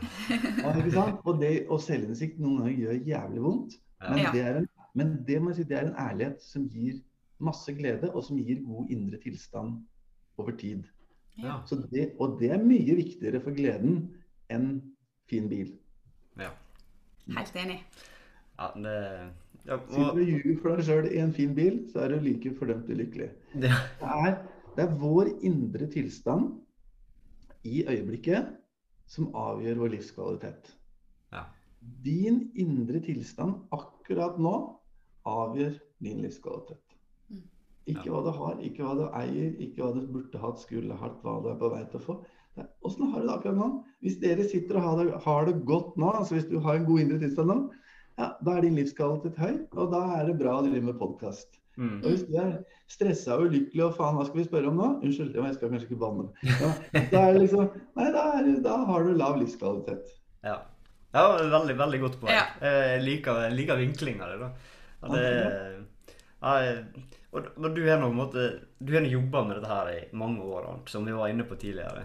Ja, 0.63 0.71
ikke 0.73 0.95
sant? 0.95 1.19
Og, 1.29 1.41
det, 1.43 1.51
og 1.69 1.83
selvinnsikt 1.85 2.39
noen 2.41 2.63
ganger 2.63 2.79
gjør 2.81 3.11
jævlig 3.11 3.43
vondt. 3.45 3.77
Men, 4.03 4.23
det, 4.33 4.41
er 4.43 4.61
en, 4.63 4.69
men 4.99 5.11
det, 5.29 5.37
må 5.43 5.53
jeg 5.53 5.61
si, 5.61 5.67
det 5.69 5.79
er 5.79 5.91
en 5.91 5.99
ærlighet 6.01 6.41
som 6.45 6.65
gir 6.73 6.97
masse 7.43 7.75
glede, 7.77 8.09
og 8.09 8.25
som 8.25 8.41
gir 8.41 8.63
god 8.65 8.91
indre 8.95 9.21
tilstand 9.21 9.77
over 10.41 10.57
tid. 10.57 10.89
Ja. 11.43 11.61
Så 11.69 11.77
det, 11.93 12.13
og 12.21 12.39
det 12.41 12.55
er 12.57 12.65
mye 12.65 12.97
viktigere 12.99 13.41
for 13.45 13.57
gleden 13.57 14.03
enn 14.53 14.75
fin 15.31 15.49
bil. 15.53 15.71
Helt 17.31 17.57
enig. 17.57 17.79
ja 18.59 18.71
det, 18.77 18.97
ja, 19.67 19.79
Sitter 19.79 20.09
og, 20.11 20.17
du 20.17 20.23
og 20.23 20.27
ljuger 20.29 20.59
for 20.63 20.77
deg 20.77 20.87
sjøl 20.89 21.07
i 21.13 21.21
en 21.23 21.33
fin 21.37 21.55
bil, 21.55 21.79
så 21.93 22.03
er 22.05 22.09
du 22.17 22.25
like 22.27 22.55
fordømt 22.59 22.91
ulykkelig. 22.91 23.31
det, 23.55 23.71
Det 24.01 24.11
er, 24.27 24.37
det 24.77 24.85
er 24.85 24.99
vår 24.99 25.31
indre 25.47 25.87
tilstand 25.87 26.51
i 27.65 27.85
øyeblikket 27.87 28.57
som 29.07 29.31
avgjør 29.37 29.79
vår 29.85 29.93
livskvalitet. 29.97 30.73
Ja. 31.33 31.45
Din 32.05 32.51
indre 32.59 33.01
tilstand 33.05 33.55
akkurat 33.73 34.39
nå 34.39 34.55
avgjør 35.29 35.79
din 36.03 36.23
livskvalitet. 36.25 36.97
Mm. 37.29 37.43
Ikke 37.87 38.07
Ja. 38.07 38.11
hva 38.13 38.23
du 38.27 38.31
har, 38.39 38.59
ikke 38.61 38.83
hva 38.83 38.95
du 38.99 39.05
eier, 39.15 39.55
ikke 39.63 39.83
hva 39.83 39.93
du 39.95 40.07
burde 40.07 40.39
hatt, 40.39 40.59
skulle 40.63 40.95
hatt, 40.99 41.21
hva 41.23 41.41
du 41.43 41.49
er 41.53 41.59
på 41.59 41.71
vei 41.71 41.85
til 41.91 42.01
å 42.01 42.05
få. 42.05 42.19
Åssen 42.83 43.13
har 43.13 43.23
du 43.23 43.29
det 43.29 43.35
akkurat 43.37 43.57
nå? 43.57 43.69
Hvis 44.05 44.19
dere 44.21 44.45
sitter 44.49 44.79
og 44.81 44.85
har 44.87 44.99
det, 45.01 45.21
har 45.25 45.47
det 45.49 45.55
godt 45.69 45.97
nå, 46.01 46.11
altså 46.19 46.37
hvis 46.37 46.49
du 46.51 46.59
har 46.65 46.77
en 46.79 46.87
god 46.89 47.01
indre 47.05 47.21
tilstand 47.23 47.53
nå, 47.53 47.59
ja, 48.21 48.29
da 48.45 48.57
er 48.57 48.67
din 48.67 48.77
livskvalitet 48.77 49.39
høy, 49.41 49.53
og 49.73 49.93
da 49.95 50.03
er 50.19 50.27
det 50.29 50.39
bra 50.41 50.59
å 50.59 50.65
drive 50.67 50.83
med 50.85 50.99
podkast. 51.01 51.57
mm, 51.81 52.03
Og 52.03 52.11
hvis 52.11 52.27
du 52.29 52.35
er 52.43 52.51
stressa 52.93 53.39
og 53.39 53.47
ulykkelig 53.49 53.87
og 53.87 53.95
faen, 53.97 54.19
hva 54.19 54.27
skal 54.29 54.43
vi 54.43 54.49
spørre 54.51 54.69
om 54.69 54.83
nå? 54.83 54.91
Unnskyld, 55.01 55.33
jeg 55.39 55.57
skal 55.57 55.73
kanskje 55.73 55.89
ikke 55.89 56.03
banne. 56.03 56.29
Ja, 56.45 56.75
da 57.15 57.23
er 57.23 57.39
det 57.39 57.47
liksom 57.47 57.71
Nei, 57.97 58.11
da, 58.13 58.27
er, 58.37 58.53
da 58.67 58.77
har 58.91 59.09
du 59.09 59.15
lav 59.17 59.41
livskvalitet. 59.41 60.13
ja. 60.45 60.59
ja, 61.15 61.25
veldig, 61.57 61.79
veldig 61.81 62.03
godt 62.05 62.21
poeng. 62.21 62.37
Ja. 62.37 62.45
Jeg 62.61 63.03
liker, 63.07 63.41
jeg 63.47 63.57
liker 63.63 63.81
vinklinga 63.81 64.29
di, 64.35 64.39
da. 64.45 64.53
Ja, 65.03 65.15
det, 65.17 65.25
ja, 66.43 66.75
og, 67.33 67.47
og 67.57 67.69
du 67.73 67.81
har 67.89 68.03
nå 68.03 68.11
jobba 69.09 69.45
med 69.47 69.57
dette 69.57 69.71
her 69.73 69.93
i 69.95 70.01
mange 70.21 70.45
år, 70.45 70.67
Arnt, 70.69 70.91
som 70.93 71.07
vi 71.09 71.15
var 71.17 71.33
inne 71.33 71.49
på 71.49 71.57
tidligere. 71.57 72.05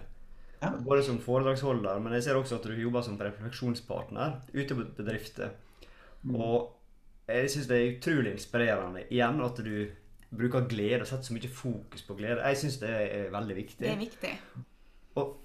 Ja. 0.61 0.71
Både 0.81 1.03
som 1.05 1.19
foredragsholder, 1.21 1.99
men 2.01 2.15
jeg 2.17 2.25
ser 2.25 2.39
også 2.39 2.57
at 2.57 2.65
du 2.65 2.73
jobber 2.73 3.05
som 3.05 3.19
refleksjonspartner 3.21 4.39
ute 4.55 4.73
på 4.73 4.85
bedrifter. 4.97 5.53
Mm. 6.23 6.35
Og 6.35 6.73
jeg 7.27 7.51
syns 7.51 7.67
det 7.69 7.77
er 7.77 7.91
utrolig 7.93 8.33
inspirerende 8.33 9.03
igjen 9.11 9.41
at 9.43 9.59
du 9.61 9.75
bruker 10.37 10.67
glede 10.67 11.03
og 11.03 11.09
setter 11.09 11.29
så 11.29 11.35
mye 11.35 11.51
fokus 11.51 12.03
på 12.07 12.15
glede. 12.19 12.41
Jeg 12.41 12.59
syns 12.61 12.79
det 12.81 12.93
er 12.93 13.29
veldig 13.33 13.57
viktig. 13.57 13.83
Det 13.83 13.93
er 13.93 14.01
viktig. 14.01 14.33
Og 15.19 15.35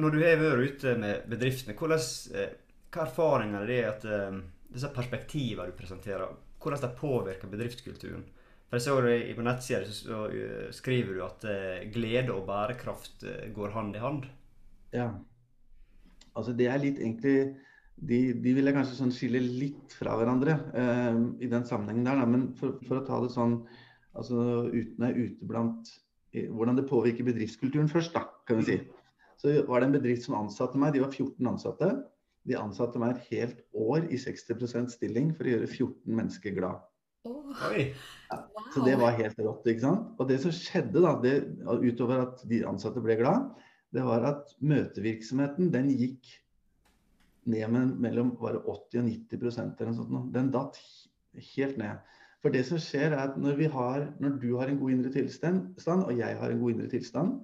når 0.00 0.14
du 0.14 0.20
har 0.22 0.38
vært 0.40 0.68
ute 0.68 0.94
med 1.00 1.26
bedriftene, 1.30 1.76
hvordan, 1.76 2.04
eh, 2.36 2.54
hva 2.92 3.06
erfaringer 3.06 3.64
er 3.64 3.72
det 3.72 3.80
at 3.88 4.06
eh, 4.08 4.38
disse 4.72 4.92
perspektivene 4.94 5.68
du 5.68 5.76
presenterer, 5.76 6.36
hvordan 6.62 6.84
de 6.84 6.92
påvirker 7.00 7.52
bedriftskulturen? 7.52 8.24
For 8.68 8.78
jeg 8.78 8.86
så 8.86 9.00
det 9.04 9.36
På 9.36 9.44
nettsida 9.44 9.82
eh, 9.82 10.70
skriver 10.72 11.12
du 11.18 11.24
at 11.26 11.44
glede 11.92 12.32
og 12.32 12.46
bærekraft 12.48 13.26
går 13.54 13.76
hand 13.76 13.96
i 13.96 14.04
hand. 14.04 14.30
Ja. 14.94 15.10
Altså, 16.32 16.54
det 16.56 16.68
er 16.70 16.80
litt 16.80 17.00
egentlig 17.00 17.36
de, 18.02 18.18
de 18.32 18.54
vil 18.56 18.66
jeg 18.66 18.74
kanskje 18.74 18.98
sånn 18.98 19.12
skille 19.14 19.40
litt 19.42 19.94
fra 19.94 20.14
hverandre 20.18 20.56
eh, 20.78 21.18
i 21.44 21.50
den 21.50 21.66
sammenhengen 21.68 22.08
der. 22.08 22.22
Da. 22.22 22.28
Men 22.28 22.48
for, 22.58 22.78
for, 22.86 22.98
å 22.98 23.06
ta 23.06 23.20
det 23.22 23.32
sånn 23.34 23.60
altså 24.18 24.66
uten 24.72 25.06
er 25.06 25.18
ute 25.18 25.48
blant 25.48 25.92
hvordan 26.32 26.78
det 26.78 26.88
påvirker 26.88 27.26
bedriftskulturen 27.26 27.90
først, 27.92 28.14
da, 28.16 28.24
kan 28.48 28.62
vi 28.62 28.64
si. 28.64 28.76
Så 29.40 29.52
var 29.68 29.82
det 29.82 29.90
en 29.90 29.96
bedrift 29.98 30.24
som 30.24 30.38
ansatte 30.38 30.80
meg. 30.80 30.94
De 30.94 31.02
var 31.02 31.12
14 31.12 31.50
ansatte. 31.50 31.90
De 32.48 32.56
ansatte 32.58 33.00
meg 33.02 33.12
et 33.12 33.26
helt 33.32 33.60
år 33.76 34.06
i 34.08 34.18
60% 34.18 34.94
stilling 34.94 35.32
for 35.36 35.46
å 35.46 35.52
gjøre 35.52 35.68
14 35.68 36.16
mennesker 36.16 36.56
glad. 36.56 36.80
Oh. 37.28 37.52
Ja, 38.32 38.38
så 38.74 38.82
det 38.82 38.96
var 38.98 39.18
helt 39.18 39.38
rått. 39.38 39.66
ikke 39.68 39.84
sant? 39.84 40.08
Og 40.18 40.30
det 40.30 40.40
som 40.42 40.54
skjedde 40.56 41.04
da, 41.04 41.12
det, 41.22 41.34
utover 41.84 42.24
at 42.24 42.42
de 42.50 42.62
ansatte 42.66 43.02
ble 43.04 43.18
glad, 43.20 43.52
det 43.92 44.04
var 44.06 44.24
at 44.28 44.54
møtevirksomheten 44.64 45.72
den 45.72 45.90
gikk 45.92 46.30
ned 47.52 47.72
med 47.74 47.96
mellom 48.00 48.34
var 48.40 48.60
80 48.62 49.02
og 49.02 49.08
90% 49.08 49.80
eller 49.80 49.90
noe 49.92 49.98
sånt. 49.98 50.30
Den 50.34 50.52
datt 50.54 50.78
helt 51.52 51.80
ned. 51.80 52.00
For 52.42 52.54
det 52.54 52.64
som 52.66 52.80
skjer 52.82 53.12
er 53.12 53.20
at 53.22 53.36
når, 53.38 53.60
har, 53.70 54.06
når 54.22 54.38
du 54.42 54.48
har 54.58 54.70
en 54.70 54.78
god 54.80 54.94
indre 54.94 55.12
tilstand, 55.14 55.76
og 55.86 56.14
jeg 56.18 56.38
har 56.38 56.50
en 56.50 56.62
god 56.62 56.74
indre 56.74 56.88
tilstand, 56.90 57.36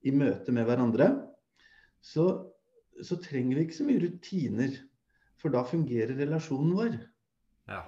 i 0.00 0.12
møte 0.16 0.52
med 0.56 0.64
hverandre, 0.64 1.10
så, 2.00 2.26
så, 3.04 3.18
trenger 3.20 3.58
vi 3.58 3.66
ikke 3.66 3.76
så 3.76 3.88
mye 3.88 4.04
rutiner. 4.06 4.78
For 5.40 5.52
da 5.52 5.64
fungerer 5.64 6.16
relasjonen 6.16 6.72
vår. 6.76 6.94
Ja. 7.68 7.82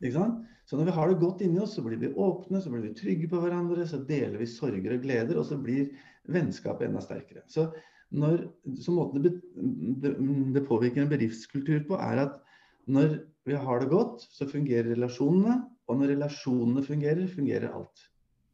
Ikke 0.00 0.18
sant? 0.18 0.44
Så 0.68 0.76
når 0.76 0.88
vi 0.88 0.96
har 0.96 1.10
det 1.10 1.20
godt 1.20 1.42
inni 1.44 1.60
oss, 1.60 1.74
så 1.76 1.84
blir 1.84 2.00
vi 2.00 2.12
åpne, 2.12 2.60
så 2.60 2.72
blir 2.72 2.86
vi 2.86 2.94
trygge 2.96 3.28
på 3.28 3.40
hverandre, 3.40 3.84
så 3.88 4.00
deler 4.08 4.38
vi 4.40 4.48
sorger 4.48 4.96
og 4.96 5.02
gleder, 5.04 5.40
og 5.40 5.44
så 5.48 5.58
blir 5.60 5.90
vennskapet 6.30 6.88
enda 6.88 7.02
sterkere. 7.04 7.44
Så, 7.50 7.68
når, 8.14 8.46
så 8.80 8.94
måten 8.94 9.24
det, 9.24 9.34
det, 10.02 10.14
det, 10.54 10.64
påvirker 10.68 11.02
en 11.02 11.10
bedriftskultur 11.10 11.84
på, 11.88 11.98
er 12.00 12.24
at 12.26 12.38
når 12.86 13.18
vi 13.48 13.56
har 13.58 13.80
det 13.80 13.90
godt, 13.92 14.24
så 14.32 14.48
fungerer 14.48 14.92
relasjonene. 14.92 15.62
Og 15.88 15.98
når 16.00 16.14
relasjonene 16.14 16.84
fungerer, 16.84 17.26
fungerer 17.28 17.68
alt. 17.76 18.06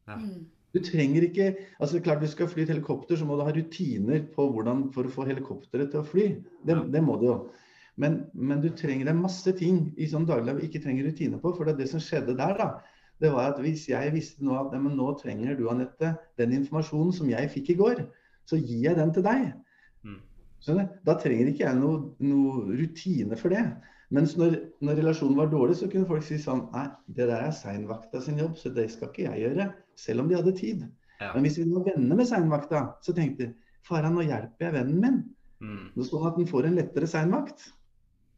Ja. 0.09 0.17
Mm. 0.19 0.49
Du 0.71 0.79
trenger 0.79 1.25
ikke 1.27 1.49
altså 1.83 1.99
klart 1.99 2.21
Hvis 2.23 2.31
du 2.31 2.35
skal 2.35 2.47
fly 2.47 2.63
et 2.63 2.69
helikopter, 2.71 3.15
så 3.19 3.25
må 3.27 3.35
du 3.35 3.43
ha 3.43 3.51
rutiner 3.51 4.23
på 4.35 4.45
hvordan, 4.51 4.85
for 4.95 5.07
å 5.07 5.11
få 5.11 5.25
helikopteret 5.27 5.91
til 5.91 5.99
å 5.99 6.07
fly. 6.07 6.27
Det, 6.63 6.75
Ja. 6.75 6.83
det 6.95 7.03
må 7.03 7.17
du 7.19 7.25
jo. 7.27 7.37
Men, 7.99 8.21
men 8.33 8.61
du 8.63 8.69
trenger 8.69 9.05
det 9.05 9.13
er 9.13 9.19
masse 9.19 9.51
ting 9.57 9.91
i 9.99 10.07
sånn 10.07 10.25
daglig 10.25 10.55
vi 10.57 10.69
ikke 10.69 10.83
trenger 10.83 11.09
rutiner 11.09 11.41
på. 11.43 11.51
For 11.57 11.67
det, 11.67 11.75
er 11.75 11.83
det 11.83 11.89
som 11.91 12.03
skjedde 12.03 12.37
der, 12.39 12.55
da, 12.57 12.69
det 13.21 13.29
var 13.33 13.51
at 13.51 13.61
hvis 13.61 13.87
jeg 13.91 14.13
visste 14.15 14.45
nå 14.45 14.55
at 14.57 14.73
nei, 14.73 14.95
nå 14.95 15.11
trenger 15.19 15.57
du, 15.57 15.67
Anette, 15.69 16.15
den 16.41 16.55
informasjonen 16.57 17.13
som 17.13 17.29
jeg 17.29 17.51
fikk 17.53 17.73
i 17.73 17.77
går, 17.79 18.03
så 18.49 18.57
gir 18.57 18.87
jeg 18.89 18.97
den 18.97 19.13
til 19.13 19.25
deg. 19.25 19.51
Mm. 20.03 20.19
Da 21.05 21.15
trenger 21.21 21.51
ikke 21.51 21.65
jeg 21.67 21.77
noe, 21.77 22.11
noe 22.25 22.77
rutine 22.79 23.37
for 23.37 23.53
det. 23.53 23.63
Mens 24.11 24.33
når, 24.35 24.57
når, 24.83 24.97
relasjonen 24.99 25.37
var 25.39 25.51
dårlig, 25.53 25.77
så 25.79 25.87
kunne 25.91 26.09
folk 26.09 26.25
si 26.27 26.35
sånn 26.41 26.65
Nei, 26.73 26.87
det 27.15 27.29
der 27.29 27.45
er 27.45 27.53
seinvakta 27.55 28.19
sin 28.23 28.41
jobb, 28.41 28.57
så 28.59 28.73
det 28.75 28.89
skal 28.91 29.11
ikke 29.11 29.29
jeg 29.29 29.45
gjøre. 29.45 29.69
Selv 29.99 30.25
om 30.25 30.31
de 30.31 30.35
hadde 30.35 30.55
tid. 30.57 30.83
Ja. 31.21 31.31
Men 31.35 31.45
hvis 31.45 31.61
vi 31.61 31.67
var 31.69 31.85
venner 31.87 32.19
med 32.19 32.27
seinvakta, 32.27 32.83
så 33.05 33.15
tenkte 33.15 33.47
de 33.47 33.69
Fara, 33.87 34.11
nå 34.13 34.25
hjelper 34.27 34.67
jeg 34.67 34.75
vennen 34.75 34.99
min. 35.01 35.21
Mm. 35.61 36.03
Sånn 36.05 36.27
at 36.27 36.35
den 36.37 36.49
får 36.49 36.67
en 36.67 36.77
lettere 36.77 37.07
seinvakt. 37.09 37.69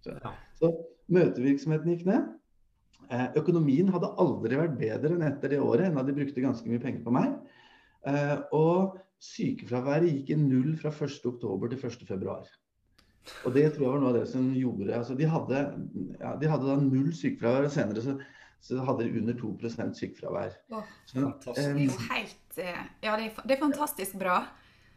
Så, 0.03 0.13
Ja. 0.13 0.31
så 0.59 0.69
møtevirksomheten 1.11 1.91
gikk 1.91 2.05
ned. 2.07 2.29
Eh, 3.11 3.27
økonomien 3.39 3.91
hadde 3.93 4.11
aldri 4.21 4.59
vært 4.59 4.77
bedre 4.79 5.15
enn 5.15 5.25
etter 5.27 5.53
det 5.55 5.61
året, 5.63 5.89
enda 5.89 6.03
de 6.07 6.15
brukte 6.15 6.43
ganske 6.43 6.69
mye 6.69 6.81
penger 6.83 7.03
på 7.05 7.13
meg. 7.15 7.33
Eh, 8.07 8.35
og 8.55 8.99
sykefraværet 9.23 10.09
gikk 10.11 10.33
i 10.33 10.39
null 10.39 10.75
fra 10.79 10.91
1.10 10.91 11.39
til 11.39 11.77
1.2. 11.79 12.37
Og 13.47 13.53
det 13.55 13.69
tror 13.71 13.85
jeg 13.85 13.91
var 13.93 14.01
noe 14.01 14.11
av 14.11 14.17
det 14.17 14.25
som 14.27 14.49
gjorde 14.51 14.97
altså 14.97 15.15
De 15.15 15.27
hadde, 15.31 15.59
ja, 16.19 16.33
de 16.39 16.49
hadde 16.51 16.67
da 16.67 16.73
null 16.81 17.13
sykefravær, 17.15 17.69
og 17.69 17.71
senere 17.71 18.03
så, 18.03 18.17
så 18.63 18.83
hadde 18.83 19.05
de 19.07 19.21
under 19.21 19.37
2 19.39 19.53
sykefravær. 19.95 20.57
Oh, 20.71 20.83
Så, 21.05 21.21
Fantastisk. 21.21 21.55
Det 21.55 21.69
er 21.69 21.77
eh, 21.77 21.85
jo 21.85 22.09
helt 22.09 22.59
eh, 22.59 22.83
Ja, 23.05 23.15
det 23.15 23.29
er, 23.29 23.47
det 23.47 23.55
er 23.55 23.63
fantastisk 23.63 24.19
bra. 24.19 24.41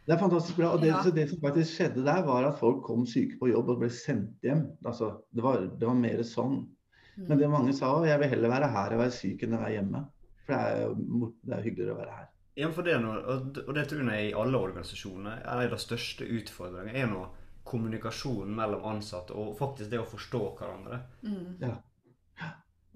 Det 0.07 0.15
er 0.15 0.19
fantastisk 0.19 0.57
bra. 0.59 0.73
og 0.75 0.81
det, 0.81 0.87
Ja. 0.87 1.03
så 1.03 1.11
det 1.11 1.29
som 1.29 1.39
faktisk 1.39 1.77
skjedde 1.77 2.03
der, 2.05 2.21
var 2.23 2.47
at 2.47 2.59
folk 2.59 2.83
kom 2.83 3.05
syke 3.05 3.39
på 3.39 3.49
jobb 3.51 3.69
og 3.69 3.79
ble 3.79 3.89
sendt 3.91 4.43
hjem. 4.43 4.67
Altså, 4.85 5.17
det, 5.35 5.43
var, 5.43 5.63
det 5.67 5.87
var 5.87 5.97
mer 5.99 6.23
sånn. 6.23 6.61
Mm. 7.17 7.27
Men 7.27 7.37
det 7.41 7.49
mange 7.49 7.73
sa 7.73 7.91
jeg 8.05 8.19
vil 8.21 8.29
heller 8.29 8.49
være 8.53 8.67
her 8.71 8.93
og 8.93 8.99
være 9.01 9.11
syk 9.15 9.43
enn 9.43 9.57
å 9.57 9.61
være 9.63 9.73
hjemme. 9.77 10.03
For 10.45 10.53
det 10.53 10.59
er 10.61 10.81
jo 10.83 11.31
det 11.43 11.57
er 11.57 11.63
hyggeligere 11.65 11.95
å 11.95 11.99
være 12.01 12.17
her. 12.19 12.27
Ja, 12.57 12.69
for 12.73 12.81
det 12.87 12.93
er 12.95 13.01
noe, 13.03 13.17
og 13.29 13.51
det- 13.53 13.87
tror 13.89 14.11
jeg 14.11 14.29
i 14.29 14.33
alle 14.33 14.57
organisasjoner 14.57 15.41
er 15.43 15.51
en 15.51 15.63
av 15.65 15.69
de 15.69 15.77
største 15.77 16.25
utfordringene. 16.25 16.95
er 16.95 17.07
nå 17.07 17.27
kommunikasjonen 17.65 18.55
mellom 18.55 18.85
ansatte 18.85 19.35
og 19.35 19.57
faktisk 19.59 19.89
det 19.91 19.99
å 19.99 20.05
forstå 20.07 20.57
hverandre. 20.57 21.01
Mm. 21.23 21.75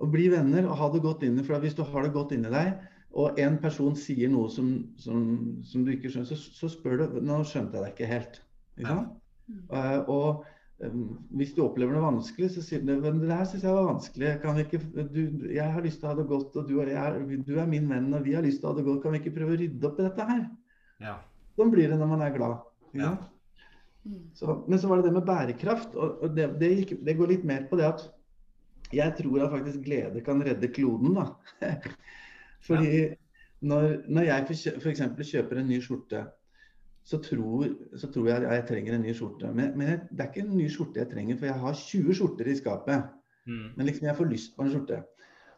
og 0.01 0.09
bli 0.11 0.29
venner 0.29 0.65
og 0.65 0.77
ha 0.77 0.87
det 0.89 1.01
godt 1.03 1.23
inni. 1.23 1.43
For 1.43 1.59
hvis 1.59 1.75
du 1.77 1.83
har 1.83 2.01
det 2.03 2.13
godt 2.13 2.31
inni 2.33 2.49
deg, 2.49 2.73
og 3.13 3.37
en 3.39 3.57
person 3.61 3.95
sier 3.95 4.29
noe 4.29 4.49
som, 4.49 4.71
som, 4.97 5.61
som 5.67 5.83
du 5.85 5.91
ikke 5.91 6.09
skjønner, 6.09 6.25
så, 6.31 6.37
så 6.37 6.69
spør 6.71 6.97
du 6.97 7.19
Nå 7.21 7.41
skjønte 7.43 7.77
jeg 7.77 7.83
deg 7.83 7.93
ikke 7.93 8.07
helt. 8.09 8.39
Ikke 8.79 8.87
Ja. 8.87 8.95
sant? 8.95 9.17
Mm. 9.51 9.61
Eh, 9.77 9.99
og 10.09 10.45
hvis 11.37 11.51
du 11.53 11.61
opplever 11.65 11.93
noe 11.93 12.07
vanskelig, 12.07 12.47
så 12.55 12.63
sier 12.65 12.81
du 12.81 12.93
men 13.03 13.19
det 13.21 13.29
her 13.35 13.45
syns 13.45 13.65
jeg 13.67 13.75
var 13.75 13.85
vanskelig. 13.91 14.31
Kan 14.41 14.57
ikke, 14.63 14.79
du, 15.13 15.19
jeg 15.53 15.67
har 15.75 15.83
lyst 15.85 15.99
til 16.01 16.07
å 16.09 16.13
ha 16.13 16.17
det 16.17 16.25
godt, 16.31 16.55
og 16.57 16.69
du, 16.69 16.77
og 16.79 16.89
jeg, 16.89 16.97
er- 16.97 17.43
du 17.45 17.53
er 17.61 17.69
min 17.69 17.89
venn, 17.91 18.07
og 18.17 18.25
vi 18.25 18.33
har 18.37 18.45
lyst 18.45 18.61
til 18.63 18.69
å 18.69 18.73
ha 18.73 18.79
det 18.79 18.85
godt. 18.87 19.03
Kan 19.03 19.13
vi 19.13 19.21
ikke 19.21 19.35
prøve 19.35 19.53
å 19.53 19.59
rydde 19.61 19.87
opp 19.91 19.99
i 20.01 20.07
dette 20.07 20.25
her? 20.31 20.41
Ja. 21.03 21.13
Sånn 21.59 21.73
blir 21.73 21.91
det 21.91 21.99
når 22.01 22.09
man 22.15 22.25
er 22.25 22.33
glad. 22.33 22.65
Ja. 22.97 23.11
Så, 24.33 24.55
men 24.67 24.81
så 24.81 24.89
var 24.89 25.01
det 25.01 25.09
det 25.11 25.15
med 25.19 25.27
bærekraft. 25.29 25.93
og, 25.95 26.23
og 26.25 26.35
det, 26.37 26.47
det, 26.61 26.71
gikk, 26.79 26.95
det 27.05 27.17
går 27.19 27.35
litt 27.35 27.45
mer 27.47 27.67
på 27.69 27.77
det 27.77 27.85
at 27.91 28.07
jeg 28.91 29.13
tror 29.21 29.45
at 29.45 29.53
faktisk 29.53 29.83
glede 29.85 30.23
kan 30.25 30.41
redde 30.43 30.67
kloden. 30.73 31.13
da. 31.15 31.27
Fordi 32.67 33.11
når, 33.61 34.01
når 34.09 34.27
jeg 34.27 34.57
f.eks. 34.81 35.03
kjøper 35.29 35.61
en 35.61 35.69
ny 35.69 35.77
skjorte, 35.83 36.25
så 37.11 37.19
tror, 37.19 37.65
så 37.99 38.07
tror 38.11 38.27
jeg 38.29 38.43
at 38.45 38.53
jeg 38.55 38.67
trenger 38.69 38.95
en 38.95 39.01
ny 39.03 39.13
skjorte. 39.15 39.49
Men, 39.51 39.73
men 39.79 40.05
det 40.09 40.23
er 40.23 40.29
ikke 40.29 40.45
en 40.45 40.53
ny 40.55 40.67
skjorte 40.71 41.01
jeg 41.01 41.09
trenger, 41.11 41.39
for 41.39 41.49
jeg 41.49 41.63
har 41.63 41.79
20 41.79 42.17
skjorter 42.19 42.47
i 42.47 42.55
skapet. 42.55 43.09
Mm. 43.49 43.65
Men 43.75 43.89
liksom 43.89 44.07
jeg 44.07 44.17
får 44.19 44.29
lyst 44.31 44.53
på 44.55 44.63
en 44.63 44.71
skjorte. 44.71 45.01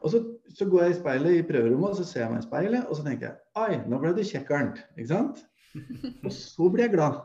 Og 0.03 0.11
så, 0.11 0.19
så 0.57 0.65
går 0.69 0.83
jeg 0.83 0.95
i 0.95 0.97
speilet 0.99 1.37
i 1.37 1.45
prøverommet, 1.47 1.89
og 1.93 1.99
så 1.99 2.07
ser 2.07 2.25
jeg 2.25 2.33
meg 2.33 2.41
i 2.41 2.47
speilet, 2.47 2.87
og 2.87 2.97
så 2.97 3.05
tenker 3.05 3.29
jeg 3.29 3.61
Oi, 3.61 3.77
nå 3.87 3.99
ble 4.01 4.15
du 4.17 4.23
kjekk, 4.27 4.49
Arnt. 4.57 4.81
Ikke 4.97 5.11
sant? 5.13 5.43
Og 6.25 6.31
så 6.35 6.67
blir 6.69 6.87
jeg 6.87 6.95
glad. 6.97 7.21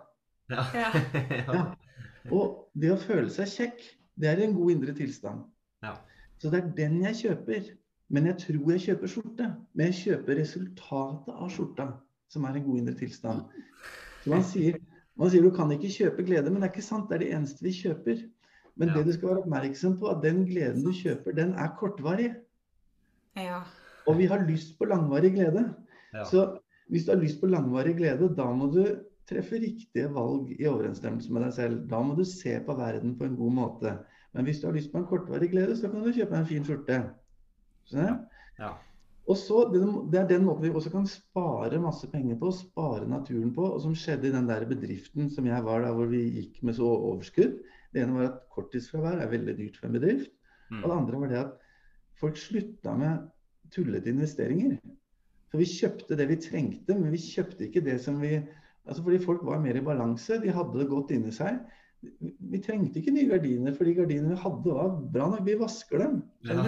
Ja. 0.53 0.65
Ja. 0.79 0.91
Ja. 1.55 1.65
Og 2.35 2.69
det 2.77 2.93
å 2.93 3.01
føle 3.01 3.31
seg 3.33 3.49
kjekk, 3.49 3.83
det 4.21 4.29
er 4.29 4.41
en 4.45 4.55
god 4.57 4.75
indre 4.75 4.93
tilstand. 4.97 5.47
Ja. 5.85 5.95
Så 6.43 6.53
det 6.53 6.61
er 6.61 6.73
den 6.77 6.99
jeg 7.07 7.17
kjøper. 7.23 7.71
Men 8.13 8.29
jeg 8.31 8.39
tror 8.45 8.73
jeg 8.73 8.85
kjøper 8.85 9.13
skjorte. 9.13 9.49
Men 9.77 9.91
jeg 9.91 9.99
kjøper 10.03 10.41
resultatet 10.41 11.33
av 11.35 11.51
skjorta, 11.53 11.89
som 12.33 12.47
er 12.49 12.59
en 12.59 12.67
god 12.69 12.83
indre 12.83 12.97
tilstand. 13.01 13.59
Man 14.31 14.45
sier, 14.45 14.79
man 15.19 15.31
sier 15.31 15.43
du 15.43 15.51
kan 15.55 15.71
ikke 15.75 15.91
kjøpe 15.93 16.25
glede, 16.27 16.51
men 16.51 16.61
det 16.63 16.69
er 16.69 16.75
ikke 16.75 16.87
sant. 16.87 17.09
Det 17.11 17.17
er 17.19 17.25
det 17.25 17.33
eneste 17.35 17.65
vi 17.65 17.73
kjøper. 17.73 18.23
Men 18.79 18.89
Ja. 18.89 18.95
det 18.95 19.07
du 19.07 19.13
skal 19.13 19.29
være 19.29 19.43
oppmerksom 19.43 19.99
på, 19.99 20.07
at 20.13 20.23
den 20.23 20.45
gleden 20.47 20.85
du 20.85 20.93
kjøper, 20.93 21.35
den 21.35 21.55
er 21.55 21.75
kortvarig. 21.79 22.35
ja. 23.37 23.61
Og 24.07 24.17
vi 24.19 24.25
har 24.25 24.41
lyst 24.49 24.79
på 24.79 24.85
langvarig 24.89 25.33
glede. 25.35 25.75
Ja. 26.15 26.25
Så 26.25 26.59
hvis 26.89 27.05
du 27.05 27.11
har 27.13 27.21
lyst 27.21 27.41
på 27.41 27.47
langvarig 27.47 27.97
glede, 27.97 28.31
da 28.37 28.47
må 28.57 28.71
du 28.73 28.85
treffe 29.29 29.59
riktige 29.61 30.09
valg 30.15 30.49
i 30.61 30.65
overensstemmelse 30.67 31.33
med 31.33 31.43
deg 31.45 31.53
selv. 31.53 31.83
Da 31.91 32.01
må 32.03 32.15
du 32.17 32.25
se 32.25 32.55
på 32.67 32.75
verden 32.79 33.19
på 33.19 33.25
en 33.25 33.37
god 33.37 33.53
måte. 33.53 33.99
Men 34.33 34.45
hvis 34.45 34.61
du 34.61 34.67
har 34.67 34.75
lyst 34.75 34.93
på 34.93 34.99
en 34.99 35.05
kortvarig 35.07 35.51
glede, 35.51 35.77
så 35.77 35.91
kan 35.91 36.01
du 36.03 36.13
kjøpe 36.13 36.37
en 36.39 36.47
fin 36.47 36.65
skjorte. 36.65 37.03
Skjønner 37.85 38.15
du? 38.17 38.25
Ja. 38.63 38.71
Og 39.29 39.37
så, 39.37 39.63
det, 39.69 40.17
er 40.17 40.29
den 40.29 40.47
måten 40.47 40.65
vi 40.65 40.71
også 40.73 40.91
kan 40.93 41.07
spare 41.09 41.81
masse 41.83 42.09
penger 42.09 42.39
på, 42.41 42.49
spare 42.57 43.09
naturen 43.09 43.51
på. 43.55 43.67
Og 43.75 43.83
som 43.85 43.97
skjedde 43.97 44.31
i 44.31 44.35
den 44.35 44.49
der 44.49 44.65
bedriften 44.69 45.29
som 45.33 45.49
jeg 45.49 45.65
var 45.67 45.85
der 45.85 45.97
hvor 45.97 46.09
vi 46.09 46.23
gikk 46.39 46.63
med 46.65 46.79
så 46.79 46.89
overskudd. 46.89 47.59
Det 47.93 48.03
ene 48.03 48.17
var 48.17 48.31
at 48.31 48.39
korttidsfravær 48.55 49.21
er 49.21 49.33
veldig 49.33 49.57
dyrt 49.59 49.77
for 49.77 49.89
en 49.89 49.99
bedrift. 49.99 50.33
Mm. 50.71 50.81
Og 50.81 50.87
det 50.87 50.97
andre 50.97 51.21
var 51.21 51.33
det 51.33 51.43
at 51.43 51.53
folk 52.21 52.41
slutta 52.41 52.97
med 52.97 53.29
tullete 53.75 54.15
investeringer. 54.15 54.79
For 55.53 55.61
vi 55.61 55.69
kjøpte 55.77 56.17
det 56.17 56.29
vi 56.31 56.41
trengte, 56.49 56.97
men 56.97 57.13
vi 57.13 57.21
kjøpte 57.21 57.69
ikke 57.69 57.85
det 57.85 58.01
som 58.05 58.23
vi 58.23 58.39
Altså 58.89 59.03
fordi 59.05 59.19
folk 59.21 59.43
var 59.45 59.59
mer 59.61 59.77
i 59.77 59.85
balanse, 59.85 60.39
de 60.41 60.49
hadde 60.49 60.79
det 60.81 60.87
godt 60.89 61.11
inni 61.13 61.29
seg. 61.29 61.59
Vi, 62.01 62.61
trengte 62.65 62.97
ikke 62.97 63.13
nye 63.13 63.29
gardiner, 63.29 63.75
for 63.77 63.85
de 63.85 63.93
gardinene 63.99 64.33
vi 64.33 64.39
hadde 64.41 64.77
var 64.79 64.95
bra 65.13 65.27
nok. 65.29 65.43
Vi 65.45 65.57
vasker 65.61 66.01
dem. 66.01 66.15
Ja. 66.49 66.63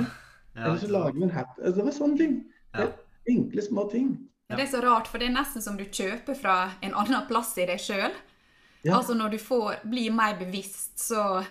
Ja, 0.55 0.65
Eller 0.65 0.77
så 0.83 0.91
lager 0.91 1.13
vi 1.13 1.23
en 1.23 1.31
hat. 1.31 1.59
Altså, 1.63 1.79
det 1.79 1.87
var 1.87 1.97
sånne 1.97 2.19
ting. 2.19 2.35
Ja. 2.75 2.87
Enkle, 3.29 3.63
små 3.63 3.85
ting. 3.91 4.17
Ja, 4.49 4.57
Det 4.57 4.65
er 4.69 4.71
så 4.79 4.83
rart, 4.83 5.07
for 5.09 5.19
det 5.19 5.29
er 5.29 5.35
nesten 5.37 5.63
som 5.63 5.77
du 5.77 5.85
kjøper 5.85 6.35
fra 6.37 6.73
en 6.83 6.93
annen 6.95 7.27
plass 7.29 7.53
i 7.59 7.67
deg 7.67 7.79
sjøl. 7.79 8.13
Ja. 8.83 8.97
Altså 8.97 9.15
når 9.15 9.31
du 9.31 9.39
får, 9.39 9.83
blir 9.91 10.11
mer 10.13 10.37
bevisst, 10.41 10.99
så 10.99 11.45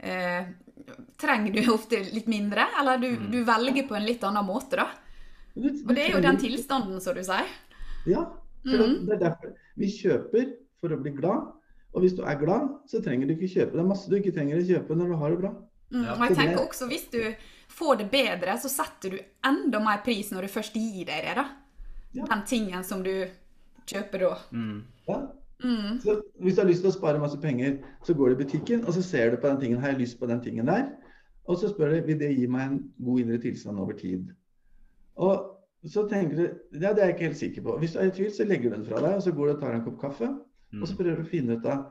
eh, 0.00 0.44
trenger 1.20 1.52
du 1.54 1.72
ofte 1.72 2.00
litt 2.12 2.26
mindre. 2.28 2.66
Eller 2.80 2.98
du, 2.98 3.08
Mm. 3.16 3.30
du 3.30 3.44
velger 3.44 3.88
på 3.88 3.96
en 3.96 4.04
litt 4.06 4.22
annen 4.24 4.44
måte, 4.44 4.76
da. 4.76 4.88
Du- 5.54 5.70
du 5.70 5.88
Og 5.88 5.94
det 5.94 6.08
er 6.08 6.12
jo 6.16 6.20
den 6.20 6.36
tilstanden, 6.36 7.00
som 7.00 7.14
du 7.14 7.22
sier. 7.22 7.46
Ja. 8.06 8.26
Mhm. 8.66 9.06
det 9.06 9.12
er 9.14 9.30
derfor 9.30 9.52
vi 9.76 9.86
kjøper 9.86 10.52
for 10.80 10.88
å 10.88 11.00
bli 11.02 11.10
glad, 11.12 11.52
Og 11.94 12.02
hvis 12.02 12.16
du 12.16 12.22
er 12.24 12.34
glad, 12.34 12.68
så 12.90 13.00
trenger 13.00 13.28
du 13.28 13.34
ikke 13.36 13.54
kjøpe. 13.54 13.70
Det 13.72 13.78
er 13.80 13.84
masse 13.86 14.08
du 14.10 14.16
ikke 14.16 14.34
trenger 14.34 14.56
å 14.58 14.66
kjøpe 14.66 14.96
når 14.96 15.08
du 15.12 15.16
har 15.16 15.30
det 15.30 15.38
bra. 15.38 15.50
Mm, 15.92 16.04
Ja. 16.04 16.12
og 16.14 16.18
jeg 16.28 16.36
tenker 16.36 16.58
også 16.68 16.88
hvis 16.88 17.08
du 17.12 17.34
får 17.74 17.96
det 18.02 18.10
bedre, 18.12 18.56
så 18.62 18.68
setter 18.70 19.10
du 19.10 19.18
enda 19.46 19.80
mer 19.82 20.02
pris 20.04 20.30
når 20.32 20.46
du 20.46 20.52
først 20.54 20.74
gir 20.78 21.06
deg 21.08 21.24
det, 21.26 21.34
da. 21.38 21.44
Ja. 22.14 22.26
Den 22.30 22.44
tingen 22.46 22.84
som 22.86 23.02
du 23.02 23.12
kjøper 23.90 24.18
da. 24.22 24.34
Mm. 24.52 24.84
Ja. 25.08 25.18
Mm. 25.64 25.98
Så 26.02 26.18
hvis 26.42 26.54
du 26.56 26.60
har 26.62 26.68
lyst 26.68 26.82
til 26.84 26.90
å 26.90 26.94
spare 26.94 27.20
masse 27.22 27.38
penger, 27.40 27.78
så 28.04 28.14
går 28.14 28.30
du 28.30 28.34
i 28.36 28.44
butikken, 28.44 28.84
og 28.84 28.94
så 28.94 29.02
ser 29.02 29.30
du 29.32 29.36
på 29.40 29.48
den 29.48 29.60
tingen. 29.60 29.80
Har 29.82 29.92
jeg 29.94 30.00
lyst 30.04 30.18
på 30.20 30.26
den 30.30 30.42
tingen 30.44 30.66
der? 30.70 30.86
Og 31.48 31.58
så 31.60 31.68
spør 31.72 31.92
du 31.94 32.06
vil 32.06 32.18
det 32.20 32.30
gi 32.38 32.46
meg 32.48 32.70
en 32.70 32.78
god 33.04 33.20
indre 33.20 33.38
tilstand 33.42 33.78
over 33.80 33.92
tid. 33.98 34.30
Og 35.20 35.50
så 35.86 36.06
tenker 36.08 36.36
du 36.38 36.44
ja, 36.80 36.92
det 36.96 37.02
er 37.02 37.10
jeg 37.10 37.14
ikke 37.16 37.26
helt 37.28 37.40
sikker 37.42 37.62
på. 37.66 37.76
Hvis 37.82 37.92
du 37.92 37.98
er 38.00 38.08
i 38.08 38.14
tvil, 38.16 38.30
så 38.32 38.46
legger 38.48 38.70
du 38.70 38.76
den 38.78 38.86
fra 38.88 39.02
deg, 39.04 39.18
og 39.18 39.22
så 39.26 39.32
går 39.36 39.50
du 39.50 39.52
og 39.56 39.60
tar 39.60 39.76
en 39.76 39.84
kopp 39.84 40.00
kaffe. 40.00 40.30
Og 40.80 40.88
så 40.88 40.94
Mm. 40.94 40.98
prøver 40.98 41.16
du 41.16 41.22
å 41.22 41.30
finne 41.30 41.56
ut 41.58 41.66
av 41.70 41.84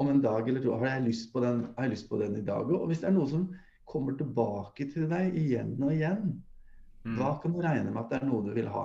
om 0.00 0.08
en 0.08 0.20
dag 0.20 0.48
eller 0.48 0.60
to 0.60 0.74
har 0.76 0.86
jeg 0.86 1.06
lyst 1.06 1.32
på 1.32 1.40
den, 1.40 1.60
har 1.76 1.84
jeg 1.86 1.90
lyst 1.94 2.08
på 2.10 2.18
den 2.20 2.36
i 2.36 2.42
dag 2.44 2.66
òg. 2.66 2.80
Og 2.80 2.88
hvis 2.88 3.00
det 3.00 3.08
er 3.08 3.12
noe 3.16 3.28
som 3.28 3.46
kommer 3.90 4.16
tilbake 4.18 4.86
til 4.92 5.08
deg 5.10 5.34
igjen 5.40 5.74
og 5.82 5.92
igjen, 5.96 6.30
Mm. 7.04 7.14
da 7.16 7.30
kan 7.42 7.52
du 7.54 7.60
regne 7.64 7.90
med 7.90 7.96
at 8.02 8.10
det 8.10 8.18
er 8.22 8.26
noe 8.28 8.42
du 8.44 8.50
vil 8.54 8.66
ha. 8.68 8.82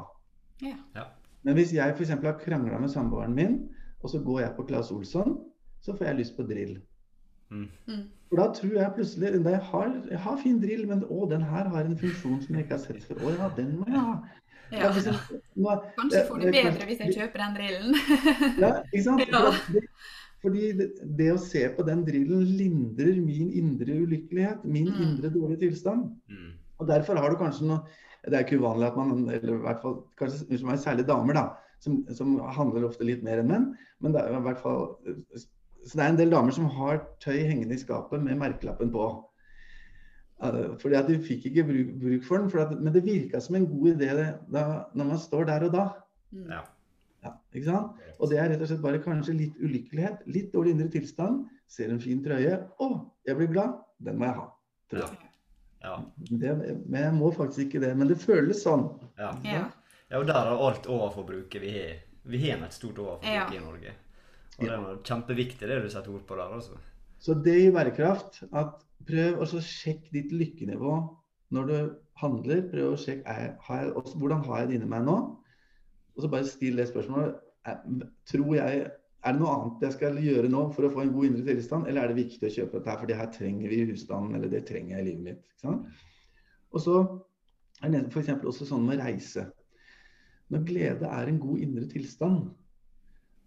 Ja. 0.64 0.76
Ja. 0.95 1.03
Men 1.43 1.58
hvis 1.58 1.74
jeg 1.76 1.91
f.eks. 1.97 2.10
har 2.16 2.38
krangla 2.39 2.78
med 2.80 2.89
samboeren 2.89 3.34
min, 3.36 3.58
og 4.01 4.10
så 4.10 4.22
går 4.24 4.39
jeg 4.39 4.53
på 4.56 4.64
Claes 4.70 4.91
Olsson, 4.95 5.34
så 5.84 5.91
får 5.97 6.06
jeg 6.08 6.16
lyst 6.22 6.38
på 6.38 6.45
drill. 6.47 6.78
Mm. 7.51 7.68
Mm. 7.88 8.06
For 8.30 8.39
da 8.39 8.45
tror 8.56 8.72
jeg 8.80 8.93
plutselig 8.95 9.43
jeg 9.43 9.60
har, 9.68 9.91
jeg 10.10 10.20
har 10.20 10.38
fin 10.41 10.62
drill, 10.64 10.88
men 10.88 11.03
å, 11.10 11.28
den 11.30 11.43
her 11.43 11.68
har 11.70 11.84
en 11.86 11.97
funksjon 11.97 12.39
som 12.41 12.56
jeg 12.56 12.64
ikke 12.66 12.78
har 12.78 12.84
sett 12.86 13.03
før. 13.03 13.20
Å 13.20 13.36
ja, 13.38 13.49
den 13.60 13.76
må 13.82 13.86
jeg 13.91 13.99
ha. 13.99 14.16
Ja. 14.72 14.80
Ja, 14.80 14.89
liksom, 14.95 15.14
Kanskje 15.99 16.24
får 16.28 16.39
det 16.41 16.53
det- 16.53 16.64
bedre 16.66 16.86
hvis 16.89 16.99
jeg 17.03 17.14
kjøper 17.20 17.38
den 17.43 17.53
drillen. 17.60 17.95
Ja, 18.64 18.72
ikke 18.93 19.03
sant? 19.03 19.22
Ja. 19.36 19.51
Det, 19.76 19.84
fordi 20.46 20.72
det, 20.78 20.88
det 21.18 21.32
å 21.34 21.41
se 21.41 21.64
på 21.76 21.84
den 21.88 22.04
drillen 22.08 22.46
lindrer 22.60 23.18
min 23.22 23.52
indre 23.58 23.98
ulykkelighet, 24.06 24.64
min 24.66 24.88
Mm. 24.93 25.02
indre 25.10 25.34
dårlige 25.34 25.66
tilstand. 25.66 26.12
Mm. 26.30 26.52
Og 26.80 26.88
derfor 26.88 27.18
har 27.20 27.30
du 27.34 27.39
kanskje 27.41 27.68
noe 27.70 27.82
Det 28.26 28.34
er 28.34 28.41
ikke 28.46 28.58
uvanlig 28.58 28.88
at 28.88 28.96
man, 28.98 29.30
eller 29.30 29.52
i 29.54 29.62
hvert 29.62 29.82
fall 29.84 30.00
kanskje 30.18 30.48
unnskyld 30.48 30.66
meg, 30.66 30.80
særlig 30.82 31.04
damer, 31.06 31.36
da, 31.38 31.43
som, 31.80 32.00
som 32.10 32.39
handler 32.56 32.88
ofte 32.88 33.06
litt 33.06 33.22
mer 33.22 33.38
enn 33.43 33.52
menn. 33.52 33.68
Men 34.02 34.16
det 34.16 34.24
er 34.24 34.34
i 34.34 34.41
hvert 34.48 34.58
fall 34.64 34.96
Så 35.86 35.93
det 36.00 36.02
er 36.02 36.10
en 36.10 36.18
del 36.18 36.32
damer 36.34 36.56
som 36.56 36.66
har 36.66 37.04
tøy 37.22 37.38
hengende 37.46 37.76
i 37.78 37.84
skapet 37.84 38.24
med 38.26 38.39
merkelappen 38.41 38.89
på. 38.89 39.06
Eh, 40.41 40.74
Fordi 40.82 40.98
at 40.98 41.08
de 41.08 41.20
fikk 41.22 41.46
ikke 41.52 41.68
bruk, 41.68 41.91
bruk 42.02 42.24
for 42.26 42.41
den, 42.41 42.50
at, 42.64 42.74
men 42.82 42.93
det 42.96 43.06
virka 43.06 43.39
som 43.39 43.56
en 43.60 43.68
god 43.70 43.91
idé 43.93 44.10
det, 44.18 44.28
da, 44.52 44.64
når 44.96 45.12
man 45.14 45.22
står 45.22 45.46
der 45.52 45.68
og 45.68 45.76
da. 45.78 45.86
Mm. 46.34 46.50
Ja. 46.50 46.64
Ja, 47.26 47.32
ikke 47.58 47.66
sant? 47.72 48.02
Og 48.20 48.30
det 48.32 48.38
er 48.40 48.50
rett 48.54 48.62
og 48.62 48.70
slett 48.70 48.84
bare 48.86 49.02
kanskje 49.04 49.34
litt 49.36 49.56
ulykkelighet, 49.60 50.22
litt 50.30 50.52
dårlig 50.54 50.76
indre 50.76 50.88
tilstand. 50.94 51.46
Ser 51.68 51.90
en 51.90 52.00
fin 52.04 52.22
trøye. 52.24 52.60
Å, 52.80 52.90
jeg 53.26 53.38
blir 53.40 53.50
glad. 53.56 53.80
Den 54.06 54.20
må 54.22 54.28
jeg 54.30 54.36
ha. 54.38 54.46
tror 54.92 55.02
Ja. 55.02 55.08
jeg. 55.10 55.32
Ja. 55.86 55.96
Det, 56.42 56.52
men 56.90 57.02
jeg 57.04 57.14
må 57.18 57.32
faktisk 57.34 57.66
ikke 57.68 57.82
det. 57.84 57.92
Men 57.98 58.08
det 58.10 58.18
føles 58.22 58.62
sånn. 58.64 58.88
Ja. 59.18 59.32
Ja. 59.46 59.64
ja, 60.12 60.20
og 60.20 60.26
der 60.30 60.38
er 60.50 60.62
alt 60.70 60.86
overforbruket 60.90 61.62
vi 61.62 61.74
har. 61.76 61.96
Vi 62.26 62.40
har 62.50 62.64
et 62.66 62.74
stort 62.74 62.98
overforbruk 63.02 63.34
Ja. 63.34 63.48
i 63.54 63.60
Norge. 63.62 63.92
Og 64.58 64.66
det 64.66 64.72
er 64.74 65.02
kjempeviktig 65.04 65.68
det 65.68 65.82
du 65.84 65.90
setter 65.90 66.14
ord 66.16 66.26
på 66.30 66.38
der, 66.40 66.54
Også. 66.56 66.78
Så 67.20 67.34
det 67.44 67.58
gir 67.60 67.72
bærekraft. 67.76 68.44
At 68.54 68.82
prøv 69.06 69.42
å 69.42 69.46
så 69.50 69.60
sjekke 69.62 70.12
ditt 70.14 70.32
lykkenivå 70.32 70.96
når 71.52 71.68
du 71.70 71.78
handler. 72.22 72.62
Prøv 72.72 72.94
å 72.94 72.98
sjekke 73.02 73.26
er, 73.28 73.56
har 73.68 73.82
jeg, 73.84 73.94
også, 73.96 74.18
hvordan 74.22 74.46
har 74.46 74.60
jeg 74.62 74.68
det 74.70 74.76
inni 74.80 74.90
meg 74.94 75.04
nå. 75.06 75.18
Og 76.16 76.24
så 76.24 76.32
bare 76.32 76.47
still 76.47 76.80
det 76.80 76.88
spørsmålet. 76.91 77.41
Tror 78.30 78.55
jeg, 78.55 78.86
er 79.26 79.34
det 79.34 79.41
noe 79.41 79.53
annet 79.55 79.86
jeg 79.88 79.95
skal 79.95 80.18
gjøre 80.22 80.49
nå 80.53 80.63
for 80.76 80.86
å 80.86 80.91
få 80.93 81.01
en 81.01 81.13
god 81.16 81.30
indre 81.32 81.45
tilstand, 81.47 81.88
eller 81.89 82.05
er 82.05 82.13
det 82.13 82.24
viktig 82.24 82.45
å 82.45 82.55
kjøpe 82.59 82.78
dette 82.78 82.91
her, 82.91 82.99
for 83.01 83.09
det 83.09 83.20
her 83.20 83.32
trenger 83.34 83.72
vi 83.72 83.80
i 83.82 83.88
husstanden, 83.89 84.36
eller 84.38 84.51
det 84.51 84.66
trenger 84.70 84.95
jeg 84.95 85.01
i 85.01 85.07
livet 85.09 85.24
mitt. 85.32 85.80
Og 86.76 86.84
så 86.84 86.99
er 87.82 87.93
det 87.93 88.03
f.eks. 88.11 88.36
også 88.45 88.68
sånn 88.70 88.86
med 88.86 89.01
reise. 89.01 89.47
Når 90.53 90.68
glede 90.68 91.09
er 91.09 91.32
en 91.32 91.41
god 91.41 91.63
indre 91.66 91.88
tilstand, 91.89 92.51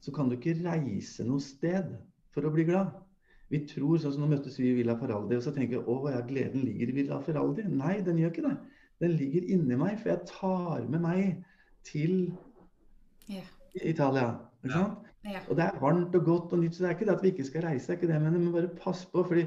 så 0.02 0.14
kan 0.14 0.30
du 0.30 0.34
ikke 0.34 0.58
reise 0.64 1.26
noe 1.26 1.42
sted 1.42 1.94
for 2.34 2.46
å 2.46 2.52
bli 2.54 2.66
glad. 2.66 2.90
Vi 3.48 3.62
tror, 3.70 3.96
sånn 4.02 4.12
som 4.16 4.26
Nå 4.26 4.32
møttes 4.34 4.58
vi 4.60 4.72
i 4.72 4.76
Villa 4.76 4.98
Faraldi, 4.98 5.38
og 5.38 5.46
så 5.46 5.54
tenker 5.54 5.80
vi 5.80 6.10
ja, 6.12 6.20
gleden 6.26 6.66
ligger 6.66 6.90
i 6.90 6.96
Villa 6.98 7.20
Faraldi. 7.24 7.64
Nei, 7.70 8.00
den 8.04 8.18
gjør 8.20 8.34
ikke 8.34 8.44
det. 8.50 8.56
Den 8.98 9.14
ligger 9.14 9.46
inni 9.54 9.78
meg, 9.78 9.94
for 10.02 10.10
jeg 10.12 10.26
tar 10.28 10.84
med 10.90 11.04
meg 11.06 11.38
til 11.86 12.32
Ja. 13.29 13.45
Italia. 13.83 14.29
Ikke 14.64 14.72
Ja. 14.74 14.79
sant? 14.79 14.99
Ja. 15.24 15.41
Og 15.51 15.57
det 15.57 15.64
er 15.64 15.81
varmt 15.81 16.14
og 16.14 16.24
godt 16.24 16.53
og 16.53 16.59
nytt, 16.62 16.74
så 16.76 16.85
det 16.85 16.89
er 16.91 16.95
ikke 16.97 17.07
det 17.07 17.16
at 17.16 17.22
vi 17.22 17.33
ikke 17.33 17.45
skal 17.45 17.62
reise, 17.66 17.87
det 17.87 17.97
er 17.97 18.01
ikke 18.01 18.12
det 18.12 18.22
men 18.22 18.53
bare 18.53 18.68
pass 18.68 19.05
på. 19.05 19.24
fordi 19.26 19.47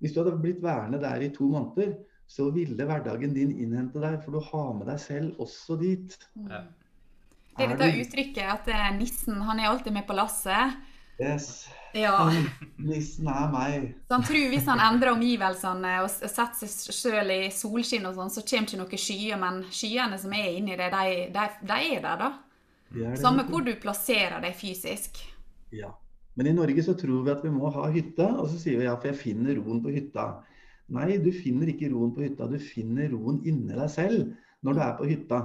hvis 0.00 0.12
du 0.12 0.22
hadde 0.22 0.38
blitt 0.40 0.62
værende 0.62 1.00
der 1.00 1.20
i 1.20 1.28
to 1.28 1.44
måneder, 1.44 1.94
så 2.26 2.50
ville 2.54 2.84
hverdagen 2.86 3.34
din 3.34 3.52
innhente 3.58 4.00
deg, 4.00 4.22
for 4.24 4.32
du 4.32 4.40
har 4.40 4.72
med 4.72 4.86
deg 4.86 5.00
selv 5.00 5.40
også 5.40 5.76
dit. 5.80 6.16
Ja. 6.48 6.62
Det 7.58 7.66
er 7.66 7.68
litt 7.68 7.78
dette 7.82 8.04
uttrykket 8.04 8.52
at 8.54 8.68
eh, 8.68 8.90
nissen 8.96 9.42
han 9.42 9.60
er 9.60 9.68
alltid 9.68 9.92
med 9.92 10.06
på 10.06 10.16
lasset. 10.16 10.78
Yes. 11.20 11.68
Ja. 11.92 12.14
Nissen 12.78 13.26
er 13.28 13.50
meg. 13.52 13.88
Så 14.08 14.14
han 14.14 14.22
tror 14.24 14.46
hvis 14.54 14.68
han 14.70 14.80
endrer 14.80 15.12
omgivelsene 15.12 15.96
og 16.04 16.08
setter 16.10 16.70
seg 16.70 16.94
sjøl 16.96 17.32
i 17.34 17.40
solskinn 17.52 18.06
og 18.08 18.14
sånn, 18.16 18.30
så 18.32 18.44
kommer 18.46 18.70
ikke 18.70 18.80
noen 18.80 19.02
skyer. 19.04 19.40
Men 19.42 19.60
skyene 19.74 20.20
som 20.22 20.32
er 20.32 20.54
inni 20.54 20.78
det, 20.80 20.88
de, 20.94 21.26
de, 21.34 21.48
de 21.66 21.80
er 21.90 22.00
der, 22.06 22.22
da. 22.22 22.30
Samme 23.20 23.46
hvor 23.46 23.62
du 23.66 23.72
plasserer 23.80 24.40
deg 24.42 24.56
fysisk. 24.58 25.20
Ja. 25.74 25.92
Men 26.38 26.48
i 26.50 26.54
Norge 26.56 26.82
så 26.82 26.94
tror 26.98 27.24
vi 27.26 27.32
at 27.32 27.42
vi 27.44 27.52
må 27.52 27.70
ha 27.74 27.88
hytte, 27.92 28.26
og 28.26 28.48
så 28.50 28.58
sier 28.58 28.80
vi 28.80 28.86
ja, 28.86 28.96
for 28.98 29.10
jeg 29.10 29.20
finner 29.20 29.58
roen 29.58 29.82
på 29.84 29.92
hytta. 29.94 30.26
Nei, 30.90 31.14
du 31.22 31.30
finner 31.34 31.70
ikke 31.70 31.90
roen 31.92 32.14
på 32.16 32.24
hytta, 32.24 32.48
du 32.50 32.58
finner 32.62 33.10
roen 33.12 33.38
inni 33.46 33.76
deg 33.76 33.90
selv 33.92 34.30
når 34.66 34.76
du 34.76 34.84
er 34.84 34.94
på 34.98 35.08
hytta. 35.10 35.40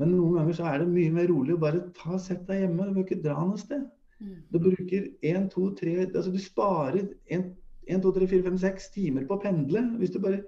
Men 0.00 0.14
noen 0.16 0.38
ganger 0.40 0.56
så 0.58 0.68
er 0.70 0.82
det 0.82 0.90
mye 0.90 1.12
mer 1.14 1.28
rolig 1.30 1.54
å 1.54 1.62
bare 1.62 1.84
ta 1.98 2.18
sett 2.20 2.46
deg 2.48 2.64
hjemme, 2.64 2.88
du 2.88 2.96
bør 2.96 3.06
ikke 3.06 3.22
dra 3.22 3.36
noe 3.44 3.60
sted. 3.60 3.84
Du 4.22 4.58
bruker 4.62 5.08
1, 5.26 5.48
2, 5.50 5.68
3 5.80 5.94
altså 6.04 6.30
Du 6.30 6.38
sparer 6.38 7.08
1, 7.26 7.46
1 7.90 8.02
2, 8.04 8.12
3, 8.18 8.28
4, 8.30 8.44
5, 8.46 8.58
6 8.64 8.90
timer 8.94 9.26
på 9.26 9.36
å 9.36 9.42
pendle. 9.42 9.82
Hvis 9.98 10.14
du 10.14 10.20
bare, 10.22 10.44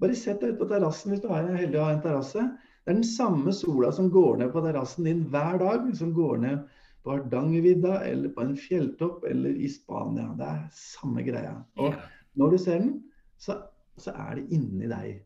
bare 0.00 0.16
sett 0.16 0.40
deg 0.40 0.54
ut 0.54 0.62
på 0.62 0.68
terrassen 0.70 1.12
hvis 1.12 1.22
du 1.24 1.28
er 1.28 1.50
heldig 1.52 1.80
å 1.80 1.86
ha 1.88 1.94
en 1.96 2.04
terrasse. 2.04 2.46
Det 2.84 2.92
er 2.92 2.96
den 2.96 3.06
samme 3.06 3.52
sola 3.52 3.90
som 3.92 4.08
går 4.10 4.40
ned 4.40 4.52
på 4.54 4.62
terrassen 4.64 5.04
din 5.04 5.24
hver 5.32 5.58
dag, 5.60 5.88
som 5.96 6.14
går 6.16 6.38
ned 6.42 6.62
på 7.04 7.12
Hardangervidda 7.14 7.98
eller 8.08 8.32
på 8.34 8.44
en 8.44 8.56
fjelltopp 8.56 9.24
eller 9.28 9.50
i 9.56 9.68
Spania. 9.68 10.30
Det 10.38 10.46
er 10.48 10.62
samme 10.76 11.24
greia. 11.24 11.58
Og 11.80 11.94
når 12.40 12.54
du 12.54 12.58
ser 12.58 12.80
den, 12.80 12.94
så, 13.40 13.56
så 14.00 14.14
er 14.16 14.40
det 14.40 14.48
inni 14.56 14.88
deg. 14.90 15.20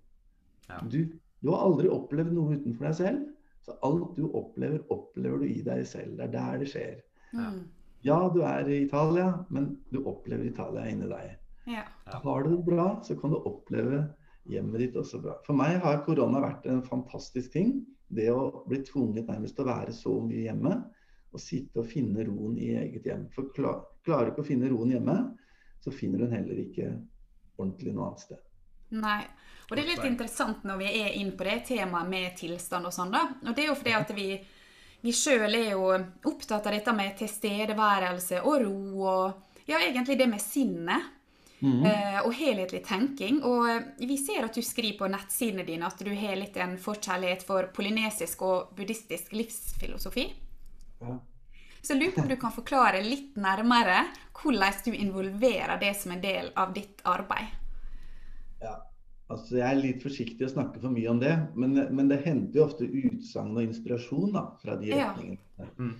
Du, 0.90 1.00
du 1.42 1.50
har 1.52 1.64
aldri 1.66 1.90
opplevd 1.92 2.34
noe 2.34 2.58
utenfor 2.58 2.88
deg 2.88 2.98
selv. 3.00 3.22
Så 3.64 3.78
alt 3.86 4.18
du 4.18 4.26
opplever, 4.36 4.82
opplever 4.92 5.40
du 5.40 5.46
i 5.48 5.62
deg 5.64 5.86
selv. 5.88 6.18
Det 6.18 6.26
er 6.26 6.34
der 6.34 6.60
det 6.60 6.68
skjer. 6.72 6.98
Ja, 8.04 8.18
du 8.34 8.42
er 8.44 8.68
i 8.68 8.82
Italia, 8.84 9.30
men 9.48 9.70
du 9.94 10.02
opplever 10.04 10.44
Italia 10.44 10.84
inni 10.90 11.08
deg. 11.08 11.38
Har 12.26 12.44
du 12.44 12.50
det 12.52 12.64
bra, 12.66 12.90
så 13.06 13.16
kan 13.16 13.32
du 13.32 13.38
oppleve 13.40 14.02
hjemmet 14.50 14.84
ditt 14.84 14.96
også 15.00 15.20
bra. 15.22 15.38
For 15.46 15.56
meg 15.56 15.78
har 15.84 16.02
korona 16.06 16.42
vært 16.44 16.66
en 16.70 16.82
fantastisk 16.86 17.52
ting. 17.54 17.78
Det 18.08 18.28
å 18.32 18.64
bli 18.68 18.82
tvunget 18.84 19.30
nærmest 19.30 19.56
til 19.56 19.64
å 19.64 19.70
være 19.70 19.94
så 19.96 20.14
mye 20.24 20.44
hjemme. 20.46 20.74
Og 21.34 21.42
sitte 21.42 21.82
og 21.82 21.88
finne 21.90 22.26
roen 22.28 22.58
i 22.62 22.74
eget 22.78 23.08
hjem. 23.08 23.26
For 23.34 23.50
klar, 23.56 23.80
klarer 24.06 24.28
du 24.28 24.34
ikke 24.34 24.44
å 24.44 24.50
finne 24.52 24.70
roen 24.70 24.92
hjemme, 24.94 25.16
så 25.82 25.90
finner 25.90 26.20
du 26.20 26.28
den 26.28 26.36
heller 26.36 26.60
ikke 26.62 26.92
ordentlig 27.58 27.94
noe 27.94 28.10
annet 28.10 28.22
sted. 28.22 28.44
Nei. 28.94 29.22
Og 29.64 29.74
det 29.74 29.82
er 29.82 29.90
litt 29.94 30.06
interessant 30.06 30.64
når 30.68 30.78
vi 30.82 30.90
er 31.00 31.16
inn 31.18 31.32
på 31.36 31.46
det 31.46 31.56
temaet 31.70 32.10
med 32.10 32.36
tilstand 32.38 32.86
og 32.86 32.94
sånn, 32.94 33.14
da. 33.14 33.24
Og 33.48 33.56
det 33.56 33.64
er 33.64 33.70
jo 33.70 33.78
fordi 33.80 33.94
at 33.96 34.12
vi, 34.14 34.28
vi 35.02 35.14
sjøl 35.16 35.48
er 35.48 35.70
jo 35.72 35.88
opptatt 36.30 36.68
av 36.68 36.76
dette 36.76 36.94
med 36.96 37.16
tilstedeværelse 37.18 38.42
og 38.44 38.58
ro 38.62 38.76
og 39.08 39.66
ja, 39.66 39.80
egentlig 39.80 40.18
det 40.20 40.28
med 40.28 40.42
sinnet. 40.44 41.10
Mhm. 41.60 41.84
eh, 41.86 42.18
og 42.26 42.32
helhetlig 42.34 42.82
tenking. 42.86 43.42
Og 43.44 43.68
eh, 43.70 43.82
vi 44.06 44.16
ser 44.20 44.44
at 44.44 44.54
du 44.54 44.62
skriver 44.62 44.98
på 44.98 45.08
nettsidene 45.12 45.64
dine 45.66 45.86
at 45.86 45.98
du 45.98 46.10
har 46.14 46.36
litt 46.36 46.56
en 46.56 46.76
forkjærlighet 46.78 47.42
for 47.46 47.70
polynesisk 47.74 48.42
og 48.42 48.74
buddhistisk 48.76 49.32
livsfilosofi. 49.32 50.26
Ja. 51.00 51.18
Så 51.84 51.94
lurer 51.94 52.14
på 52.16 52.22
om 52.22 52.28
du 52.28 52.36
kan 52.40 52.52
forklare 52.52 53.02
litt 53.04 53.36
nærmere 53.36 54.06
hvordan 54.40 54.72
du 54.86 54.92
involverer 54.96 55.76
det 55.80 55.92
som 55.96 56.12
en 56.14 56.20
del 56.22 56.50
av 56.56 56.72
ditt 56.72 57.02
arbeid. 57.04 57.52
Ja, 58.62 58.78
altså 59.28 59.58
Jeg 59.58 59.66
er 59.68 59.82
litt 59.82 60.02
forsiktig 60.02 60.46
å 60.46 60.52
snakke 60.54 60.80
for 60.80 60.88
mye 60.94 61.10
om 61.12 61.20
det, 61.20 61.34
men, 61.54 61.76
men 61.92 62.08
det 62.08 62.22
henter 62.24 62.60
jo 62.62 62.64
ofte 62.64 62.88
utsagn 62.88 63.52
og 63.56 63.66
inspirasjon 63.66 64.32
da, 64.32 64.46
fra 64.62 64.76
de 64.80 64.94
Ja. 64.94 65.10
retningene. 65.12 65.68
Mm. 65.78 65.94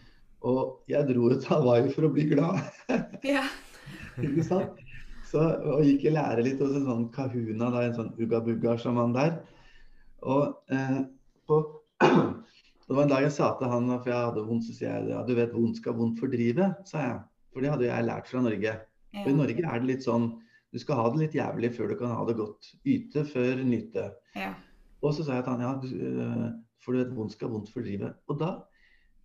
Og 0.45 0.81
jeg 0.89 1.09
dro 1.09 1.29
til 1.35 1.49
Hawaii 1.49 1.93
for 1.93 2.09
å 2.09 2.13
bli 2.13 2.25
glad. 2.33 2.61
Ja. 3.25 3.45
ikke 4.25 4.45
sant? 4.45 4.81
Så, 5.35 5.43
og 5.67 5.83
gikk 5.83 6.05
i 6.07 6.13
lære 6.15 6.45
litt 6.47 6.61
hos 6.63 6.77
en 6.79 6.85
sånn 6.87 7.07
kahuna, 7.15 7.73
da, 7.75 7.81
en 7.83 7.97
sånn 7.97 8.13
ugga-bugga-sjaman 8.23 9.17
der. 9.17 9.33
Og 10.23 10.71
eh, 10.71 11.01
på, 11.51 11.59
det 12.87 12.95
var 12.95 13.03
en 13.03 13.11
dag 13.11 13.27
jeg 13.27 13.35
sa 13.35 13.49
til 13.59 13.73
han, 13.73 13.91
for 13.97 14.13
jeg 14.13 14.29
hadde 14.29 14.45
vondt, 14.47 14.69
så 14.69 14.77
sier 14.77 14.93
jeg 14.93 15.11
ja, 15.11 15.25
du 15.27 15.35
vet 15.35 15.57
vondt 15.57 15.81
skal 15.81 15.97
vondt 15.99 16.23
fordrive, 16.23 16.71
sa 16.87 17.03
jeg. 17.03 17.19
For 17.51 17.67
det 17.67 17.73
hadde 17.75 17.89
jeg 17.89 18.07
lært 18.07 18.31
fra 18.31 18.45
Norge. 18.47 18.77
Og 19.25 19.33
i 19.33 19.35
Norge 19.41 19.67
er 19.67 19.83
det 19.83 19.91
litt 19.91 20.07
sånn 20.07 20.31
du 20.75 20.81
skal 20.83 20.99
ha 20.99 21.11
det 21.11 21.21
litt 21.21 21.35
jævlig 21.39 21.71
før 21.75 21.91
du 21.91 21.99
kan 21.99 22.15
ha 22.15 22.23
det 22.27 22.39
godt. 22.39 22.71
Yte 22.87 23.27
før 23.31 23.61
nyte. 23.63 24.09
Ja. 24.39 24.53
Og 25.03 25.13
så 25.15 25.27
sa 25.27 25.37
jeg 25.41 25.47
til 25.47 25.55
han 25.55 25.67
ja, 25.67 25.75
øh, 25.79 26.49
for 26.83 26.95
du 26.95 27.03
vet 27.03 27.13
vondt 27.15 27.35
skal 27.35 27.53
vondt 27.53 27.71
fordrive. 27.75 28.11
Og 28.31 28.41
da 28.41 28.57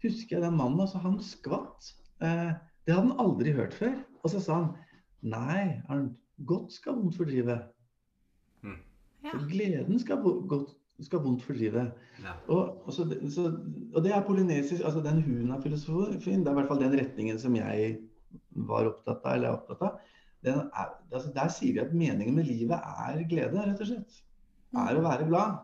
husker 0.05 0.37
jeg 0.37 0.45
den 0.45 0.57
mannen, 0.57 0.81
altså 0.83 1.01
han 1.01 1.17
skvatt. 1.25 1.93
Eh, 2.21 2.51
det 2.85 2.93
hadde 2.93 3.07
han 3.07 3.21
aldri 3.21 3.53
hørt 3.57 3.77
før. 3.77 3.97
Og 4.21 4.33
så 4.33 4.43
sa 4.45 4.59
han 4.59 4.69
nei, 5.21 5.81
Arnt, 5.89 6.17
godt 6.47 6.73
skal 6.73 6.97
vondt 6.99 7.17
fordrive. 7.17 7.59
Ja. 9.23 9.33
For 9.33 9.47
gleden 9.51 9.99
skal, 9.99 10.21
godt, 10.47 10.69
skal 11.03 11.23
vondt 11.23 11.43
fordrive. 11.43 11.89
Ja. 12.23 12.35
Og, 12.47 12.85
og, 12.85 12.93
så, 12.93 13.05
så, 13.33 13.49
og 13.93 14.03
det 14.03 14.13
er 14.15 14.23
polynesisk, 14.27 14.83
altså 14.83 15.03
den 15.03 15.23
huna-filosofien, 15.23 16.39
det 16.45 16.47
er 16.47 16.55
i 16.55 16.59
hvert 16.61 16.71
fall 16.71 16.83
den 16.83 16.95
retningen 16.99 17.39
som 17.39 17.55
jeg 17.55 17.97
var 18.69 18.87
opptatt 18.93 19.25
av, 19.25 19.35
eller 19.35 19.49
er 19.49 19.57
opptatt 19.57 19.85
av. 19.89 20.15
Den 20.45 20.61
er, 20.71 20.91
altså 21.11 21.33
der 21.35 21.51
sier 21.51 21.75
vi 21.75 21.83
at 21.83 21.95
meningen 21.95 22.37
med 22.37 22.47
livet 22.47 22.79
er 22.79 23.25
glede, 23.27 23.59
rett 23.59 23.83
og 23.83 23.91
slett. 23.91 24.21
Er 24.79 24.95
å 24.95 25.03
være 25.03 25.27
glad. 25.27 25.59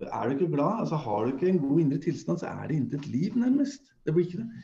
For 0.00 0.10
Er 0.16 0.28
du 0.28 0.34
ikke 0.34 0.52
glad, 0.56 0.82
altså 0.82 0.96
har 0.96 1.26
du 1.26 1.34
ikke 1.34 1.50
en 1.50 1.62
god 1.62 1.80
indre 1.82 1.98
tilstand, 2.02 2.40
så 2.40 2.50
er 2.50 2.70
det 2.70 2.78
intet 2.80 3.06
liv, 3.06 3.36
nærmest. 3.38 3.92
Det 4.06 4.14
blir 4.16 4.26
ikke 4.26 4.40
det. 4.40 4.62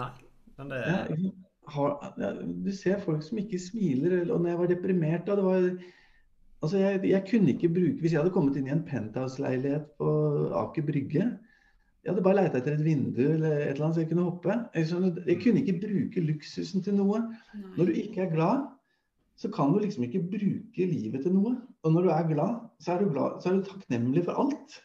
Nei, 0.00 0.10
men 0.58 0.72
det 0.72 0.80
Ja? 0.82 0.98
Har, 1.74 2.14
ja, 2.20 2.32
du 2.64 2.70
ser 2.72 2.98
folk 3.02 3.22
som 3.22 3.38
ikke 3.38 3.58
smiler. 3.60 4.20
eller- 4.20 4.34
Og 4.34 4.40
når 4.40 4.48
jeg 4.50 4.58
var 4.58 4.66
deprimert 4.66 5.26
da, 5.26 5.36
det 5.36 5.44
var 5.44 5.70
Altså, 6.60 6.78
jeg, 6.78 7.00
jeg 7.06 7.22
kunne 7.30 7.52
ikke 7.52 7.68
bruke 7.68 8.00
Hvis 8.00 8.12
jeg 8.12 8.20
hadde 8.20 8.32
kommet 8.34 8.56
inn 8.56 8.66
i 8.66 8.70
en 8.74 8.82
penthouse-leilighet 8.82 9.84
på 9.98 10.08
Aker 10.58 10.82
Brygge 10.82 11.22
Jeg 12.02 12.08
hadde 12.10 12.22
bare 12.24 12.34
leita 12.40 12.58
etter 12.58 12.72
et 12.74 12.82
vindu 12.84 13.20
eller 13.22 13.52
et 13.58 13.68
eller 13.76 13.84
annet 13.84 13.94
så 13.94 14.00
jeg 14.00 14.08
kunne 14.10 14.24
hoppe. 14.26 14.54
Jeg, 14.74 14.86
jeg 15.26 15.38
kunne 15.42 15.60
ikke 15.62 15.80
bruke 15.82 16.20
luksusen 16.24 16.82
til 16.82 16.94
noe. 16.94 17.20
Når 17.76 17.84
du 17.86 17.92
ikke 17.92 18.22
er 18.24 18.30
glad, 18.34 18.62
så 19.36 19.50
kan 19.52 19.72
du 19.74 19.78
liksom 19.82 20.04
ikke 20.06 20.22
bruke 20.30 20.86
livet 20.88 21.22
til 21.22 21.34
noe. 21.34 21.56
Og 21.84 21.92
når 21.92 22.02
du 22.02 22.08
er 22.14 22.28
glad, 22.32 22.54
så 22.80 22.92
er 22.94 23.04
du, 23.04 23.10
glad, 23.12 23.40
så 23.42 23.50
er 23.50 23.58
du 23.58 23.62
takknemlig 23.68 24.24
for 24.24 24.32
alt. 24.40 24.78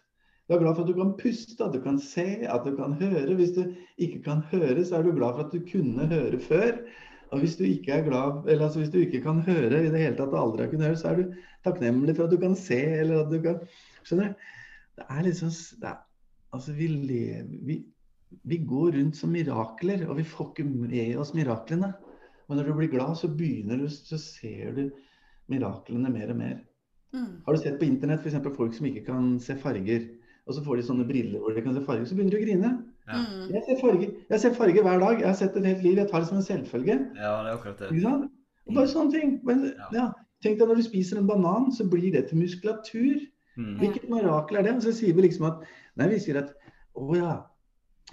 Du 0.47 0.53
er 0.53 0.59
glad 0.59 0.75
for 0.75 0.83
at 0.83 0.89
du 0.91 0.97
kan 0.97 1.13
puste, 1.19 1.63
at 1.63 1.73
du 1.73 1.79
kan 1.83 1.99
se, 2.03 2.25
at 2.51 2.65
du 2.65 2.75
kan 2.75 2.93
høre. 2.99 3.35
Hvis 3.39 3.53
du 3.55 3.63
ikke 3.97 4.19
kan 4.25 4.43
høre, 4.51 4.83
så 4.85 4.97
er 4.97 5.05
du 5.05 5.13
glad 5.15 5.37
for 5.37 5.45
at 5.45 5.53
du 5.53 5.61
kunne 5.69 6.07
høre 6.11 6.39
før. 6.39 6.81
Og 7.31 7.39
hvis 7.39 7.55
du 7.57 7.63
ikke 7.63 7.95
er 7.95 8.03
glad, 8.05 8.43
eller 8.51 8.65
altså 8.67 8.79
hvis 8.79 8.91
du 8.93 8.99
ikke 9.01 9.21
kan 9.23 9.39
høre 9.41 9.79
i 9.79 9.89
det 9.89 10.01
hele 10.01 10.17
tatt, 10.17 10.33
og 10.35 10.41
aldri 10.41 10.65
har 10.65 10.73
kunnet 10.73 10.89
høre, 10.91 10.99
så 10.99 11.07
er 11.09 11.21
du 11.21 11.37
takknemlig 11.65 12.15
for 12.17 12.27
at 12.27 12.35
du 12.35 12.37
kan 12.41 12.57
se, 12.59 12.77
eller 13.01 13.23
at 13.23 13.31
du 13.31 13.39
kan 13.41 13.63
Skjønner 14.03 14.33
du? 14.33 14.49
Det 14.99 15.05
er 15.09 15.21
liksom 15.25 15.53
det 15.81 15.89
er, 15.89 16.01
Altså, 16.53 16.73
vi 16.77 16.87
lever 16.87 17.47
vi, 17.65 17.79
vi 18.43 18.57
går 18.67 18.91
rundt 18.97 19.17
som 19.17 19.31
mirakler, 19.33 20.03
og 20.05 20.19
vi 20.19 20.25
får 20.27 20.51
ikke 20.51 20.67
med 20.69 21.15
oss 21.17 21.33
miraklene. 21.33 21.93
Men 22.49 22.59
når 22.59 22.67
du 22.67 22.73
blir 22.77 22.91
glad, 22.91 23.15
så 23.17 23.29
begynner 23.31 23.79
du, 23.81 23.87
så 23.89 24.19
ser 24.21 24.75
du 24.75 24.83
miraklene 25.49 26.11
mer 26.13 26.33
og 26.33 26.37
mer. 26.37 26.59
Mm. 27.13 27.41
Har 27.45 27.55
du 27.55 27.61
sett 27.61 27.79
på 27.79 27.87
internett 27.87 28.21
f.eks. 28.21 28.37
folk 28.57 28.75
som 28.77 28.85
ikke 28.89 29.05
kan 29.07 29.33
se 29.41 29.57
farger? 29.61 30.05
Og 30.47 30.55
så 30.57 30.63
får 30.63 30.79
de 30.79 30.85
sånne 30.89 31.05
briller 31.07 31.39
hvor 31.39 31.55
de 31.55 31.61
kan 31.63 31.75
se 31.75 31.83
farger, 31.85 32.05
så 32.05 32.15
begynner 32.17 32.35
de 32.35 32.41
å 32.41 32.45
grine. 32.45 32.71
Ja. 33.07 33.19
Mm. 33.19 33.45
Jeg 33.53 33.63
ser 33.67 33.79
farger, 33.79 34.09
jeg 34.29 34.39
ser 34.43 34.55
farger 34.57 34.83
hver 34.85 34.99
dag. 34.99 35.21
Jeg 35.21 35.27
har 35.29 35.37
sett 35.39 35.53
det 35.55 35.63
et 35.63 35.69
helt 35.71 35.83
liv. 35.85 35.97
Jeg 36.01 36.09
tar 36.11 36.23
det 36.23 36.27
som 36.29 36.39
en 36.39 36.47
selvfølge. 36.47 36.97
ja, 37.15 37.31
det 37.43 37.51
er 37.51 37.55
akkurat 37.57 37.79
det. 37.79 37.91
Og 38.67 38.75
bare 38.75 38.91
sånne 38.91 39.11
ting. 39.11 39.39
Men, 39.47 39.65
Ja. 39.77 39.89
ja. 39.93 40.09
Tenk 40.43 40.59
deg 40.59 40.67
når 40.67 40.81
du 40.81 40.83
spiser 40.83 41.17
en 41.21 41.27
banan, 41.27 41.69
så 41.71 41.85
blir 41.87 42.11
det 42.11 42.27
til 42.27 42.41
muskulatur. 42.41 43.21
Mm. 43.55 43.77
Hvilket 43.79 44.09
mirakel 44.11 44.57
er 44.59 44.65
det? 44.67 44.75
Og 44.75 44.83
så 44.83 44.91
sier 44.91 45.15
vi 45.15 45.21
liksom 45.21 45.45
at 45.47 45.63
Nei, 45.95 46.07
vi 46.09 46.19
sier 46.19 46.39
at 46.41 46.49
å 46.97 47.15
ja, 47.15 47.33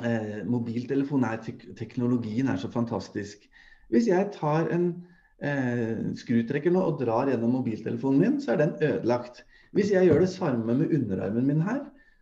eh, 0.05 0.43
mobiltelefon 0.47 1.25
er 1.25 1.41
tek 1.43 1.65
teknologien 1.79 2.49
er 2.53 2.61
så 2.61 2.69
fantastisk. 2.71 3.49
Hvis 3.91 4.07
jeg 4.07 4.29
tar 4.37 4.69
en 4.71 4.91
eh, 5.43 6.13
skrutrekker 6.21 6.71
nå 6.71 6.83
og 6.85 7.01
drar 7.01 7.33
gjennom 7.33 7.57
mobiltelefonen 7.57 8.21
min, 8.21 8.37
så 8.41 8.53
er 8.53 8.61
den 8.63 8.77
ødelagt. 8.79 9.43
Hvis 9.73 9.91
jeg 9.91 10.07
gjør 10.07 10.21
det 10.21 10.29
samme 10.29 10.77
med 10.77 10.93
underarmen 10.93 11.47
min 11.47 11.65
her, 11.67 11.81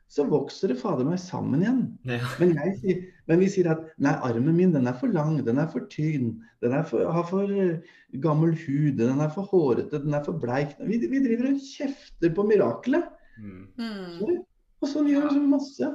så 0.09 0.25
vokser 0.25 0.73
det 0.73 0.79
fader 0.81 1.05
meg 1.05 1.21
sammen 1.21 1.61
igjen. 1.61 1.81
Ja. 2.09 2.19
Men, 2.41 2.55
jeg 2.57 2.75
sier, 2.81 3.01
men 3.29 3.43
vi 3.43 3.49
sier 3.53 3.69
at 3.75 3.85
nei, 4.01 4.15
armen 4.25 4.57
min 4.57 4.73
den 4.73 4.89
er 4.89 4.97
for 4.97 5.13
lang, 5.13 5.37
den 5.45 5.61
er 5.61 5.69
for 5.69 5.85
tynn, 5.93 6.31
den 6.65 6.77
er 6.79 6.87
for, 6.89 7.05
har 7.13 7.27
for 7.29 7.53
eh, 7.53 7.85
gammel 8.25 8.55
hud, 8.57 8.97
den 9.01 9.21
er 9.21 9.33
for 9.35 9.51
hårete, 9.53 10.01
den 10.05 10.17
er 10.17 10.25
for 10.25 10.41
bleik. 10.41 10.73
Vi, 10.81 11.03
vi 11.13 11.23
driver 11.27 11.51
og 11.53 11.61
kjefter 11.61 12.33
på 12.35 12.47
miraklet. 12.49 13.11
Mm. 13.37 13.65
Mm. 13.77 14.39
Og 14.81 14.89
sånn 14.89 15.13
gjør 15.13 15.29
vi 15.29 15.37
så 15.37 15.47
masse. 15.53 15.95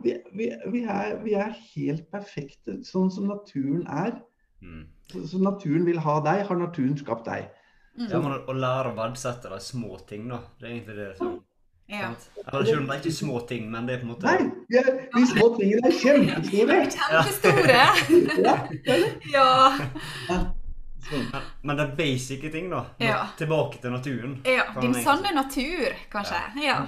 Vi, 0.00 0.14
vi, 0.32 0.48
vi, 0.72 0.84
er, 0.88 1.18
vi 1.20 1.36
er 1.36 1.52
helt 1.74 2.08
perfekte, 2.14 2.80
sånn 2.86 3.12
som 3.12 3.28
naturen 3.28 3.84
er. 3.84 4.16
Mm. 4.64 4.86
Så, 5.12 5.26
så 5.34 5.44
naturen 5.44 5.84
vil 5.84 6.00
ha 6.00 6.20
deg, 6.24 6.46
har 6.48 6.64
naturen 6.64 6.96
skapt 6.96 7.28
deg. 7.28 7.50
Mm. 7.98 8.08
Ja, 8.08 8.18
man, 8.24 8.38
å, 8.38 8.44
å 8.48 8.56
lære 8.56 8.94
å 8.94 8.96
verdsette 8.96 9.52
de 9.52 9.60
små 9.60 9.98
ting, 10.08 10.30
da. 10.32 10.46
Det 10.56 10.70
er 10.70 10.78
egentlig 10.78 11.02
det 11.02 11.16
som 11.20 11.42
Ja. 11.88 12.08
Eller 12.46 12.64
selv 12.64 12.78
om 12.80 12.86
det 12.88 12.94
er 12.94 13.00
ikke 13.02 13.12
små 13.12 13.40
ting, 13.48 13.66
men 13.70 13.86
det 13.86 13.94
er 13.94 13.98
på 14.00 14.06
en 14.06 14.12
måte 14.14 14.24
Nei, 14.24 14.46
er, 14.80 14.86
de 15.14 15.26
små 15.28 15.48
tingene 15.58 15.90
er 15.90 15.96
kjempestore. 16.00 16.78
Kjempestore. 16.94 17.78
Ja, 19.34 19.48
Ja. 20.30 20.38
men, 21.12 21.26
men 21.62 21.76
det 21.78 21.84
er 21.84 21.96
basic 21.98 22.44
ting, 22.52 22.70
da. 22.72 22.84
Ja. 23.00 23.18
Tilbake 23.38 23.80
til 23.82 23.92
naturen. 23.92 24.38
ja. 24.48 24.64
Din 24.80 24.94
sanne 25.04 25.34
natur, 25.36 25.92
kanskje. 26.12 26.40
Ja. 26.64 26.78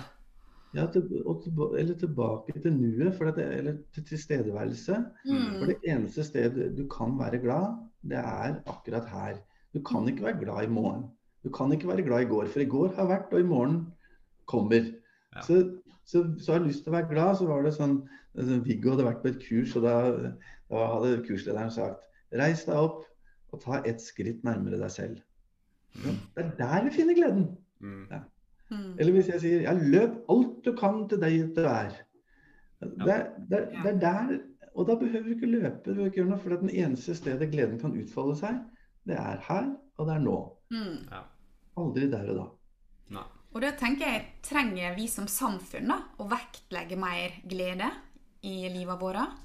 Ja, 0.76 0.86
til, 0.92 1.04
og 1.24 1.42
tilba, 1.44 1.70
eller 1.80 1.94
tilbake 2.00 2.52
til 2.62 2.72
nuet, 2.76 3.14
for 3.16 3.30
det, 3.36 3.44
eller 3.58 3.76
til 3.94 4.04
tilstedeværelse. 4.10 4.96
For 5.26 5.64
Mm. 5.64 5.66
det 5.70 5.76
eneste 5.88 6.24
stedet 6.24 6.72
du 6.76 6.84
kan 6.88 7.14
være 7.20 7.38
glad, 7.44 7.76
det 8.02 8.18
er 8.18 8.54
akkurat 8.66 9.06
her. 9.12 9.36
Du 9.74 9.80
kan 9.82 10.08
ikke 10.08 10.24
være 10.24 10.40
glad 10.44 10.64
i 10.66 10.72
morgen. 10.72 11.04
Du 11.44 11.50
kan 11.50 11.72
ikke 11.72 11.88
være 11.88 12.02
glad 12.02 12.20
i 12.20 12.28
går, 12.32 12.46
for 12.52 12.60
i 12.60 12.64
går 12.64 12.92
har 12.96 13.06
vært, 13.06 13.32
og 13.32 13.40
i 13.40 13.42
morgen 13.42 13.86
kommer. 14.50 14.88
Ja. 15.34 15.42
Så, 15.46 15.60
så, 16.06 16.22
så 16.38 16.52
har 16.52 16.60
jeg 16.62 16.70
lyst 16.70 16.84
til 16.86 16.92
å 16.92 16.96
være 16.96 17.10
glad, 17.12 17.36
så 17.40 17.48
var 17.50 17.66
det 17.66 17.74
sånn 17.76 17.98
altså, 18.36 18.60
Viggo 18.66 18.94
hadde 18.94 19.06
vært 19.08 19.22
på 19.24 19.32
et 19.32 19.40
kurs, 19.42 19.74
og 19.78 19.84
da, 19.86 19.96
da 20.70 20.86
hadde 20.94 21.20
kurslederen 21.26 21.72
sagt 21.74 22.02
Reis 22.36 22.64
deg 22.66 22.78
opp 22.78 23.04
og 23.54 23.60
ta 23.62 23.78
ett 23.86 24.02
skritt 24.02 24.42
nærmere 24.44 24.80
deg 24.80 24.90
selv. 24.90 25.20
Mm. 26.02 26.16
Det 26.34 26.42
er 26.42 26.50
der 26.58 26.82
vi 26.88 26.90
finner 26.96 27.16
gleden. 27.16 27.44
Mm. 27.80 28.08
Mm. 28.70 28.90
Eller 28.98 29.14
hvis 29.14 29.28
jeg 29.30 29.42
sier 29.44 29.62
ja, 29.68 29.72
løp 29.78 30.16
alt 30.32 30.56
du 30.66 30.72
kan 30.76 31.04
til 31.08 31.20
deg 31.22 31.52
du 31.56 31.62
er. 31.70 31.94
Det, 32.82 33.06
er- 33.14 33.28
det, 33.48 33.60
det 33.72 33.92
er 33.94 34.00
der 34.02 34.32
Og 34.76 34.84
da 34.90 34.96
behøver 35.00 35.24
du 35.24 35.34
ikke 35.36 35.48
løpe, 35.48 35.94
du 35.94 36.02
ikke 36.04 36.18
gjøre 36.20 36.32
noe, 36.34 36.40
for 36.42 36.52
det 36.52 36.74
eneste 36.76 37.14
stedet 37.16 37.46
gleden 37.54 37.78
kan 37.80 37.94
utfolde 37.96 38.34
seg, 38.36 38.58
det 39.08 39.16
er 39.16 39.38
her, 39.46 39.70
og 39.96 40.10
det 40.10 40.16
er 40.18 40.24
nå. 40.26 40.34
Mm. 40.74 40.98
Ja. 41.08 41.22
Aldri 41.80 42.10
der 42.12 42.28
og 42.34 42.36
da. 42.42 42.44
Nei. 43.16 43.22
Og 43.54 43.62
da 43.64 43.70
tenker 43.80 44.06
jeg, 44.10 44.24
trenger 44.48 44.94
vi 44.98 45.06
som 45.10 45.26
samfunn 45.30 45.90
da, 45.92 45.98
å 46.22 46.28
vektlegge 46.30 46.98
mer 47.00 47.38
glede 47.54 47.88
i 48.46 48.56
livet 48.76 49.00
vårt? 49.02 49.42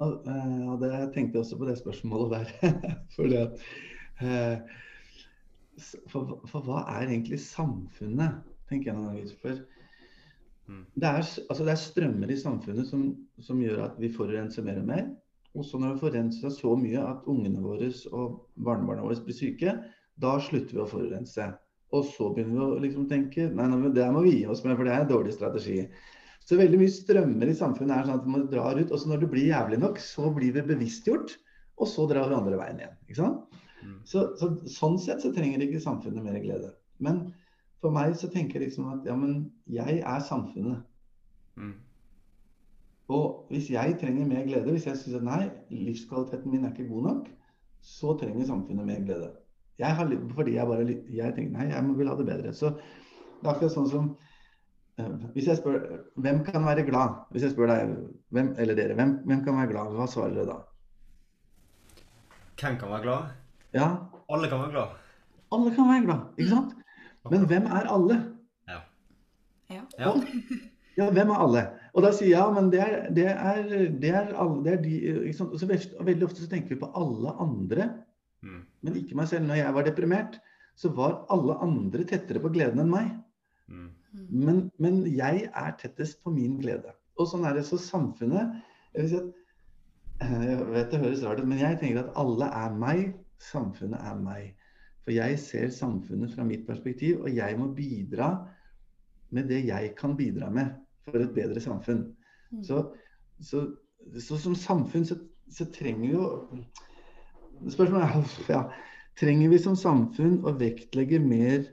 Eh, 0.00 0.64
Ja, 0.64 0.76
det, 0.80 0.90
jeg 0.94 1.12
tenkte 1.14 1.40
også 1.42 1.58
på 1.58 1.66
det 1.68 1.78
spørsmålet 1.80 2.30
der. 2.60 2.74
Fordi 3.16 3.36
at 3.36 3.60
eh, 4.22 4.58
for, 6.12 6.38
for 6.50 6.66
hva 6.66 6.82
er 6.98 7.08
egentlig 7.08 7.40
samfunnet, 7.42 8.42
tenker 8.70 8.90
jeg 8.92 8.98
noen 8.98 9.10
ganger. 9.12 9.34
For 9.42 9.64
Mm. 10.68 10.84
det 11.00 11.08
er, 11.08 11.22
altså 11.48 11.64
det 11.64 11.72
er 11.72 11.80
strømmer 11.80 12.28
i 12.28 12.36
samfunnet 12.36 12.88
som, 12.90 13.04
som 13.40 13.60
gjør 13.62 13.86
at 13.86 13.94
vi 14.02 14.10
forurenser 14.12 14.66
mer 14.66 14.80
og 14.82 14.88
mer. 14.90 15.06
Og 15.56 15.64
så 15.64 15.78
når 15.80 15.94
vi 15.94 16.02
forurenser 16.02 16.52
så 16.52 16.74
mye 16.76 17.00
at 17.00 17.24
ungene 17.32 17.62
våre 17.64 17.88
og 18.12 18.34
barnebarna 18.66 19.06
våre 19.06 19.16
blir 19.24 19.36
syke, 19.38 19.72
da 20.20 20.34
slutter 20.44 20.76
vi 20.76 20.82
å 20.84 20.90
forurense. 20.90 21.46
Og 21.96 22.04
så 22.10 22.28
begynner 22.34 22.58
vi 22.58 22.64
å 22.64 22.80
liksom 22.84 23.08
tenke 23.08 23.48
nei, 23.48 23.66
nei, 23.72 23.90
det 23.96 24.06
må 24.12 24.22
vi 24.26 24.34
gi 24.40 24.46
oss 24.50 24.64
med, 24.66 24.76
for 24.76 24.84
det 24.84 24.94
er 24.94 25.04
en 25.04 25.12
dårlig 25.12 25.34
strategi. 25.36 25.78
Så 26.48 26.56
veldig 26.56 26.80
mye 26.80 26.92
strømmer 26.92 27.50
i 27.50 27.56
samfunnet 27.56 27.94
er 27.94 28.08
sånn 28.08 28.20
at 28.20 28.28
man 28.28 28.46
drar 28.52 28.78
ut, 28.78 28.92
og 28.92 29.00
så 29.00 29.10
når 29.10 29.24
det 29.24 29.30
blir 29.32 29.50
jævlig 29.50 29.80
nok, 29.82 30.00
så 30.00 30.30
blir 30.36 30.54
vi 30.56 30.64
bevisstgjort, 30.68 31.34
og 31.78 31.88
så 31.88 32.06
drar 32.10 32.28
vi 32.30 32.36
andre 32.36 32.60
veien 32.60 32.80
igjen. 32.82 32.94
ikke 33.08 33.20
sant? 33.20 33.58
Mm. 33.78 33.98
Så, 34.08 34.24
så, 34.40 34.50
sånn 34.68 34.96
sett 35.00 35.24
så 35.24 35.32
trenger 35.34 35.64
ikke 35.64 35.82
samfunnet 35.82 36.24
mer 36.24 36.40
glede. 36.42 36.72
Men 37.04 37.28
for 37.82 37.94
meg 37.94 38.16
så 38.18 38.30
tenker 38.32 38.58
jeg 38.58 38.70
liksom 38.70 38.88
at 38.94 39.06
ja, 39.08 39.16
men 39.16 39.50
jeg 39.70 40.00
er 40.00 40.24
samfunnet. 40.26 40.82
Mm. 41.60 41.76
Og 43.14 43.52
hvis 43.52 43.70
jeg 43.72 43.96
trenger 44.00 44.28
mer 44.28 44.44
glede, 44.48 44.72
hvis 44.74 44.88
jeg 44.88 44.98
syns 45.00 45.20
at 45.20 45.28
nei, 45.28 45.42
livskvaliteten 45.72 46.52
min 46.52 46.66
er 46.66 46.74
ikke 46.74 46.90
god 46.90 47.06
nok, 47.08 47.28
så 47.84 48.16
trenger 48.20 48.48
samfunnet 48.48 48.88
mer 48.88 49.04
glede. 49.06 49.30
Jeg 49.78 49.94
har, 49.94 50.08
fordi 50.34 50.54
jeg 50.56 50.66
bare 50.66 50.86
jeg 51.14 51.34
tenker 51.36 51.52
nei, 51.54 51.68
jeg 51.70 51.98
vil 51.98 52.08
ha 52.10 52.16
det 52.18 52.26
bedre. 52.26 52.52
Så 52.56 52.72
det 52.78 53.46
er 53.46 53.52
akkurat 53.52 53.74
sånn 53.76 53.90
som 53.92 54.08
eh, 54.98 55.12
Hvis 55.36 55.46
jeg 55.46 55.60
spør 55.60 55.76
hvem 56.18 56.40
kan 56.48 56.64
være 56.66 56.82
glad? 56.88 57.20
Hvis 57.30 57.44
jeg 57.46 57.52
spør 57.54 57.70
deg, 57.70 57.92
hvem, 58.34 58.48
eller 58.58 58.74
dere, 58.78 58.96
hvem, 58.98 59.12
hvem 59.28 59.44
kan 59.46 59.60
være 59.60 59.70
glad? 59.74 59.92
Hva 59.94 60.08
svarer 60.10 60.34
dere 60.34 60.48
da? 60.50 60.58
Hvem 62.58 62.78
kan 62.80 62.90
være 62.90 63.02
glad? 63.06 63.28
Ja, 63.76 63.88
Alle 64.28 64.48
kan 64.50 64.60
være 64.64 64.70
glad. 64.74 64.96
alle 65.52 65.70
kan 65.74 65.86
være 65.88 66.04
glad, 66.04 66.24
ikke 66.38 66.50
sant? 66.50 66.74
Men 67.30 67.46
hvem 67.48 67.66
er 67.66 67.86
alle? 67.92 68.16
Ja. 68.68 68.80
Ja. 69.70 69.82
Ja. 69.98 70.12
Ja, 70.98 71.06
hvem 71.14 71.30
er 71.30 71.38
alle? 71.44 71.62
Og 71.94 72.02
da 72.02 72.10
sier 72.12 72.28
jeg 72.32 72.38
ja, 72.40 72.48
men 72.52 72.70
det 72.72 72.80
er, 72.82 72.94
det 73.14 73.26
er, 73.30 73.62
det 74.02 74.10
er, 74.10 74.32
alle, 74.34 74.64
det 74.64 74.72
er 74.72 74.82
de 74.82 74.94
ikke 75.28 75.36
sant? 75.38 75.52
Og 75.54 75.60
så 75.60 75.68
veldig, 75.70 75.90
veldig 76.08 76.26
ofte 76.26 76.42
så 76.42 76.48
tenker 76.50 76.74
vi 76.74 76.80
på 76.80 76.88
alle 76.98 77.32
andre, 77.44 77.86
Mm. 78.42 78.60
men 78.86 78.96
ikke 79.00 79.16
meg 79.18 79.28
selv. 79.30 79.46
Når 79.48 79.60
jeg 79.60 79.74
var 79.74 79.86
deprimert, 79.86 80.38
så 80.78 80.90
var 80.94 81.24
alle 81.34 81.56
andre 81.64 82.04
tettere 82.06 82.42
på 82.42 82.52
gleden 82.54 82.84
enn 82.84 82.92
meg. 82.92 83.08
Mm. 83.68 83.88
Men, 84.30 84.60
men 84.78 85.00
jeg 85.10 85.48
er 85.48 85.74
tettest 85.80 86.22
på 86.22 86.32
min 86.32 86.58
glede. 86.62 86.94
Og 87.18 87.28
sånn 87.30 87.46
er 87.48 87.58
det. 87.58 87.66
Så 87.66 87.80
samfunnet 87.82 88.54
Jeg 88.94 89.02
vil 89.02 89.10
si 89.10 89.18
at 89.18 90.28
eh, 90.28 90.44
Jeg 90.48 90.68
vet 90.70 90.92
det 90.92 91.02
høres 91.02 91.24
rart 91.26 91.42
ut, 91.42 91.48
men 91.50 91.60
jeg 91.60 91.80
tenker 91.80 92.04
at 92.04 92.14
alle 92.20 92.48
er 92.60 92.78
meg, 92.78 93.02
samfunnet 93.42 94.00
er 94.00 94.22
meg. 94.22 94.54
For 95.04 95.14
jeg 95.16 95.38
ser 95.42 95.68
samfunnet 95.74 96.32
fra 96.34 96.46
mitt 96.46 96.66
perspektiv, 96.68 97.22
og 97.24 97.34
jeg 97.34 97.58
må 97.58 97.70
bidra 97.74 98.30
med 99.34 99.50
det 99.50 99.64
jeg 99.66 99.92
kan 99.98 100.16
bidra 100.16 100.48
med 100.50 100.72
for 101.08 101.20
et 101.20 101.34
bedre 101.34 101.60
samfunn. 101.60 102.06
Mm. 102.50 102.62
Så, 102.64 102.82
så, 103.40 103.66
så 104.20 104.38
som 104.40 104.56
samfunn 104.56 105.06
så, 105.08 105.18
så 105.52 105.66
trenger 105.74 106.00
vi 106.06 106.12
jo 106.14 106.26
Spørsmålet 107.66 108.04
er 108.04 108.36
ja, 108.56 108.62
trenger 109.18 109.52
vi 109.52 109.58
som 109.62 109.76
samfunn 109.78 110.40
å 110.46 110.54
vektlegge 110.58 111.20
mer 111.22 111.66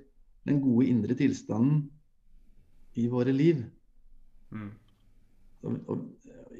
den 0.45 0.61
gode 0.61 0.89
indre 0.89 1.17
tilstanden 1.17 1.85
i 2.95 3.07
våre 3.11 3.33
liv? 3.35 3.63
Mm. 4.53 4.71
Og, 5.65 5.77
og, 5.89 6.05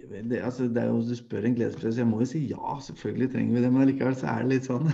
det, 0.06 0.42
altså, 0.42 0.68
det 0.70 0.84
er 0.84 0.92
jo, 0.92 1.00
du 1.06 1.16
spør 1.18 1.48
en 1.48 1.56
gledespress, 1.58 1.98
jeg 1.98 2.10
må 2.10 2.20
jo 2.22 2.28
si 2.30 2.44
ja, 2.50 2.76
selvfølgelig 2.82 3.32
trenger 3.34 3.58
vi 3.58 3.64
det. 3.64 3.72
Men 3.74 3.90
likevel 3.90 4.18
så 4.20 4.30
er 4.34 4.44
det 4.44 4.52
litt 4.52 4.70
sånn 4.70 4.92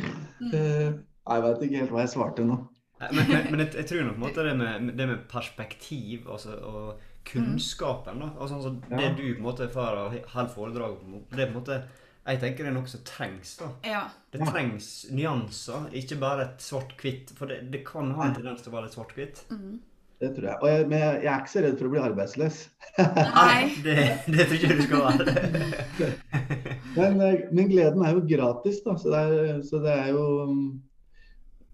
eh, 0.56 0.88
Jeg 0.96 1.44
vet 1.44 1.66
ikke 1.66 1.82
helt 1.82 1.92
hva 1.92 2.04
jeg 2.04 2.14
svarte 2.14 2.46
nå. 2.46 2.60
Men, 3.00 3.26
men, 3.28 3.50
men 3.50 3.60
jeg, 3.60 3.74
jeg 3.82 3.88
tror 3.90 4.06
nok 4.06 4.14
på 4.14 4.22
en 4.22 4.24
måte 4.24 4.46
det 4.46 4.54
med, 4.56 4.94
det 4.96 5.08
med 5.10 5.26
perspektiv 5.28 6.30
altså, 6.32 6.56
og 6.64 7.02
kunnskapen 7.28 8.22
da, 8.22 8.30
altså, 8.40 8.56
altså, 8.56 8.70
Det 8.88 9.02
Ja. 9.02 9.12
du 9.12 9.22
på 9.34 9.36
en 9.36 9.44
måte 9.44 9.68
får 9.68 10.00
av 10.00 10.14
holder 10.32 10.52
foredrag 10.54 10.94
det 11.32 11.42
er 11.42 11.50
på 11.50 11.58
en 11.58 11.60
måte 11.60 11.80
Jeg 12.26 12.40
tenker 12.42 12.66
det 12.66 12.70
er 12.72 12.74
noe 12.74 12.90
som 12.90 13.02
trengs. 13.06 13.52
da. 13.60 13.68
Ja. 13.86 14.06
Det 14.34 14.46
trengs 14.48 14.88
nyanser, 15.14 15.90
ikke 15.94 16.18
bare 16.22 16.48
et 16.48 16.64
svart-hvitt. 16.64 17.30
For 17.38 17.50
det, 17.50 17.60
det 17.70 17.84
kan 17.86 18.10
ha 18.18 18.26
en 18.26 18.34
tendens 18.34 18.64
til 18.64 18.72
å 18.72 18.76
være 18.76 18.88
litt 18.88 18.96
svart-hvitt. 18.98 19.44
Mm. 19.52 19.76
Det 20.16 20.30
tror 20.32 20.48
jeg. 20.48 20.56
Og 20.62 20.68
jeg, 20.70 20.86
men 20.88 21.02
jeg, 21.02 21.16
er 21.28 21.42
ikke 21.42 21.52
så 21.52 21.62
redd 21.62 21.76
for 21.76 21.88
å 21.88 21.92
bli 21.92 22.02
arbeidsløs. 22.02 22.58
Nei. 22.98 23.60
Det, 23.86 23.96
det 24.32 24.46
tror 24.48 24.56
ikke 24.56 24.70
jeg 24.70 24.78
du 24.78 24.86
skal 24.86 25.04
være. 25.04 26.12
Men, 26.96 27.18
eh, 27.20 27.42
men 27.52 27.66
gleden 27.68 28.00
er 28.06 28.14
jo 28.16 28.22
gratis, 28.24 28.78
da. 28.80 28.94
Så 28.96 29.10
det 29.12 29.18
er, 29.20 29.58
så 29.68 29.82
det 29.84 29.92
er 29.92 30.06
jo 30.16 30.22
mm, 30.48 30.62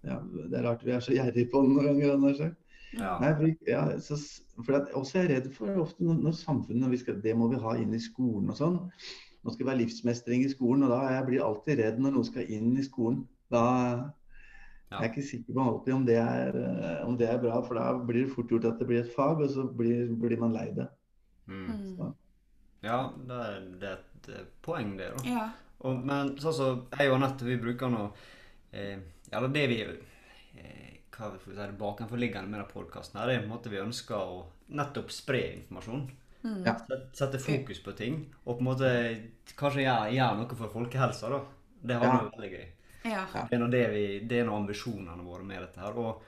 ja, 0.09 0.17
Det 0.19 0.57
er 0.59 0.65
rart 0.67 0.83
vi 0.83 0.91
er 0.91 1.05
så 1.05 1.15
gjerrige 1.15 1.47
på 1.53 1.61
den 1.63 1.77
noen 1.77 2.01
ganger. 2.01 2.17
Anders. 2.17 2.41
Ja. 2.97 3.13
Nei, 3.21 3.29
for, 3.37 3.53
ja, 3.69 3.83
så, 4.03 4.17
for 4.59 4.81
at, 4.81 4.91
også 4.99 5.21
er 5.21 5.23
jeg 5.23 5.31
redd 5.37 5.47
for 5.55 5.79
ofte 5.85 6.03
når, 6.03 6.19
når 6.27 6.35
samfunnet 6.41 6.83
når 6.83 6.91
vi 6.91 6.99
skal, 7.05 7.21
Det 7.23 7.37
må 7.39 7.47
vi 7.53 7.61
ha 7.63 7.77
inn 7.79 7.95
i 7.95 8.01
skolen 8.03 8.51
og 8.51 8.59
sånn. 8.59 8.81
Nå 9.43 9.51
skal 9.51 9.65
det 9.65 9.69
være 9.71 9.81
livsmestring 9.83 10.43
i 10.45 10.51
skolen, 10.51 10.85
og 10.87 10.93
da 10.93 11.01
jeg 11.17 11.25
blir 11.27 11.37
jeg 11.39 11.45
alltid 11.47 11.79
redd 11.83 11.97
når 11.99 12.13
noe 12.15 12.27
skal 12.27 12.51
inn 12.55 12.75
i 12.79 12.85
skolen. 12.85 13.23
Da 13.51 13.63
Ja. 14.93 14.99
jeg 15.01 15.09
er 15.09 15.11
ikke 15.11 15.25
sikker 15.27 15.53
på 15.57 15.63
alltid 15.67 15.93
om 15.93 16.05
det, 16.05 16.15
er, 16.21 16.55
eh, 16.55 17.07
om 17.07 17.17
det 17.17 17.27
er 17.29 17.39
bra, 17.41 17.61
for 17.65 17.75
da 17.75 17.87
blir 17.97 18.25
det 18.27 18.33
fort 18.35 18.51
gjort 18.51 18.65
at 18.69 18.79
det 18.79 18.87
blir 18.87 19.01
et 19.01 19.11
fag, 19.15 19.41
og 19.41 19.49
så 19.49 19.65
blir, 19.67 20.07
blir 20.15 20.37
man 20.39 20.53
lei 20.53 20.69
det. 20.71 20.87
Mm. 21.47 21.65
Mm. 21.97 22.13
ja, 22.83 22.99
det 23.27 23.39
er, 23.47 23.59
det 23.81 23.89
er 23.89 23.97
et 23.97 24.29
eh, 24.29 24.45
poeng, 24.61 24.95
det. 24.97 25.09
da. 25.17 25.23
Ja. 25.27 25.49
Og, 25.83 25.99
men 26.05 26.37
sånn 26.39 26.55
som 26.55 26.83
jeg 26.95 27.09
og 27.11 27.17
Anette, 27.17 27.43
vi 27.43 27.57
bruker 27.59 27.91
nå 27.91 28.05
eh, 28.71 28.99
Ja, 29.31 29.41
det 29.43 29.49
det 29.51 29.63
vi 29.67 29.79
eh, 29.83 30.93
Hva 31.11 31.33
vi 31.33 31.41
si, 31.43 31.55
det 31.57 31.73
bakenforliggende 31.79 32.47
med 32.47 32.61
denne 32.61 32.69
podkasten 32.71 33.19
er 33.19 33.33
på 33.33 33.43
en 33.43 33.49
måte 33.51 33.73
vi 33.73 33.81
ønsker 33.81 34.15
å 34.15 34.45
nettopp 34.73 35.11
spre 35.11 35.41
informasjon. 35.57 36.05
Mm. 36.43 36.63
Ja. 36.65 36.73
Sette 37.15 37.39
fokus 37.39 37.79
på 37.79 37.93
ting. 37.95 38.17
Og 38.45 38.57
på 38.57 38.63
en 38.63 38.67
måte 38.67 38.89
kanskje 39.59 39.85
gjøre, 39.85 40.11
gjøre 40.15 40.37
noe 40.41 40.55
for 40.59 40.73
folkehelsa, 40.73 41.29
da. 41.31 41.41
Det 41.83 41.95
har 41.99 42.05
Ja. 42.05 42.17
vært 42.19 42.37
veldig 42.37 42.51
gøy. 42.51 42.67
Ja. 43.05 43.25
Ja. 43.35 43.45
Det 43.49 43.55
er 43.57 43.59
nå 43.59 43.69
det 43.71 43.83
vi, 43.91 44.03
det 44.27 44.39
er 44.39 44.45
noe 44.45 44.59
ambisjonene 44.61 45.23
våre 45.23 45.43
med 45.43 45.59
dette 45.61 45.79
her. 45.83 45.97
Og 45.99 46.21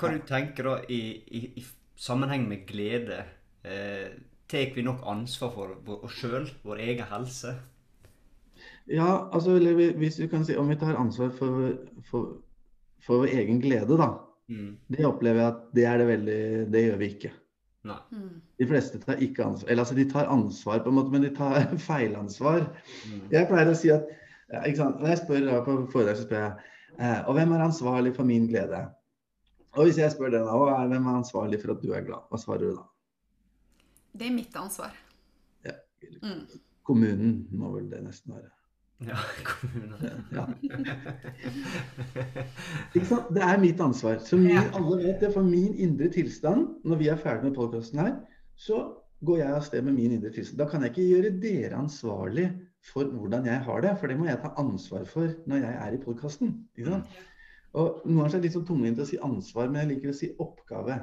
hva 0.00 0.10
du 0.12 0.18
tenker 0.28 0.64
da 0.64 0.74
i, 0.88 1.00
i, 1.28 1.44
i 1.60 1.64
sammenheng 1.96 2.48
med 2.48 2.66
glede? 2.68 3.24
Eh, 3.64 4.08
Tar 4.50 4.72
vi 4.74 4.82
nok 4.82 5.04
ansvar 5.06 5.52
for 5.54 6.00
oss 6.02 6.12
sjøl, 6.18 6.48
vår 6.66 6.80
egen 6.82 7.06
helse? 7.06 7.52
Ja, 8.90 9.28
altså 9.30 9.54
hvis 9.60 10.16
du 10.18 10.26
kan 10.28 10.42
si 10.44 10.56
om 10.58 10.66
vi 10.68 10.74
tar 10.80 10.96
ansvar 10.98 11.30
for, 11.30 11.76
for, 12.10 12.32
for 13.04 13.22
vår 13.22 13.30
egen 13.38 13.60
glede, 13.62 13.94
da. 14.00 14.08
Mm. 14.50 14.72
Det 14.90 15.06
opplever 15.06 15.38
jeg 15.38 15.52
at 15.52 15.60
det 15.78 15.84
er 15.86 15.98
det 16.02 16.06
veldig 16.08 16.40
Det 16.74 16.82
gjør 16.82 16.98
vi 16.98 17.10
ikke. 17.14 17.30
Nei. 17.88 17.96
Mm. 18.12 18.40
De 18.60 18.66
fleste 18.68 18.98
tar 19.00 19.20
ikke 19.24 19.44
ansvar. 19.44 19.70
Eller 19.70 19.82
altså, 19.86 19.94
de 19.96 20.04
tar 20.10 20.28
ansvar 20.28 20.82
på 20.84 20.90
en 20.92 20.98
måte, 20.98 21.10
men 21.14 21.22
de 21.24 21.30
tar 21.36 21.70
feilansvar. 21.88 22.66
Mm. 23.08 23.22
Jeg 23.32 23.48
pleier 23.48 23.70
å 23.72 23.76
si 23.78 23.92
at 23.94 24.08
ikke 24.66 24.76
sant? 24.82 24.98
Når 25.00 25.12
jeg 25.14 25.20
spør 25.22 25.44
da 25.46 25.60
på 25.64 25.76
foredrag, 25.92 26.16
så 26.18 26.26
spør 26.26 26.40
jeg 26.42 26.52
eh, 26.98 27.20
Og 27.30 27.36
hvem 27.38 27.52
er 27.54 27.62
ansvarlig 27.64 28.12
for 28.16 28.26
min 28.28 28.48
glede? 28.50 28.80
Og 29.78 29.86
hvis 29.86 30.00
jeg 30.02 30.10
spør 30.12 30.32
den, 30.34 30.48
da, 30.48 30.56
er- 30.74 30.88
hvem 30.90 31.06
er 31.06 31.20
ansvarlig 31.20 31.60
for 31.62 31.72
at 31.76 31.84
du 31.84 31.92
er 31.94 32.02
glad? 32.08 32.24
Hva 32.32 32.40
svarer 32.42 32.64
du 32.66 32.72
da? 32.80 32.86
Det 34.18 34.26
er 34.26 34.34
mitt 34.34 34.56
ansvar. 34.58 34.96
Ja. 35.64 35.76
Mm. 36.24 36.40
Kommunen 36.82 37.36
må 37.54 37.70
vel 37.76 37.86
det 37.92 38.00
nesten 38.02 38.34
være. 38.34 38.50
Ja, 39.00 39.16
kommunen. 39.48 40.24
Ja. 40.34 40.44
Ikke 42.94 43.06
sant? 43.08 43.30
Det 43.34 43.42
er 43.44 43.60
mitt 43.62 43.80
ansvar. 43.80 44.18
Så 44.24 44.36
min, 44.36 44.50
Ja. 44.56 44.62
alle 44.76 44.98
vet 45.02 45.20
det. 45.22 45.32
For 45.34 45.42
min 45.46 45.74
indre 45.80 46.08
tilstand, 46.12 46.66
når 46.84 46.96
vi 47.00 47.08
er 47.08 47.16
ferdig 47.20 47.48
med 47.48 47.56
podkasten 47.56 47.98
her, 48.02 48.12
så 48.60 48.82
går 49.24 49.36
jeg 49.42 49.54
av 49.56 49.62
sted 49.64 49.82
med 49.84 49.94
min 49.96 50.12
indre 50.18 50.30
tilstand. 50.34 50.58
Da 50.60 50.68
kan 50.68 50.82
jeg 50.84 50.90
ikke 50.92 51.08
gjøre 51.14 51.32
dere 51.40 51.76
ansvarlig 51.80 52.50
for 52.92 53.04
hvordan 53.04 53.44
jeg 53.48 53.60
har 53.66 53.80
det, 53.84 53.96
for 54.00 54.06
det 54.08 54.18
må 54.18 54.26
jeg 54.28 54.40
ta 54.40 54.52
ansvar 54.60 55.04
for 55.08 55.32
når 55.46 55.56
jeg 55.64 55.74
er 55.86 55.92
i 55.96 56.02
podkasten. 56.04 56.54
Og 57.74 58.00
noen 58.04 58.16
ganger 58.16 58.26
er 58.26 58.38
det 58.38 58.42
litt 58.48 58.56
så 58.56 58.64
tungvint 58.66 58.98
å 59.00 59.06
si 59.08 59.18
ansvar, 59.22 59.68
men 59.70 59.82
jeg 59.84 59.90
liker 59.94 60.12
å 60.12 60.16
si 60.16 60.30
oppgave. 60.42 60.96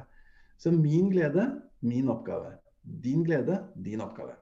Så 0.58 0.72
min 0.74 1.10
glede, 1.14 1.45
min 1.86 2.10
oppgave. 2.10 2.56
Din 2.82 3.24
glede, 3.24 3.60
din 3.76 4.02
oppgave. 4.02 4.34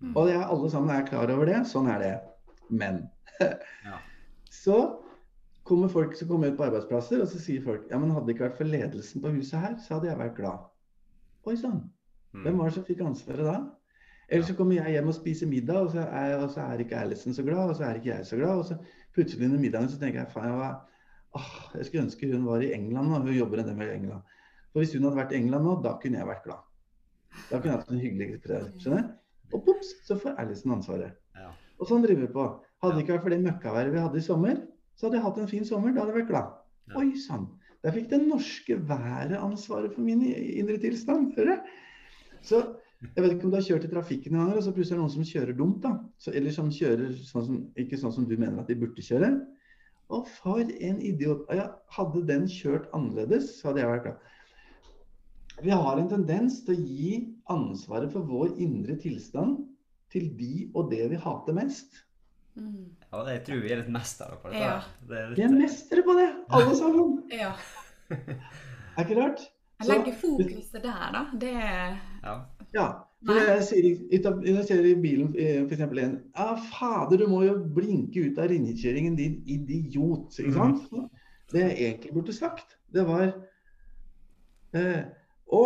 Mm. 0.00 0.14
Og 0.16 0.26
det 0.28 0.36
er, 0.36 0.46
alle 0.46 0.70
sammen 0.70 0.94
er 0.94 1.06
klar 1.08 1.30
over 1.34 1.46
det. 1.50 1.64
Sånn 1.70 1.88
er 1.90 1.98
det. 2.02 2.14
Men 2.74 3.02
Ja. 3.40 3.98
så 4.50 4.76
kommer 5.64 5.88
folk 5.92 6.14
som 6.18 6.28
kommer 6.28 6.50
ut 6.52 6.58
på 6.58 6.66
arbeidsplasser, 6.66 7.22
og 7.24 7.28
så 7.30 7.38
sier 7.40 7.62
folk 7.64 7.86
ja, 7.90 7.98
men 7.98 8.10
hadde 8.12 8.26
det 8.28 8.34
ikke 8.36 8.48
vært 8.48 8.58
for 8.60 8.68
ledelsen 8.68 9.22
på 9.24 9.32
huset 9.34 9.60
her, 9.62 9.76
så 9.80 9.94
hadde 9.96 10.10
jeg 10.10 10.18
vært 10.20 10.36
glad. 10.36 10.66
Oi 11.48 11.56
sann. 11.60 11.80
Hvem 12.34 12.52
Mm. 12.54 12.58
var 12.58 12.64
det 12.68 12.74
som 12.74 12.84
fikk 12.84 13.00
ansvaret 13.06 13.44
da? 13.46 13.56
Eller 14.28 14.44
så 14.44 14.54
kommer 14.56 14.74
jeg 14.78 14.92
hjem 14.96 15.08
og 15.08 15.14
spiser 15.14 15.46
middag, 15.46 15.76
og 15.84 15.90
så 15.92 16.00
er, 16.08 16.36
og 16.42 16.50
så 16.50 16.60
er 16.64 16.78
ikke 16.82 16.96
Alison 16.96 17.34
så 17.36 17.42
glad, 17.44 17.68
og 17.70 17.76
så 17.76 17.84
er 17.84 17.94
ikke 18.00 18.10
jeg 18.16 18.26
så 18.26 18.36
glad. 18.36 18.58
Og 18.58 18.64
så 18.64 18.76
plutselig 19.14 19.46
under 19.46 19.58
middagen 19.60 19.88
så 19.88 19.98
tenker 20.00 20.20
jeg 20.24 20.30
faen, 20.32 20.48
jeg, 20.48 20.58
var, 20.58 20.86
åh, 21.36 21.50
jeg 21.76 21.86
skulle 21.86 22.04
ønske 22.06 22.30
hun 22.32 22.46
var 22.46 22.60
i 22.64 22.72
England 22.72 23.08
nå. 23.08 23.18
Hun 23.26 23.34
jobber 23.36 23.58
en 23.60 23.68
del 23.68 23.76
med 23.76 23.92
England. 23.94 24.22
For 24.72 24.80
hvis 24.80 24.94
hun 24.94 25.02
hadde 25.04 25.16
vært 25.16 25.32
i 25.32 25.36
England 25.42 25.64
nå, 25.64 25.74
da 25.84 25.92
kunne 26.02 26.18
jeg 26.18 26.26
vært 26.26 26.44
glad. 26.44 26.62
Da 27.50 27.58
kunne 27.60 27.72
jeg 27.72 27.78
hatt 27.80 27.90
en 27.90 28.00
hyggelig. 28.00 28.28
Skjønner? 28.80 29.10
Og 29.52 29.64
pops, 29.66 29.92
så 30.06 30.16
får 30.18 30.34
Alison 30.40 30.72
ansvaret. 30.72 31.12
Ja. 31.36 31.50
Og 31.80 31.90
sånn 31.90 32.04
driver 32.04 32.26
vi 32.26 32.34
på. 32.34 32.46
Hadde 32.84 32.96
det 32.96 33.04
ikke 33.04 33.16
vært 33.16 33.26
for 33.26 33.34
det 33.34 33.42
møkkaværet 33.44 33.94
vi 33.94 34.02
hadde 34.02 34.20
i 34.20 34.24
sommer, 34.24 34.62
så 34.94 35.06
hadde 35.06 35.18
jeg 35.18 35.26
hatt 35.26 35.40
en 35.42 35.50
fin 35.50 35.66
sommer. 35.66 35.94
Da 35.94 36.02
hadde 36.02 36.14
jeg 36.14 36.20
vært 36.22 36.32
glad. 36.32 36.56
Ja. 36.90 37.00
Oi 37.00 37.08
sann. 37.18 37.48
Der 37.84 37.92
fikk 37.92 38.08
det 38.12 38.20
norske 38.24 38.76
været 38.88 39.34
ansvaret 39.36 39.92
for 39.92 40.04
min 40.04 40.22
indre 40.24 40.78
tilstand. 40.80 41.34
Hører 41.36 41.58
du? 41.60 41.72
Så 42.44 42.60
jeg 43.04 43.24
vet 43.24 43.34
ikke 43.34 43.48
om 43.48 43.52
du 43.52 43.58
har 43.58 43.66
kjørt 43.66 43.84
i 43.84 43.90
trafikken 43.92 44.32
noen 44.32 44.46
ganger, 44.46 44.60
og 44.60 44.64
så 44.64 44.72
plutselig 44.76 44.94
er 44.94 45.00
det 45.00 45.04
noen 45.04 45.14
som 45.14 45.26
kjører 45.28 45.58
dumt. 45.58 45.80
da. 45.84 45.92
Så, 46.20 46.32
eller 46.32 46.54
som 46.56 46.70
kjører 46.72 47.12
sånn 47.18 47.44
som, 47.48 47.58
ikke 47.80 47.98
sånn 48.00 48.14
som 48.16 48.28
du 48.28 48.36
mener 48.38 48.62
at 48.62 48.70
de 48.70 48.78
burde 48.80 49.04
kjøre. 49.04 49.32
Å, 50.12 50.20
for 50.38 50.62
en 50.62 51.02
idiot. 51.04 51.44
Ja, 51.52 51.70
hadde 51.96 52.24
den 52.28 52.48
kjørt 52.48 52.88
annerledes, 52.96 53.50
så 53.58 53.70
hadde 53.70 53.84
jeg 53.84 53.92
vært 53.92 54.08
glad. 54.08 54.30
Vi 55.62 55.70
har 55.70 56.00
en 56.00 56.10
tendens 56.10 56.62
til 56.66 56.74
å 56.74 56.86
gi 56.88 57.12
ansvaret 57.52 58.10
for 58.12 58.26
vår 58.26 58.56
indre 58.64 58.96
tilstand 59.00 59.60
til 60.14 60.28
de 60.38 60.68
og 60.72 60.90
det 60.92 61.08
vi 61.12 61.20
hater 61.20 61.56
mest. 61.56 62.02
Mm. 62.54 62.92
ja, 63.10 63.22
jeg 63.32 63.40
tror 63.48 63.62
vi 63.64 63.70
er 63.74 63.80
litt 63.80 63.90
mestere 63.90 64.36
på 64.38 64.52
dette. 64.52 64.62
Ja. 64.62 64.76
Det 65.10 65.18
er 65.18 65.32
Vi 65.34 65.42
er 65.42 65.54
mestere 65.56 66.04
på 66.06 66.14
det, 66.20 66.28
alle 66.54 66.76
sammen. 66.82 67.16
Ja. 67.34 67.50
Er 68.10 69.02
ikke 69.02 69.18
rart? 69.18 69.42
Jeg 69.82 69.90
legger 69.90 70.14
fokuset 70.20 70.84
der, 70.84 71.08
da. 71.16 71.24
Det 71.40 71.50
ja. 71.50 72.36
Ja. 72.74 72.86
For 73.24 73.40
jeg 73.40 73.64
sier, 73.64 74.62
ser 74.68 74.84
i 74.84 74.94
bilen 75.00 75.32
f.eks. 75.32 75.80
en 75.80 76.16
Ja, 76.36 76.46
fader, 76.68 77.16
du 77.16 77.26
må 77.30 77.40
jo 77.46 77.56
blinke 77.76 78.26
ut 78.28 78.38
av 78.38 78.50
ringekjøringen, 78.52 79.16
din 79.16 79.38
idiot. 79.48 80.36
Ikke 80.38 80.52
sant? 80.52 80.84
Det 81.52 81.62
jeg 81.62 81.76
egentlig 81.88 82.12
burde 82.12 82.34
sagt, 82.36 82.76
det 82.92 83.06
var 83.08 83.30
eh, 84.76 85.02
Å, 85.54 85.62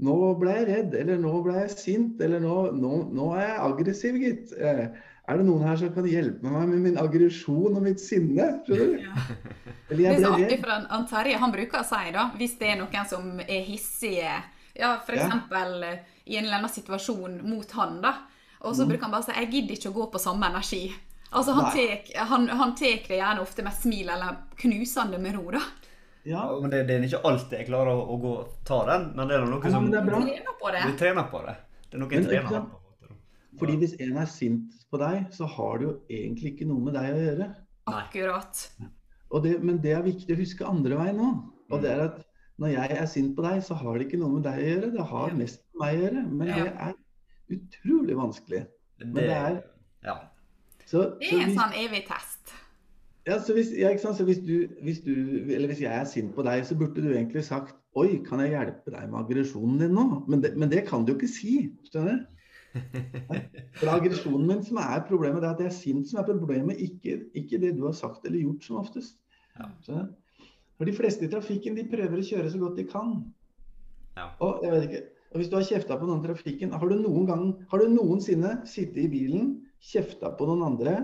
nå 0.00 0.38
ble 0.40 0.50
jeg 0.58 0.66
redd. 0.68 0.94
Eller 0.94 1.18
nå 1.18 1.42
ble 1.44 1.54
jeg 1.60 1.70
sint. 1.70 2.20
Eller 2.20 2.40
nå, 2.40 2.72
nå, 2.74 3.10
nå 3.14 3.32
er 3.38 3.48
jeg 3.48 3.60
aggressiv, 3.70 4.14
gitt. 4.20 4.52
Eh, 4.58 4.88
er 5.26 5.38
det 5.40 5.46
noen 5.46 5.62
her 5.64 5.76
som 5.80 5.92
kan 5.94 6.04
hjelpe 6.04 6.42
meg 6.44 6.68
med 6.68 6.80
min 6.84 6.98
aggresjon 7.00 7.76
og 7.76 7.82
mitt 7.82 8.00
sinne? 8.02 8.60
Skjønner 8.66 8.98
du? 8.98 8.98
ja. 9.06 9.14
Eller 9.90 9.96
Det 9.96 10.04
jeg 10.04 10.14
er 10.14 10.20
så 10.20 10.34
ble 10.34 10.44
artig, 10.44 10.50
redd. 10.50 10.60
for 10.64 10.70
han- 10.88 11.06
Terje 11.06 11.38
han 11.38 11.52
bruker 11.52 11.80
å 11.80 11.84
si 11.84 12.10
da, 12.12 12.30
hvis 12.36 12.58
det 12.58 12.68
er 12.72 12.76
noen 12.82 13.06
som 13.08 13.40
er 13.40 13.64
hissige 13.64 14.34
Ja, 14.76 14.98
for 15.06 15.14
Ja. 15.14 15.28
eh, 15.84 15.98
i 16.26 16.36
en 16.36 16.44
eller 16.44 16.56
annen 16.58 16.70
situasjon 16.72 17.42
mot 17.46 17.70
han, 17.72 18.00
da. 18.02 18.14
Og 18.62 18.74
så 18.74 18.82
Mm. 18.84 18.88
bruker 18.88 19.02
han 19.02 19.10
bare 19.12 19.22
si 19.22 19.32
'jeg 19.32 19.50
gidder 19.50 19.74
ikke 19.76 19.92
å 19.92 19.94
gå 19.94 20.10
på 20.12 20.18
samme 20.20 20.42
energi'. 20.50 20.92
Altså, 21.32 21.52
han 21.52 22.74
tek 22.74 23.08
det 23.08 23.18
gjerne 23.18 23.40
ofte 23.40 23.62
med 23.62 23.72
smil 23.72 24.08
eller 24.08 24.36
knusende 24.56 25.18
med 25.20 25.34
ro, 25.36 25.50
da. 25.50 25.60
Ja, 26.24 26.42
Ja, 26.50 26.60
men 26.60 26.70
det, 26.72 26.86
det 26.88 26.94
er 26.96 27.02
ikke 27.04 27.20
alltid 27.28 27.58
jeg 27.58 27.66
klarer 27.68 27.90
å, 27.92 28.04
å 28.14 28.16
gå 28.22 28.32
ta 28.64 28.78
den, 28.88 29.10
men 29.16 29.28
det 29.28 29.36
er 29.36 29.44
noe 29.44 29.70
som 29.70 29.90
ja, 29.92 30.00
er 30.00 30.06
bra. 30.08 30.20
Trener 30.24 30.54
på 30.60 30.70
det. 30.72 30.82
Du 30.88 30.96
trener 31.02 31.26
på 31.30 31.42
det. 31.44 31.56
Det 31.90 31.94
er 31.98 32.00
noe 32.00 32.10
jeg 32.16 32.22
Men 32.24 32.30
trener 32.30 32.64
på. 32.70 33.16
fordi 33.60 33.76
hvis 33.82 33.94
en 34.00 34.16
er 34.22 34.26
sint 34.32 34.78
på 34.90 35.00
deg, 35.02 35.26
så 35.36 35.46
har 35.46 35.78
det 35.78 35.84
jo 35.88 35.94
egentlig 36.08 36.54
ikke 36.54 36.68
noe 36.70 36.80
med 36.86 36.94
deg 36.96 37.10
å 37.12 37.24
gjøre. 37.26 37.48
Akkurat. 37.92 38.62
Og 39.34 39.42
det, 39.44 39.52
men 39.62 39.78
det 39.84 39.92
er 39.92 40.02
viktig 40.06 40.32
å 40.32 40.40
huske 40.40 40.64
andre 40.68 40.96
veien 40.96 41.20
òg. 41.20 41.42
Og 41.74 41.82
det 41.84 41.90
er 41.92 42.02
at 42.06 42.22
når 42.62 42.72
jeg 42.72 42.96
er 43.02 43.06
sint 43.10 43.32
på 43.36 43.42
deg, 43.44 43.60
så 43.66 43.74
har 43.76 43.98
det 43.98 44.06
ikke 44.08 44.20
noe 44.22 44.38
med 44.38 44.44
deg 44.46 44.60
å 44.62 44.66
gjøre. 44.70 44.90
Det 44.96 45.06
har 45.12 45.28
Ja. 45.28 45.34
mest 45.42 45.60
med 45.74 45.80
meg 45.82 45.94
å 45.98 46.02
gjøre. 46.06 46.24
Men 46.30 46.48
Ja. 46.48 46.54
det 46.64 46.74
er 46.88 46.94
utrolig 47.58 48.16
vanskelig. 48.16 48.62
Det, 48.98 49.12
det 49.14 49.28
er- 49.30 49.62
Ja. 50.04 50.16
Så, 50.86 51.18
Det 51.20 51.28
så 51.28 51.36
er 51.38 51.42
en 51.44 51.56
sånn 51.56 51.72
evig 51.84 52.06
test. 52.08 52.53
Ja, 53.26 53.38
så 53.40 53.56
hvis, 53.56 53.72
ja? 53.78 53.90
Så 53.98 54.26
hvis, 54.28 54.42
du, 54.44 54.66
hvis 54.84 55.00
du, 55.04 55.14
eller 55.48 55.70
hvis 55.70 55.80
jeg 55.84 55.92
er 55.94 56.04
sint 56.08 56.34
på 56.36 56.44
deg, 56.46 56.64
så 56.66 56.76
burde 56.78 57.02
du 57.02 57.10
egentlig 57.12 57.44
sagt 57.46 57.76
Oi, 57.94 58.18
kan 58.26 58.40
jeg 58.42 58.50
hjelpe 58.50 58.90
deg 58.90 59.06
med 59.06 59.20
aggresjonen 59.20 59.78
din 59.78 59.92
nå? 59.94 60.24
Men 60.26 60.40
det, 60.42 60.56
men 60.58 60.70
det 60.72 60.80
kan 60.88 61.04
du 61.04 61.12
jo 61.12 61.18
ikke 61.20 61.30
si. 61.30 61.52
Skjønner 61.86 62.16
du? 62.16 62.34
For 62.74 63.84
det 63.84 63.86
er 63.86 63.92
aggresjonen 63.92 64.48
min 64.50 64.64
som 64.66 64.80
er 64.82 65.04
problemet. 65.06 65.44
Det 65.44 65.48
er 65.48 65.54
at 65.54 65.62
jeg 65.62 65.70
er 65.70 65.76
sint 65.76 66.10
som 66.10 66.18
er 66.20 66.26
problemet, 66.26 66.80
ikke, 66.82 67.20
ikke 67.38 67.60
det 67.62 67.76
du 67.78 67.84
har 67.86 67.94
sagt 67.94 68.26
eller 68.26 68.42
gjort 68.42 68.66
som 68.66 68.80
oftest. 68.82 69.14
Ja. 69.60 70.02
For 70.74 70.90
de 70.90 70.96
fleste 70.96 71.28
i 71.28 71.30
trafikken 71.30 71.78
de 71.78 71.86
prøver 71.86 72.18
å 72.18 72.26
kjøre 72.26 72.50
så 72.50 72.60
godt 72.64 72.80
de 72.80 72.88
kan. 72.90 73.14
Ja. 74.18 74.32
Og 74.42 74.66
jeg 74.66 74.74
vet 74.74 74.88
ikke, 74.88 75.04
og 75.34 75.40
hvis 75.40 75.50
du 75.50 75.56
har 75.58 75.66
kjefta 75.66 75.98
på 75.98 76.06
noen 76.06 76.22
i 76.22 76.28
trafikken, 76.28 76.74
har 76.74 76.90
du, 76.90 76.98
noen 76.98 77.30
gang, 77.30 77.46
har 77.70 77.82
du 77.82 77.90
noensinne 77.90 78.56
sittet 78.70 79.00
i 79.06 79.10
bilen, 79.10 79.54
kjefta 79.82 80.30
på 80.38 80.46
noen 80.46 80.62
andre, 80.66 80.98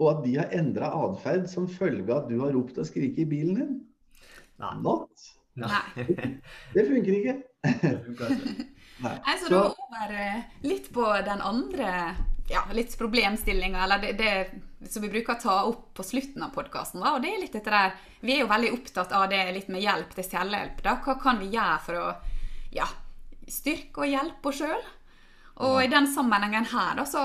og 0.00 0.08
at 0.10 0.24
de 0.24 0.36
har 0.38 0.54
endra 0.56 0.90
atferd 1.04 1.48
som 1.50 1.68
følge 1.68 2.08
av 2.08 2.24
at 2.24 2.30
du 2.30 2.38
har 2.40 2.54
ropt 2.56 2.80
og 2.80 2.88
skriket 2.88 3.24
i 3.24 3.28
bilen 3.28 3.58
din? 3.58 3.72
Nei. 4.62 4.74
Not. 4.82 5.30
Nei. 5.60 5.82
Det 6.74 6.86
funker 6.88 7.16
ikke. 7.18 7.38
Nei. 9.02 9.16
Nei, 9.26 9.34
så 9.40 9.50
da 9.50 9.62
over 9.70 10.12
eh, 10.14 10.44
litt 10.62 10.88
på 10.94 11.04
den 11.26 11.42
andre 11.42 11.92
ja, 12.50 12.62
litt 12.72 12.94
problemstillinga, 12.98 13.84
eller 13.84 13.98
det, 13.98 14.12
det 14.12 14.88
som 14.90 15.02
vi 15.02 15.10
bruker 15.10 15.34
å 15.36 15.40
ta 15.40 15.56
opp 15.64 15.92
på 15.96 16.04
slutten 16.06 16.42
av 16.44 16.54
podkasten. 16.54 17.02
Og 17.02 17.20
det 17.22 17.32
er 17.32 17.42
litt 17.42 17.54
dette 17.56 17.72
der 17.72 17.94
Vi 18.22 18.36
er 18.36 18.42
jo 18.44 18.50
veldig 18.50 18.72
opptatt 18.76 19.12
av 19.16 19.28
det 19.30 19.40
litt 19.54 19.70
med 19.72 19.82
hjelp 19.82 20.14
til 20.14 20.26
selvhjelp. 20.26 20.82
da. 20.84 20.96
Hva 21.04 21.16
kan 21.22 21.40
vi 21.42 21.52
gjøre 21.54 21.78
for 21.86 22.00
å 22.00 22.08
ja, 22.74 22.88
styrke 23.48 24.04
og 24.04 24.12
hjelpe 24.12 24.50
oss 24.50 24.60
sjøl? 24.62 24.84
Og 25.62 25.78
i 25.82 25.90
den 25.90 26.08
sammenhengen 26.10 26.68
her, 26.72 26.96
da, 26.98 27.06
så 27.06 27.24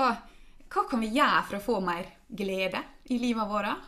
Hva 0.68 0.84
kan 0.90 1.00
vi 1.00 1.14
gjøre 1.14 1.44
for 1.48 1.58
å 1.58 1.64
få 1.64 1.80
mer 1.80 2.17
glede 2.28 2.82
i 3.04 3.18
livet 3.18 3.48
vårt? 3.48 3.86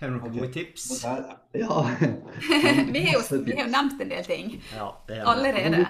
Har 0.00 0.08
du 0.08 0.16
noen 0.16 0.32
gode 0.32 0.48
tips? 0.54 0.86
Ja. 1.04 1.16
Vi 2.94 3.02
har 3.04 3.12
jo, 3.18 3.22
vi 3.44 3.52
har 3.52 3.66
jo 3.66 3.70
nevnt 3.72 4.00
en 4.00 4.08
del 4.08 4.24
ting 4.24 4.54
Ja, 4.72 4.86
det 5.08 5.18
er 5.18 5.20
det. 5.20 5.28
allerede. 5.28 5.80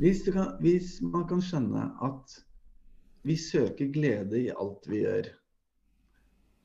Hvis, 0.00 0.22
du 0.26 0.32
kan, 0.34 0.50
hvis 0.60 0.98
man 1.00 1.24
kan 1.28 1.40
skjønne 1.44 1.86
at 2.04 2.34
vi 3.24 3.36
søker 3.36 3.88
glede 3.92 4.38
i 4.42 4.50
alt 4.52 4.86
vi 4.88 5.02
gjør. 5.04 5.28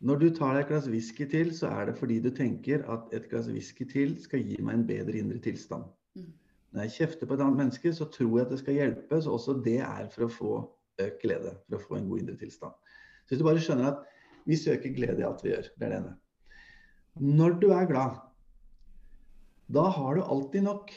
Når 0.06 0.20
du 0.22 0.28
tar 0.36 0.54
deg 0.56 0.66
et 0.66 0.70
glass 0.72 0.88
whisky 0.92 1.26
til, 1.32 1.52
så 1.56 1.68
er 1.72 1.90
det 1.90 1.98
fordi 2.00 2.20
du 2.24 2.30
tenker 2.36 2.84
at 2.92 3.12
et 3.16 3.28
glass 3.32 3.48
whisky 3.52 3.88
til 3.92 4.16
skal 4.24 4.44
gi 4.44 4.60
meg 4.64 4.80
en 4.80 4.88
bedre 4.88 5.18
indre 5.20 5.40
tilstand. 5.44 5.88
Mm. 6.16 6.30
Når 6.76 6.86
jeg 6.88 6.96
kjefter 6.98 7.28
på 7.28 7.36
et 7.36 7.44
annet 7.44 7.60
menneske, 7.64 7.92
så 7.96 8.08
tror 8.12 8.38
jeg 8.38 8.46
at 8.46 8.52
det 8.52 8.60
skal 8.62 8.80
hjelpe. 8.80 9.20
Så 9.24 9.32
også 9.36 9.58
det 9.66 9.80
er 9.84 10.08
for 10.12 10.28
å 10.28 10.32
få 10.32 10.54
økt 11.04 11.22
glede. 11.24 11.56
For 11.70 11.80
å 11.80 11.84
få 11.88 12.00
en 12.00 12.10
god 12.12 12.24
indre 12.24 12.36
tilstand. 12.40 12.76
Så 13.26 13.34
hvis 13.34 13.42
du 13.42 13.48
bare 13.48 13.64
skjønner 13.64 13.92
at 13.92 14.04
vi 14.46 14.58
søker 14.60 14.94
glede 14.94 15.22
i 15.22 15.26
alt 15.26 15.44
vi 15.44 15.52
gjør. 15.52 15.70
Det 15.74 15.88
er 15.88 15.94
det 15.94 16.00
ene. 16.04 16.16
Når 17.40 17.60
du 17.62 17.70
er 17.74 17.88
glad, 17.90 18.18
da 19.74 19.88
har 19.96 20.18
du 20.18 20.22
alltid 20.24 20.66
nok. 20.68 20.92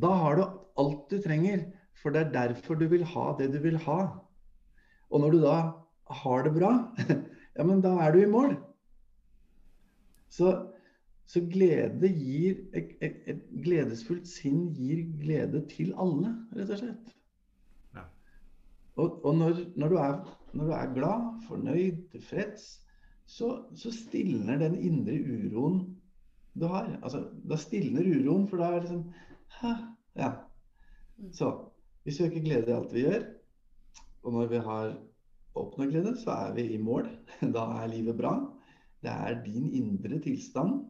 Da 0.00 0.12
har 0.22 0.38
du 0.38 0.44
alt 0.80 1.10
du 1.10 1.18
trenger. 1.22 1.66
For 2.00 2.14
det 2.14 2.26
er 2.26 2.32
derfor 2.32 2.78
du 2.78 2.86
vil 2.88 3.04
ha 3.12 3.32
det 3.38 3.50
du 3.52 3.58
vil 3.64 3.76
ha. 3.84 4.00
Og 5.10 5.20
når 5.22 5.34
du 5.34 5.42
da 5.42 5.58
har 6.22 6.46
det 6.46 6.54
bra, 6.54 6.72
ja, 7.56 7.64
men 7.66 7.82
da 7.84 7.96
er 8.04 8.14
du 8.14 8.22
i 8.22 8.30
mål. 8.30 8.56
Så, 10.30 10.52
så 11.26 11.42
glede 11.50 12.10
gir 12.12 12.60
et, 12.76 12.96
et, 13.02 13.20
et 13.26 13.44
gledesfullt 13.64 14.26
sinn 14.28 14.68
gir 14.76 15.04
glede 15.22 15.64
til 15.70 15.94
alle, 15.98 16.34
rett 16.56 16.72
og 16.74 16.82
slett. 16.82 17.14
Ja. 17.96 18.06
Og, 18.96 19.20
og 19.24 19.38
når, 19.40 19.62
når, 19.76 19.94
du 19.94 20.00
er, 20.02 20.18
når 20.56 20.68
du 20.68 20.74
er 20.76 20.94
glad, 20.94 21.30
fornøyd, 21.48 22.02
tilfreds, 22.12 22.66
så, 23.26 23.50
så 23.74 23.92
stilner 23.92 24.58
den 24.62 24.76
indre 24.78 25.16
uroen 25.20 25.80
du 26.56 26.66
har. 26.70 26.88
Altså, 27.02 27.26
da 27.48 27.58
stilner 27.60 28.06
uroen, 28.06 28.46
for 28.48 28.62
da 28.62 28.70
er 28.70 28.80
det 28.80 28.88
liksom 28.88 29.04
Hæ? 29.60 29.72
Ja. 30.18 30.30
Så 31.32 31.50
vi 32.04 32.12
søker 32.12 32.42
glede 32.44 32.70
i 32.70 32.76
alt 32.76 32.94
vi 32.94 33.04
gjør. 33.04 33.22
Og 34.22 34.32
når 34.32 34.50
vi 34.50 34.60
har 34.64 34.96
oppnådd 35.54 35.90
glede, 35.92 36.16
så 36.20 36.30
er 36.30 36.54
vi 36.54 36.68
i 36.74 36.82
mål. 36.82 37.08
Da 37.56 37.64
er 37.82 37.92
livet 37.92 38.16
bra. 38.18 38.34
Det 39.02 39.12
er 39.12 39.42
din 39.44 39.70
indre 39.72 40.18
tilstand 40.20 40.80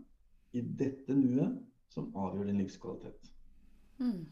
i 0.52 0.62
dette 0.62 1.14
nuet 1.14 1.58
som 1.92 2.12
avgjør 2.16 2.50
din 2.50 2.62
livskvalitet. 2.62 3.30
Mm. 3.98 4.24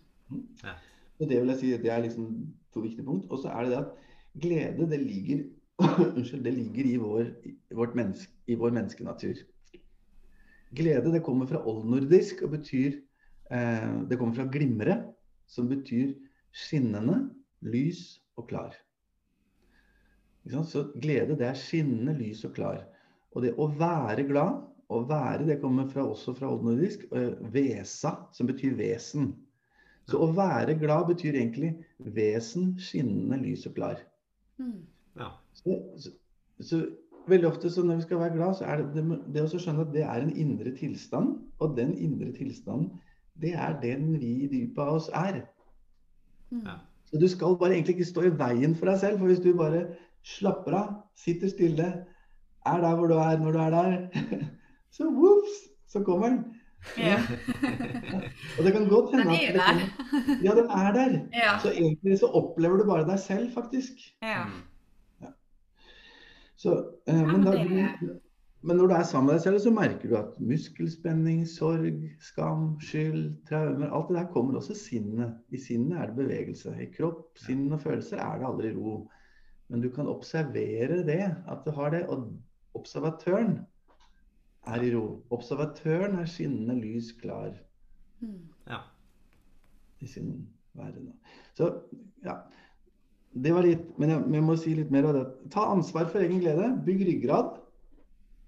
Og 1.20 1.28
det 1.28 1.40
vil 1.40 1.52
jeg 1.52 1.60
si, 1.60 1.70
det 1.82 1.92
er 1.92 2.02
liksom 2.04 2.30
to 2.74 2.80
viktige 2.84 3.06
punkt. 3.06 3.30
Og 3.30 3.38
så 3.42 3.52
er 3.52 3.62
det 3.64 3.72
det 3.72 3.82
at 3.82 3.92
glede, 4.40 4.86
det 4.90 5.00
ligger, 5.00 5.44
unnskyld, 6.16 6.44
det 6.44 6.54
ligger 6.54 6.84
i, 6.84 6.96
vår, 6.96 7.28
i, 7.46 7.54
menneske, 7.94 8.32
i 8.46 8.54
vår 8.58 8.70
menneskenatur. 8.70 9.42
Glede 10.74 11.12
det 11.12 11.22
kommer 11.22 11.46
fra 11.46 11.62
oldnordisk 11.70 12.42
og 12.42 12.56
betyr 12.56 12.96
eh, 13.50 13.90
Det 14.10 14.18
kommer 14.18 14.34
fra 14.34 14.48
glimre, 14.50 14.96
som 15.46 15.68
betyr 15.70 16.14
skinnende, 16.54 17.28
lys 17.62 18.20
og 18.36 18.48
klar. 18.48 18.74
Så 20.44 20.88
glede 21.00 21.38
det 21.38 21.46
er 21.46 21.58
skinnende, 21.58 22.16
lys 22.18 22.44
og 22.44 22.54
klar. 22.56 22.82
Og 23.34 23.42
det 23.42 23.54
å 23.58 23.68
være 23.78 24.26
glad, 24.28 24.62
å 24.92 25.00
være, 25.08 25.46
det 25.48 25.60
kommer 25.62 25.88
fra, 25.88 26.04
også 26.04 26.34
fra 26.36 26.50
oldnordisk. 26.52 27.06
Eh, 27.16 27.32
vesa, 27.54 28.16
som 28.32 28.50
betyr 28.50 28.76
vesen. 28.78 29.32
Så 30.10 30.20
å 30.20 30.28
være 30.36 30.76
glad 30.80 31.08
betyr 31.08 31.38
egentlig 31.38 31.72
vesen, 31.98 32.74
skinnende, 32.78 33.40
lys 33.40 33.64
og 33.70 33.78
klar. 33.78 34.02
Mm. 34.58 34.84
Ja. 35.18 35.30
Så, 35.54 35.78
så, 35.98 36.12
så 36.60 36.80
veldig 37.30 37.48
ofte 37.48 37.70
så 37.70 37.82
når 37.82 38.00
vi 38.00 38.06
skal 38.06 38.20
være 38.20 38.36
glad, 38.36 38.54
så 38.58 38.64
er 38.64 38.82
det 38.82 38.94
det, 38.96 39.18
det 39.34 39.44
å 39.44 39.50
skjønne 39.50 39.86
at 39.86 39.92
det 39.94 40.04
er 40.04 40.22
en 40.22 40.34
indre 40.36 40.74
tilstand. 40.76 41.36
Og 41.62 41.76
den 41.78 41.94
indre 41.98 42.32
tilstanden, 42.36 42.90
det 43.40 43.54
er 43.58 43.78
den 43.82 44.12
vi 44.20 44.32
i 44.44 44.50
dypet 44.50 44.82
av 44.82 44.98
oss 44.98 45.10
er. 45.14 45.44
Mm. 46.50 46.64
Ja. 46.66 46.78
Så 47.10 47.20
du 47.20 47.28
skal 47.30 47.58
bare 47.60 47.76
egentlig 47.76 47.98
ikke 47.98 48.10
stå 48.10 48.26
i 48.26 48.34
veien 48.38 48.74
for 48.78 48.90
deg 48.90 49.00
selv. 49.02 49.20
For 49.20 49.30
hvis 49.30 49.42
du 49.44 49.52
bare 49.58 49.86
slapper 50.24 50.78
av, 50.78 50.90
sitter 51.18 51.52
stille, 51.52 51.88
er 52.64 52.80
der 52.80 52.96
hvor 52.96 53.10
du 53.10 53.18
er 53.20 53.38
når 53.38 53.52
du 53.52 53.58
er 53.60 53.74
der, 53.74 54.44
så 54.96 55.10
vops, 55.12 55.58
så 55.88 56.02
kommer 56.04 56.32
den. 56.32 56.53
Ja. 56.98 57.16
Og 58.58 58.64
det 58.64 58.72
kan 58.72 58.88
godt 58.88 59.12
Den 59.12 59.20
hende 59.20 59.34
er 59.34 59.48
at 59.48 59.54
det 59.54 59.62
der. 59.62 60.36
Ja, 60.44 60.54
den 60.58 60.68
er 60.70 60.92
der. 60.92 61.10
Ja. 61.32 61.58
Så 61.62 61.72
egentlig 61.72 62.18
så 62.18 62.26
opplever 62.26 62.76
du 62.76 62.84
bare 62.84 63.06
deg 63.08 63.18
selv, 63.18 63.52
faktisk. 63.54 63.92
ja. 64.22 64.44
ja. 65.22 65.32
Så, 66.56 66.84
eh, 67.08 67.26
men, 67.26 67.40
men 67.40 67.44
da, 67.44 67.64
men 68.64 68.78
når 68.80 68.86
du 68.86 68.94
er 68.96 69.02
sammen 69.04 69.28
med 69.28 69.34
deg 69.36 69.42
selv, 69.44 69.58
så 69.60 69.70
merker 69.76 70.08
du 70.08 70.14
at 70.16 70.36
muskelspenning, 70.40 71.42
sorg, 71.48 71.98
skam, 72.24 72.78
skyld, 72.80 73.34
traumer 73.48 73.90
Alt 73.92 74.08
det 74.08 74.16
der 74.16 74.30
kommer 74.32 74.56
også 74.56 74.76
sinnet. 74.78 75.34
I 75.52 75.60
sinnet 75.60 75.98
er 76.00 76.08
det 76.08 76.16
bevegelse. 76.16 76.72
I 76.80 76.88
kropp, 76.94 77.26
sinn 77.44 77.66
og 77.72 77.82
følelser 77.82 78.22
er 78.24 78.40
det 78.40 78.48
aldri 78.48 78.70
ro. 78.72 78.94
Men 79.68 79.84
du 79.84 79.90
kan 79.92 80.08
observere 80.08 81.02
det, 81.04 81.26
at 81.44 81.66
du 81.66 81.74
har 81.76 81.92
det. 81.92 82.06
Og 82.08 82.30
observatøren 82.74 83.58
er 84.66 84.82
i 84.82 84.90
ro. 84.94 85.04
Observatøren 85.34 86.18
er 86.20 86.28
skinnende 86.30 86.78
lys 86.80 87.12
klar 87.20 87.52
Mm. 88.22 88.48
Ja. 88.70 88.78
i 90.00 90.06
sin 90.06 90.46
verden. 90.74 91.12
Så 91.54 91.82
ja. 92.24 92.38
Det 93.34 93.52
var 93.52 93.62
litt 93.66 93.98
Men 93.98 94.10
jeg, 94.10 94.22
jeg 94.32 94.42
må 94.46 94.56
si 94.56 94.74
litt 94.74 94.90
mer 94.94 95.08
av 95.10 95.14
det. 95.14 95.24
Ta 95.50 95.66
ansvar 95.72 96.06
for 96.08 96.22
egen 96.22 96.40
glede. 96.40 96.70
Bygg 96.86 97.02
ryggrad. 97.08 97.58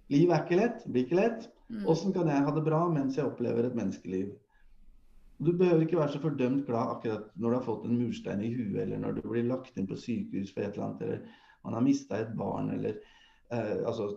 Livet 0.08 0.32
er 0.36 0.44
ikke 0.44 0.60
lett. 0.60 0.86
Blir 0.86 1.04
ikke 1.04 1.18
lett. 1.18 1.48
Mm. 1.68 1.86
Åssen 1.90 2.14
kan 2.14 2.28
jeg 2.30 2.44
ha 2.46 2.54
det 2.54 2.64
bra 2.64 2.84
mens 2.88 3.16
jeg 3.18 3.26
opplever 3.26 3.66
et 3.66 3.74
menneskeliv? 3.76 4.30
Du 5.42 5.50
behøver 5.52 5.82
ikke 5.84 5.98
være 5.98 6.14
så 6.14 6.20
fordømt 6.22 6.64
glad 6.66 6.94
akkurat 6.94 7.26
når 7.36 7.50
du 7.50 7.56
har 7.58 7.66
fått 7.66 7.84
en 7.84 7.98
murstein 7.98 8.40
i 8.40 8.52
huet, 8.54 8.78
eller 8.86 9.02
når 9.02 9.18
du 9.18 9.26
blir 9.28 9.44
lagt 9.50 9.76
inn 9.76 9.88
på 9.90 9.98
sykehus 10.00 10.54
for 10.54 10.62
et 10.62 10.72
eller 10.72 10.86
annet, 10.86 11.02
eller 11.02 11.18
man 11.66 11.74
har 11.76 11.84
mista 11.84 12.20
et 12.22 12.30
barn, 12.38 12.70
eller 12.72 12.96
eh, 13.52 13.86
altså 13.86 14.08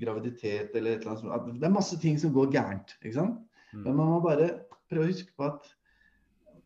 graviditet, 0.00 0.74
eller 0.74 0.90
et 0.94 1.00
eller 1.00 1.10
annet 1.14 1.20
sånt. 1.20 1.32
At 1.32 1.46
Det 1.60 1.64
er 1.68 1.74
masse 1.74 1.98
ting 2.00 2.18
som 2.20 2.32
går 2.34 2.52
gærent. 2.52 2.96
ikke 3.04 3.14
sant? 3.14 3.38
Mm. 3.72 3.82
Men 3.84 3.96
man 3.96 4.06
må 4.12 4.20
bare 4.20 4.50
prøve 4.90 5.06
å 5.06 5.12
huske 5.12 5.32
på 5.36 5.44
at 5.52 5.72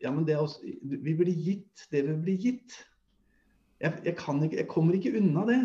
Ja, 0.01 0.11
men 0.15 0.23
det 0.23 0.33
er 0.35 0.39
også, 0.39 0.61
vi 1.03 1.11
blir 1.13 1.35
gitt 1.35 1.87
det 1.91 2.05
vi 2.07 2.13
blir 2.23 2.37
gitt. 2.39 2.71
Jeg, 3.81 3.97
jeg, 4.05 4.15
kan 4.15 4.37
ikke, 4.43 4.55
jeg 4.57 4.67
kommer 4.71 4.93
ikke 4.95 5.11
unna 5.19 5.43
det. 5.45 5.57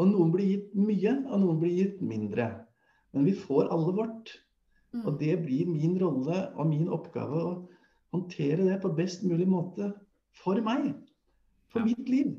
Og 0.00 0.08
noen 0.08 0.30
blir 0.32 0.46
gitt 0.48 0.70
mye, 0.74 1.12
og 1.28 1.42
noen 1.42 1.58
blir 1.60 1.74
gitt 1.76 1.98
mindre. 2.00 2.46
Men 3.12 3.26
vi 3.28 3.34
får 3.36 3.68
alle 3.68 3.92
vårt. 3.92 4.32
Mm. 4.94 5.02
Og 5.04 5.20
det 5.20 5.34
blir 5.44 5.68
min 5.68 5.98
rolle 6.00 6.38
og 6.56 6.70
min 6.70 6.88
oppgave 6.88 7.42
å 7.44 7.52
håndtere 8.14 8.64
det 8.64 8.78
på 8.80 8.94
best 8.96 9.26
mulig 9.28 9.48
måte 9.48 9.92
for 10.40 10.56
meg. 10.64 10.94
For 11.68 11.80
Ja. 11.80 11.84
mitt 11.84 12.08
liv. 12.08 12.32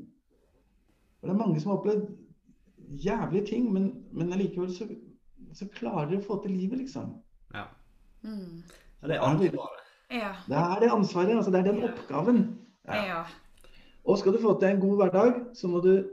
Og 1.22 1.28
det 1.28 1.30
er 1.30 1.38
mange 1.46 1.60
som 1.60 1.70
har 1.70 1.78
opplevd 1.78 2.10
jævlige 2.90 3.46
ting, 3.46 3.72
men, 3.72 4.04
men 4.12 4.32
allikevel 4.32 4.72
så, 4.74 4.86
så 5.54 5.66
klarer 5.74 6.10
de 6.10 6.18
å 6.18 6.24
få 6.26 6.42
til 6.42 6.52
livet, 6.56 6.78
liksom. 6.78 7.14
Ja. 7.54 7.64
Mm. 8.22 8.62
Ja, 9.02 9.08
Det 9.08 9.16
er 9.16 9.20
ansvaret. 9.20 9.80
Ja. 10.10 10.32
Det 10.48 10.56
er 10.56 10.80
det 10.80 10.90
ansvaret. 10.92 11.36
altså 11.36 11.50
Det 11.50 11.60
er 11.60 11.72
den 11.72 11.82
oppgaven. 11.84 12.58
Ja. 12.88 13.24
Og 14.04 14.18
skal 14.18 14.32
du 14.32 14.38
få 14.42 14.58
til 14.60 14.68
en 14.68 14.80
god 14.80 14.96
hverdag, 14.96 15.34
så 15.56 15.68
må 15.68 15.80
du 15.80 16.04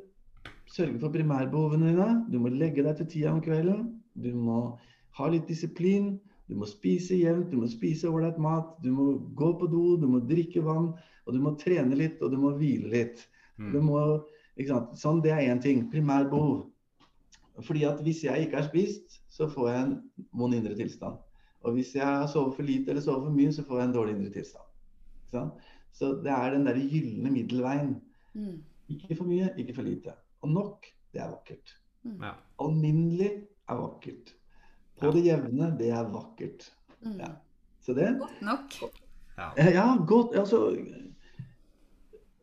sørge 0.71 0.99
for 0.99 1.09
primærbehovene 1.11 1.87
dine. 1.91 2.25
Du 2.31 2.39
må 2.39 2.47
legge 2.49 2.83
deg 2.83 2.97
til 2.97 3.05
tida 3.07 3.31
om 3.31 3.41
kvelden. 3.43 4.01
Du 4.15 4.31
må 4.35 4.77
ha 5.17 5.27
litt 5.29 5.47
disiplin. 5.47 6.19
Du 6.49 6.55
må 6.59 6.65
spise 6.67 7.15
jevnt, 7.15 7.51
du 7.51 7.57
må 7.61 7.67
spise 7.71 8.09
ålreit 8.11 8.39
mat. 8.39 8.73
Du 8.83 8.91
må 8.91 9.13
gå 9.35 9.53
på 9.59 9.67
do, 9.71 9.97
du 10.01 10.07
må 10.07 10.19
drikke 10.27 10.63
vann. 10.63 10.93
Og 11.27 11.33
du 11.35 11.39
må 11.39 11.55
trene 11.59 11.95
litt, 11.95 12.21
og 12.21 12.31
du 12.31 12.37
må 12.37 12.51
hvile 12.57 12.89
litt. 12.91 13.27
Du 13.57 13.79
Mm. 13.79 13.85
må, 13.85 13.99
ikke 14.07 14.19
sant? 14.19 14.40
Sånn, 14.67 15.21
det 15.23 15.31
er 15.33 15.47
én 15.51 15.61
ting. 15.61 15.85
Primærbehov. 15.91 16.67
Fordi 17.61 17.83
at 17.85 17.99
hvis 18.05 18.23
jeg 18.23 18.45
ikke 18.45 18.61
har 18.61 18.67
spist, 18.69 19.19
så 19.29 19.47
får 19.49 19.69
jeg 19.69 19.83
en 19.83 19.93
vond 20.37 20.55
indre 20.55 20.75
tilstand. 20.75 21.19
Og 21.61 21.75
hvis 21.77 21.93
jeg 21.95 22.05
har 22.05 22.27
sovet 22.31 22.55
for 22.57 22.65
lite 22.65 22.89
eller 22.89 23.03
sovet 23.05 23.27
for 23.27 23.35
mye, 23.35 23.51
så 23.53 23.65
får 23.67 23.79
jeg 23.79 23.89
en 23.89 23.95
dårlig 23.95 24.15
indre 24.15 24.33
tilstand. 24.33 24.65
Ikke 25.21 25.35
sant? 25.35 25.69
Så 25.93 26.13
det 26.23 26.31
er 26.33 26.55
den 26.55 26.65
der 26.65 26.79
gylne 26.79 27.31
middelveien. 27.31 27.95
Mm. 28.33 28.61
Ikke 28.89 29.17
for 29.19 29.29
mye, 29.29 29.51
ikke 29.59 29.75
for 29.77 29.85
lite. 29.85 30.15
Og 30.41 30.49
nok, 30.49 30.87
det 31.13 31.21
er 31.21 31.29
vakkert. 31.33 31.75
Mm. 32.03 32.23
Alminnelig 32.63 33.31
er 33.69 33.81
vakkert. 33.81 34.33
På 35.01 35.11
det 35.13 35.25
jevne, 35.25 35.71
det 35.79 35.91
er 35.93 36.09
vakkert. 36.13 36.71
Mm. 37.01 37.19
Ja. 37.19 37.31
Så 37.81 37.93
det 37.97 38.15
Godt 38.19 38.41
nok. 38.45 38.77
Ja. 39.37 39.51
Eh, 39.57 39.71
Ja, 39.73 39.85
godt. 40.07 40.35
Altså 40.37 40.77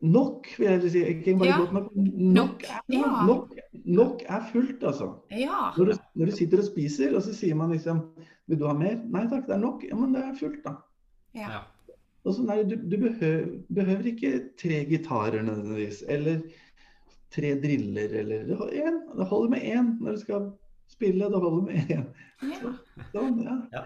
Nok, 0.01 0.47
vil 0.57 0.67
jeg 0.69 0.91
si. 0.93 0.99
Ikke 1.03 1.33
bare 1.39 1.47
Ja. 1.49 1.57
godt 1.59 1.73
nok. 1.73 1.95
Nok 1.95 2.33
Nok, 2.35 2.63
er, 2.63 2.81
ja. 2.93 3.25
nok, 3.27 3.55
nok 3.85 4.21
er 4.29 4.45
fullt, 4.51 4.83
altså. 4.83 5.09
Ja. 5.31 5.71
Når 5.77 5.85
du, 5.85 5.93
når 6.15 6.25
du 6.25 6.31
sitter 6.31 6.57
og 6.61 6.63
spiser, 6.69 7.15
og 7.15 7.21
så 7.25 7.33
sier 7.35 7.55
man 7.55 7.71
liksom 7.71 7.99
Vil 8.47 8.59
du 8.59 8.65
ha 8.65 8.73
mer? 8.73 8.95
Nei 9.11 9.25
takk, 9.29 9.43
det 9.47 9.53
er 9.57 9.59
nok. 9.61 9.83
Ja, 9.89 9.95
men 9.95 10.13
det 10.15 10.23
er 10.23 10.37
fullt, 10.39 10.63
da. 10.65 10.71
Ja. 11.35 11.49
Ja. 11.51 11.59
Og 12.25 12.33
sånn 12.35 12.49
er 12.49 12.63
det, 12.63 12.79
du, 12.79 12.87
du 12.89 12.97
behøver, 13.03 13.43
behøver 13.75 14.07
ikke 14.09 14.31
tre 14.57 14.79
gitarer 14.89 15.43
nødvendigvis. 15.45 15.99
Eller 16.09 16.41
tre 17.31 17.51
driller, 17.61 18.15
eller 18.23 18.47
én. 18.71 18.97
Det 19.17 19.27
holder 19.29 19.49
med 19.53 19.61
én 19.69 19.91
når 20.01 20.11
du 20.17 20.23
skal 20.23 20.49
spille. 20.89 21.29
Det 21.29 21.43
holder 21.43 21.61
med 21.67 21.93
én. 21.93 22.07
Ja. 22.41 22.73
Sånn, 23.13 23.37
ja. 23.45 23.59
Ja. 23.75 23.83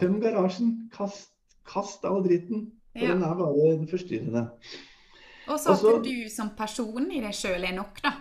Tøm 0.00 0.18
garasjen. 0.20 0.74
Kast, 0.92 1.30
kast 1.68 2.04
all 2.04 2.22
dritten. 2.24 2.72
For 2.96 3.04
Ja. 3.06 3.12
den 3.14 3.22
er 3.22 3.34
bare 3.38 3.86
forstyrrende. 3.90 4.48
Og 5.48 5.60
så 5.60 5.74
at 5.76 6.04
du 6.04 6.28
som 6.32 6.50
person 6.58 7.10
i 7.12 7.20
deg 7.22 7.34
sjøl 7.36 7.64
er 7.68 7.74
nok, 7.76 8.00
da. 8.02 8.12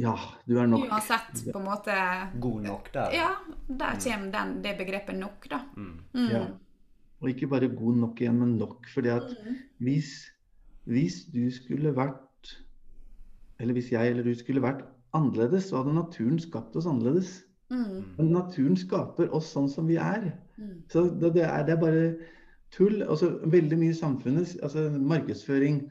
Ja, 0.00 0.14
du 0.48 0.56
er 0.58 0.66
nok. 0.66 0.86
Uansett 0.88 1.42
på 1.52 1.58
en 1.60 1.66
måte 1.68 1.94
God 2.40 2.62
nok 2.64 2.88
der. 2.94 3.12
Ja, 3.14 3.28
der 3.68 3.98
kommer 4.02 4.32
den, 4.34 4.54
det 4.64 4.76
begrepet 4.78 5.18
nok, 5.18 5.46
da. 5.50 5.60
Mm. 5.76 5.92
Mm. 6.14 6.30
Ja. 6.32 6.44
Og 7.20 7.28
ikke 7.32 7.48
bare 7.50 7.68
god 7.68 7.96
nok 8.00 8.20
igjen, 8.22 8.38
men 8.38 8.56
nok. 8.58 8.86
Fordi 8.94 9.08
at 9.08 9.28
Mm. 9.44 9.56
hvis, 9.78 10.10
hvis 10.86 11.24
du 11.34 11.50
skulle 11.50 11.94
vært 11.94 12.24
Eller 13.60 13.72
hvis 13.74 13.90
jeg 13.90 14.10
eller 14.10 14.22
du 14.22 14.34
skulle 14.38 14.62
vært 14.62 14.84
annerledes, 15.14 15.64
så 15.68 15.76
hadde 15.82 15.94
naturen 15.94 16.38
skapt 16.38 16.76
oss 16.76 16.86
annerledes. 16.86 17.44
Mm. 17.70 18.04
Men 18.16 18.28
naturen 18.30 18.76
skaper 18.76 19.32
oss 19.34 19.50
sånn 19.52 19.68
som 19.68 19.88
vi 19.88 19.96
er. 19.96 20.28
Mm. 20.56 20.84
Så 20.88 21.02
det, 21.20 21.32
det, 21.34 21.42
er, 21.42 21.64
det 21.66 21.74
er 21.74 21.80
bare 21.80 22.04
tull. 22.70 23.02
Altså, 23.02 23.32
veldig 23.44 23.78
mye 23.80 23.90
i 23.90 23.98
samfunnet 23.98 24.54
altså 24.62 24.84
Markedsføring 24.94 25.90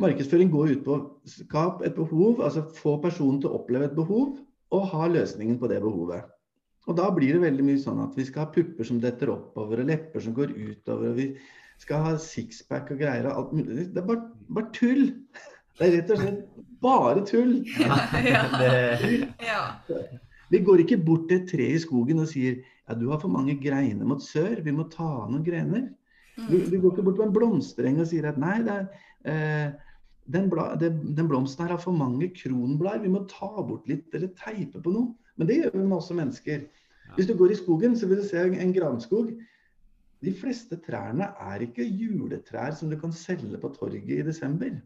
Markedsføring 0.00 0.50
går 0.52 0.74
ut 0.74 0.84
på 0.86 0.96
å 0.96 1.30
skape 1.30 1.86
et 1.88 1.96
behov, 1.96 2.42
altså 2.44 2.64
få 2.76 2.96
personen 3.02 3.40
til 3.42 3.50
å 3.50 3.60
oppleve 3.60 3.90
et 3.90 3.96
behov, 3.96 4.38
og 4.74 4.88
ha 4.90 5.08
løsningen 5.10 5.58
på 5.60 5.70
det 5.70 5.80
behovet. 5.84 6.30
Og 6.88 6.96
da 6.98 7.08
blir 7.14 7.36
det 7.36 7.44
veldig 7.46 7.64
mye 7.64 7.80
sånn 7.80 8.02
at 8.04 8.16
vi 8.18 8.26
skal 8.28 8.44
ha 8.44 8.52
pupper 8.52 8.86
som 8.88 9.00
detter 9.00 9.32
oppover, 9.32 9.80
og 9.80 9.88
lepper 9.88 10.24
som 10.24 10.34
går 10.36 10.52
utover, 10.52 11.12
og 11.12 11.20
vi 11.20 11.28
skal 11.80 12.04
ha 12.04 12.12
sixpack 12.20 12.92
og 12.94 13.00
greier 13.00 13.28
og 13.30 13.38
alt 13.38 13.56
mulig. 13.56 13.88
Det 13.94 14.02
er 14.02 14.08
bare, 14.08 14.28
bare 14.58 14.70
tull! 14.76 15.08
Det 15.74 15.88
er 15.88 15.96
rett 15.96 16.12
og 16.14 16.20
slett 16.20 16.42
bare 16.84 17.24
tull. 17.26 17.56
Ja. 17.80 17.96
ja. 18.30 19.64
ja. 19.88 20.04
Vi 20.52 20.60
går 20.62 20.84
ikke 20.84 21.00
bort 21.02 21.26
til 21.30 21.40
et 21.40 21.48
tre 21.50 21.66
i 21.74 21.80
skogen 21.82 22.20
og 22.22 22.28
sier 22.30 22.60
ja, 22.60 22.94
du 22.94 23.08
har 23.10 23.18
for 23.22 23.32
mange 23.32 23.56
greiner 23.58 24.06
mot 24.06 24.22
sør, 24.22 24.60
vi 24.62 24.74
må 24.76 24.86
ta 24.92 25.06
av 25.24 25.30
noen 25.32 25.44
grener. 25.46 25.88
Du, 26.34 26.56
Mm. 26.58 26.64
du 26.66 26.80
går 26.82 26.92
ikke 26.92 27.02
bort 27.06 27.14
til 27.14 27.24
en 27.28 27.34
blomstereng 27.34 28.00
og 28.02 28.08
sier 28.10 28.24
at 28.26 28.38
nei, 28.42 28.56
det 28.66 28.72
er, 28.72 28.86
den, 29.24 30.48
bla, 30.52 30.70
den 30.80 31.28
blomsten 31.28 31.64
her 31.64 31.74
har 31.74 31.82
for 31.82 31.96
mange 31.96 32.30
kronblær. 32.36 33.02
vi 33.02 33.12
må 33.12 33.24
ta 33.30 33.50
bort 33.62 33.88
litt 33.88 34.14
eller 34.14 34.32
teipe 34.38 34.82
på 34.84 34.92
noe. 34.94 35.12
Men 35.36 35.50
det 35.50 35.58
gjør 35.58 35.74
vi 35.74 35.84
med 35.84 35.98
også 35.98 36.16
mennesker. 36.18 36.64
Hvis 37.16 37.28
du 37.28 37.34
går 37.38 37.52
i 37.52 37.58
skogen, 37.58 37.96
så 37.96 38.08
vil 38.08 38.22
du 38.22 38.26
se 38.26 38.40
en, 38.40 38.56
en 38.60 38.72
granskog. 38.74 39.32
De 40.24 40.32
fleste 40.32 40.78
trærne 40.86 41.28
er 41.52 41.66
ikke 41.66 41.84
juletrær 41.84 42.72
som 42.76 42.90
du 42.90 42.96
kan 43.00 43.12
selge 43.12 43.60
på 43.60 43.70
torget 43.74 44.08
i 44.08 44.24
desember. 44.24 44.78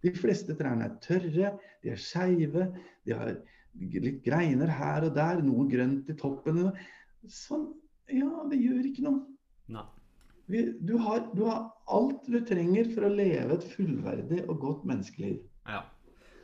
De 0.00 0.12
fleste 0.16 0.56
trærne 0.56 0.86
er 0.86 0.96
tørre, 1.04 1.52
de 1.82 1.92
er 1.92 2.00
skeive, 2.00 2.70
de 3.04 3.16
har 3.16 3.34
litt 3.76 4.22
greiner 4.24 4.72
her 4.72 5.06
og 5.10 5.14
der, 5.16 5.42
noe 5.44 5.66
grønt 5.70 6.08
i 6.08 6.16
toppen. 6.18 6.70
Sånn, 7.28 7.68
ja, 8.08 8.30
det 8.48 8.62
gjør 8.62 8.88
ikke 8.88 9.04
noe. 9.06 9.26
nei. 9.70 9.84
Vi, 10.50 10.64
du, 10.82 10.96
har, 10.98 11.24
du 11.36 11.44
har 11.46 11.68
alt 11.94 12.26
du 12.26 12.40
trenger 12.46 12.88
for 12.94 13.06
å 13.06 13.10
leve 13.14 13.54
et 13.58 13.64
fullverdig 13.76 14.42
og 14.48 14.58
godt 14.62 14.84
menneskeliv. 14.90 15.38
Ja. 15.68 15.82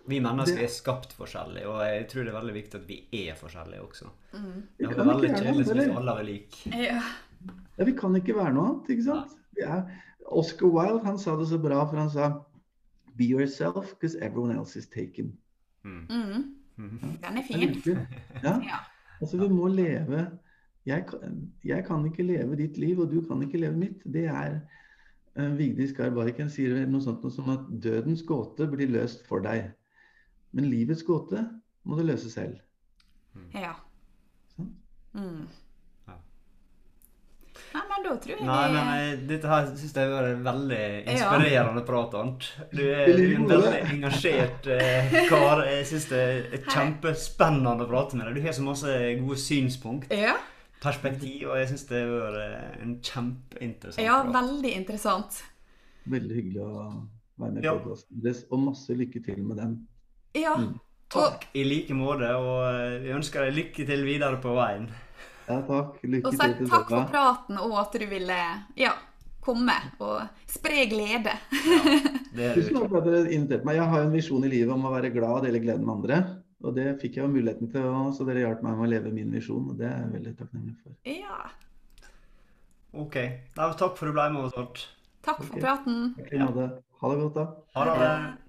Vi 0.07 0.21
mennesker 0.23 0.61
Det- 0.61 0.65
er 0.69 0.71
skapt 0.71 1.13
forskjellige, 1.19 1.67
og 1.67 1.81
jeg 1.83 2.05
tror 2.13 2.25
det 2.25 2.31
er 2.35 2.41
veldig 2.41 2.55
viktig 2.55 2.75
at 2.79 2.87
vi 2.87 2.99
er 3.27 3.35
forskjellige 3.35 3.83
også. 3.83 4.11
Mm. 4.37 4.63
Vi 4.79 4.87
Det 4.87 4.91
kan 4.95 5.01
er 5.09 5.13
veldig 5.13 5.31
kjedelig 5.35 5.65
hvis 5.67 5.97
alle 5.97 6.15
er 6.21 6.29
like. 6.29 6.71
Ja. 6.71 7.01
Ja, 7.79 7.85
vi 7.85 7.93
kan 7.93 8.15
ikke 8.17 8.37
være 8.37 8.55
noe 8.55 8.69
annet, 8.71 8.91
ikke 8.95 9.05
sant? 9.05 9.35
Vi 9.57 9.63
er, 9.67 9.83
Oscar 10.27 10.67
Wilde 10.73 11.05
han 11.05 11.19
sa 11.19 11.35
det 11.37 11.49
så 11.51 11.59
bra, 11.63 11.83
for 11.91 11.97
han 11.97 12.11
sa 12.11 12.29
Be 13.17 13.25
yourself, 13.25 13.95
because 13.95 14.17
everyone 14.21 14.53
else 14.59 14.77
is 14.79 14.87
taken. 14.87 15.33
Mm. 15.85 16.07
Mm. 16.11 16.45
Mhm. 16.77 17.19
Den 17.23 17.39
er 17.39 17.43
fin. 17.49 17.77
Ja, 18.45 18.59
Ja. 18.63 18.79
altså 19.21 19.39
vi 19.41 19.49
må 19.49 19.69
leve 19.69 20.27
jeg 20.87 21.07
kan, 21.09 21.39
jeg 21.67 21.85
kan 21.87 22.05
ikke 22.07 22.27
leve 22.27 22.57
ditt 22.57 22.79
liv, 22.79 23.01
og 23.03 23.11
du 23.11 23.21
kan 23.27 23.43
ikke 23.43 23.59
leve 23.59 23.77
mitt. 23.77 24.05
Det 24.05 24.29
er 24.31 24.61
uh, 25.39 25.59
Vigdis 25.59 25.95
Garbariken 25.97 26.51
sier 26.53 26.77
vel 26.77 26.87
noe 26.93 27.03
sånt 27.03 27.27
noe 27.27 27.35
som 27.35 27.51
at 27.51 27.67
dødens 27.83 28.23
gåte 28.27 28.69
blir 28.71 28.93
løst 28.95 29.27
for 29.27 29.43
deg. 29.43 29.73
Men 30.55 30.71
livets 30.71 31.03
gåte 31.07 31.43
må 31.87 31.99
du 31.99 32.07
løse 32.07 32.31
selv. 32.31 32.63
Ja. 33.53 33.75
Sånn. 34.55 34.71
Mm. 35.19 35.45
Ja. 36.07 36.17
Nei, 37.75 37.85
men 37.91 38.07
da 38.07 38.17
tror 38.23 38.33
jeg 38.33 38.47
Nei, 38.47 38.63
men 38.73 38.91
jeg, 38.95 39.21
dette 39.29 39.51
her 39.51 39.69
syns 39.75 39.95
jeg 39.99 40.11
var 40.15 40.31
en 40.31 40.43
veldig 40.47 40.83
inspirerende 41.03 41.87
prat, 41.91 42.19
Arnt. 42.23 42.51
Du 42.71 42.85
er, 42.87 43.11
du 43.11 43.23
er 43.27 43.39
en 43.41 43.51
veldig 43.51 43.79
engasjert 43.91 44.71
eh, 44.79 45.23
kar. 45.29 45.67
Jeg 45.67 45.87
syns 45.91 46.13
det 46.15 46.27
er 46.31 46.67
kjempespennende 46.71 47.85
å 47.85 47.91
prate 47.91 48.19
med 48.19 48.31
deg. 48.31 48.39
Du 48.39 48.47
har 48.47 48.55
så 48.57 48.71
masse 48.71 49.01
gode 49.19 49.43
synspunkt, 49.43 50.15
Ja, 50.15 50.39
perspektiv, 50.83 51.49
og 51.51 51.57
jeg 51.61 51.69
syns 51.73 51.85
det 51.91 52.01
har 52.05 52.11
vært 52.37 52.81
en 52.85 52.95
kjempeinteressant 53.03 54.05
ja, 54.05 54.19
prat. 54.23 54.35
veldig 54.37 54.73
interessant. 54.77 55.39
Veldig 56.07 56.37
hyggelig 56.39 56.63
å 56.63 56.73
være 57.41 57.53
med 57.53 57.63
i 57.63 57.67
Ja. 57.67 57.73
podkasten 57.79 58.23
deres, 58.23 58.45
og 58.51 58.61
masse 58.69 58.95
lykke 58.95 59.25
til 59.25 59.43
med 59.45 59.57
den. 59.63 59.77
Ja. 60.37 60.55
Mm. 60.61 60.75
Takk 61.09 61.45
i 61.55 61.63
like 61.65 61.95
måte, 61.95 62.29
og 62.35 62.63
eh, 62.67 62.97
vi 63.05 63.13
ønsker 63.15 63.45
deg 63.47 63.55
lykke 63.61 63.85
til 63.87 64.01
videre 64.05 64.41
på 64.43 64.55
veien. 64.57 64.89
Ja, 65.47 65.61
takk. 65.63 66.01
Lykke 66.03 66.27
Og 66.27 66.33
til 66.35 66.41
dere 66.43 66.57
til 66.59 66.71
takk 66.73 66.89
for 66.91 67.05
praten, 67.13 67.59
og 67.63 67.77
at 67.79 67.93
du 67.95 68.07
ville 68.11 68.39
ja, 68.77 68.91
komme 69.47 69.77
og 70.03 70.25
spre 70.51 70.89
glede. 70.91 71.37
Det 72.35 72.49
er 72.51 72.59
Tusen 72.59 72.75
takk 72.75 72.89
for 72.91 72.99
at 72.99 73.07
dere 73.07 73.31
inviterte 73.31 73.65
meg. 73.69 73.79
Jeg 73.79 73.87
har 73.93 74.03
jo 74.03 74.09
en 74.09 74.17
visjon 74.17 74.45
i 74.45 74.51
livet 74.51 74.75
om 74.75 74.89
å 74.89 74.91
være 74.97 75.13
glad 75.15 75.39
og 75.39 75.47
dele 75.47 75.61
gleden 75.63 75.87
med 75.87 75.95
andre. 75.95 76.19
Og 76.65 76.73
det 76.77 76.87
fikk 77.03 77.19
jeg 77.19 77.27
jo 77.27 77.33
muligheten 77.33 77.69
til, 77.73 77.85
også, 77.91 78.23
så 78.23 78.29
dere 78.29 78.47
hjalp 78.47 78.63
meg 78.65 78.79
med 78.79 78.87
å 78.87 78.93
leve 78.95 79.13
min 79.15 79.35
visjon. 79.35 79.67
Og 79.73 79.77
det 79.81 79.89
er 79.91 79.99
jeg 80.01 80.15
veldig 80.17 80.35
takknemlig 80.41 80.75
for. 80.81 80.93
Ja. 81.11 81.39
OK. 82.97 83.17
Nei, 83.59 83.69
takk 83.83 83.95
for 83.99 84.07
at 84.07 84.11
du 84.11 84.17
ble 84.17 84.27
med 84.33 84.43
oss, 84.47 84.57
Arnt. 84.57 84.79
Takk 85.27 85.39
for 85.43 85.53
okay. 85.53 85.63
praten. 85.67 85.95
Okay, 86.23 86.39
ja. 86.41 86.49
Ha 87.03 87.05
det 87.13 87.19
godt, 87.23 87.37
da. 87.37 87.45
Ha 87.77 87.81
det. 87.85 87.95
Ha 88.01 88.03
det. 88.07 88.47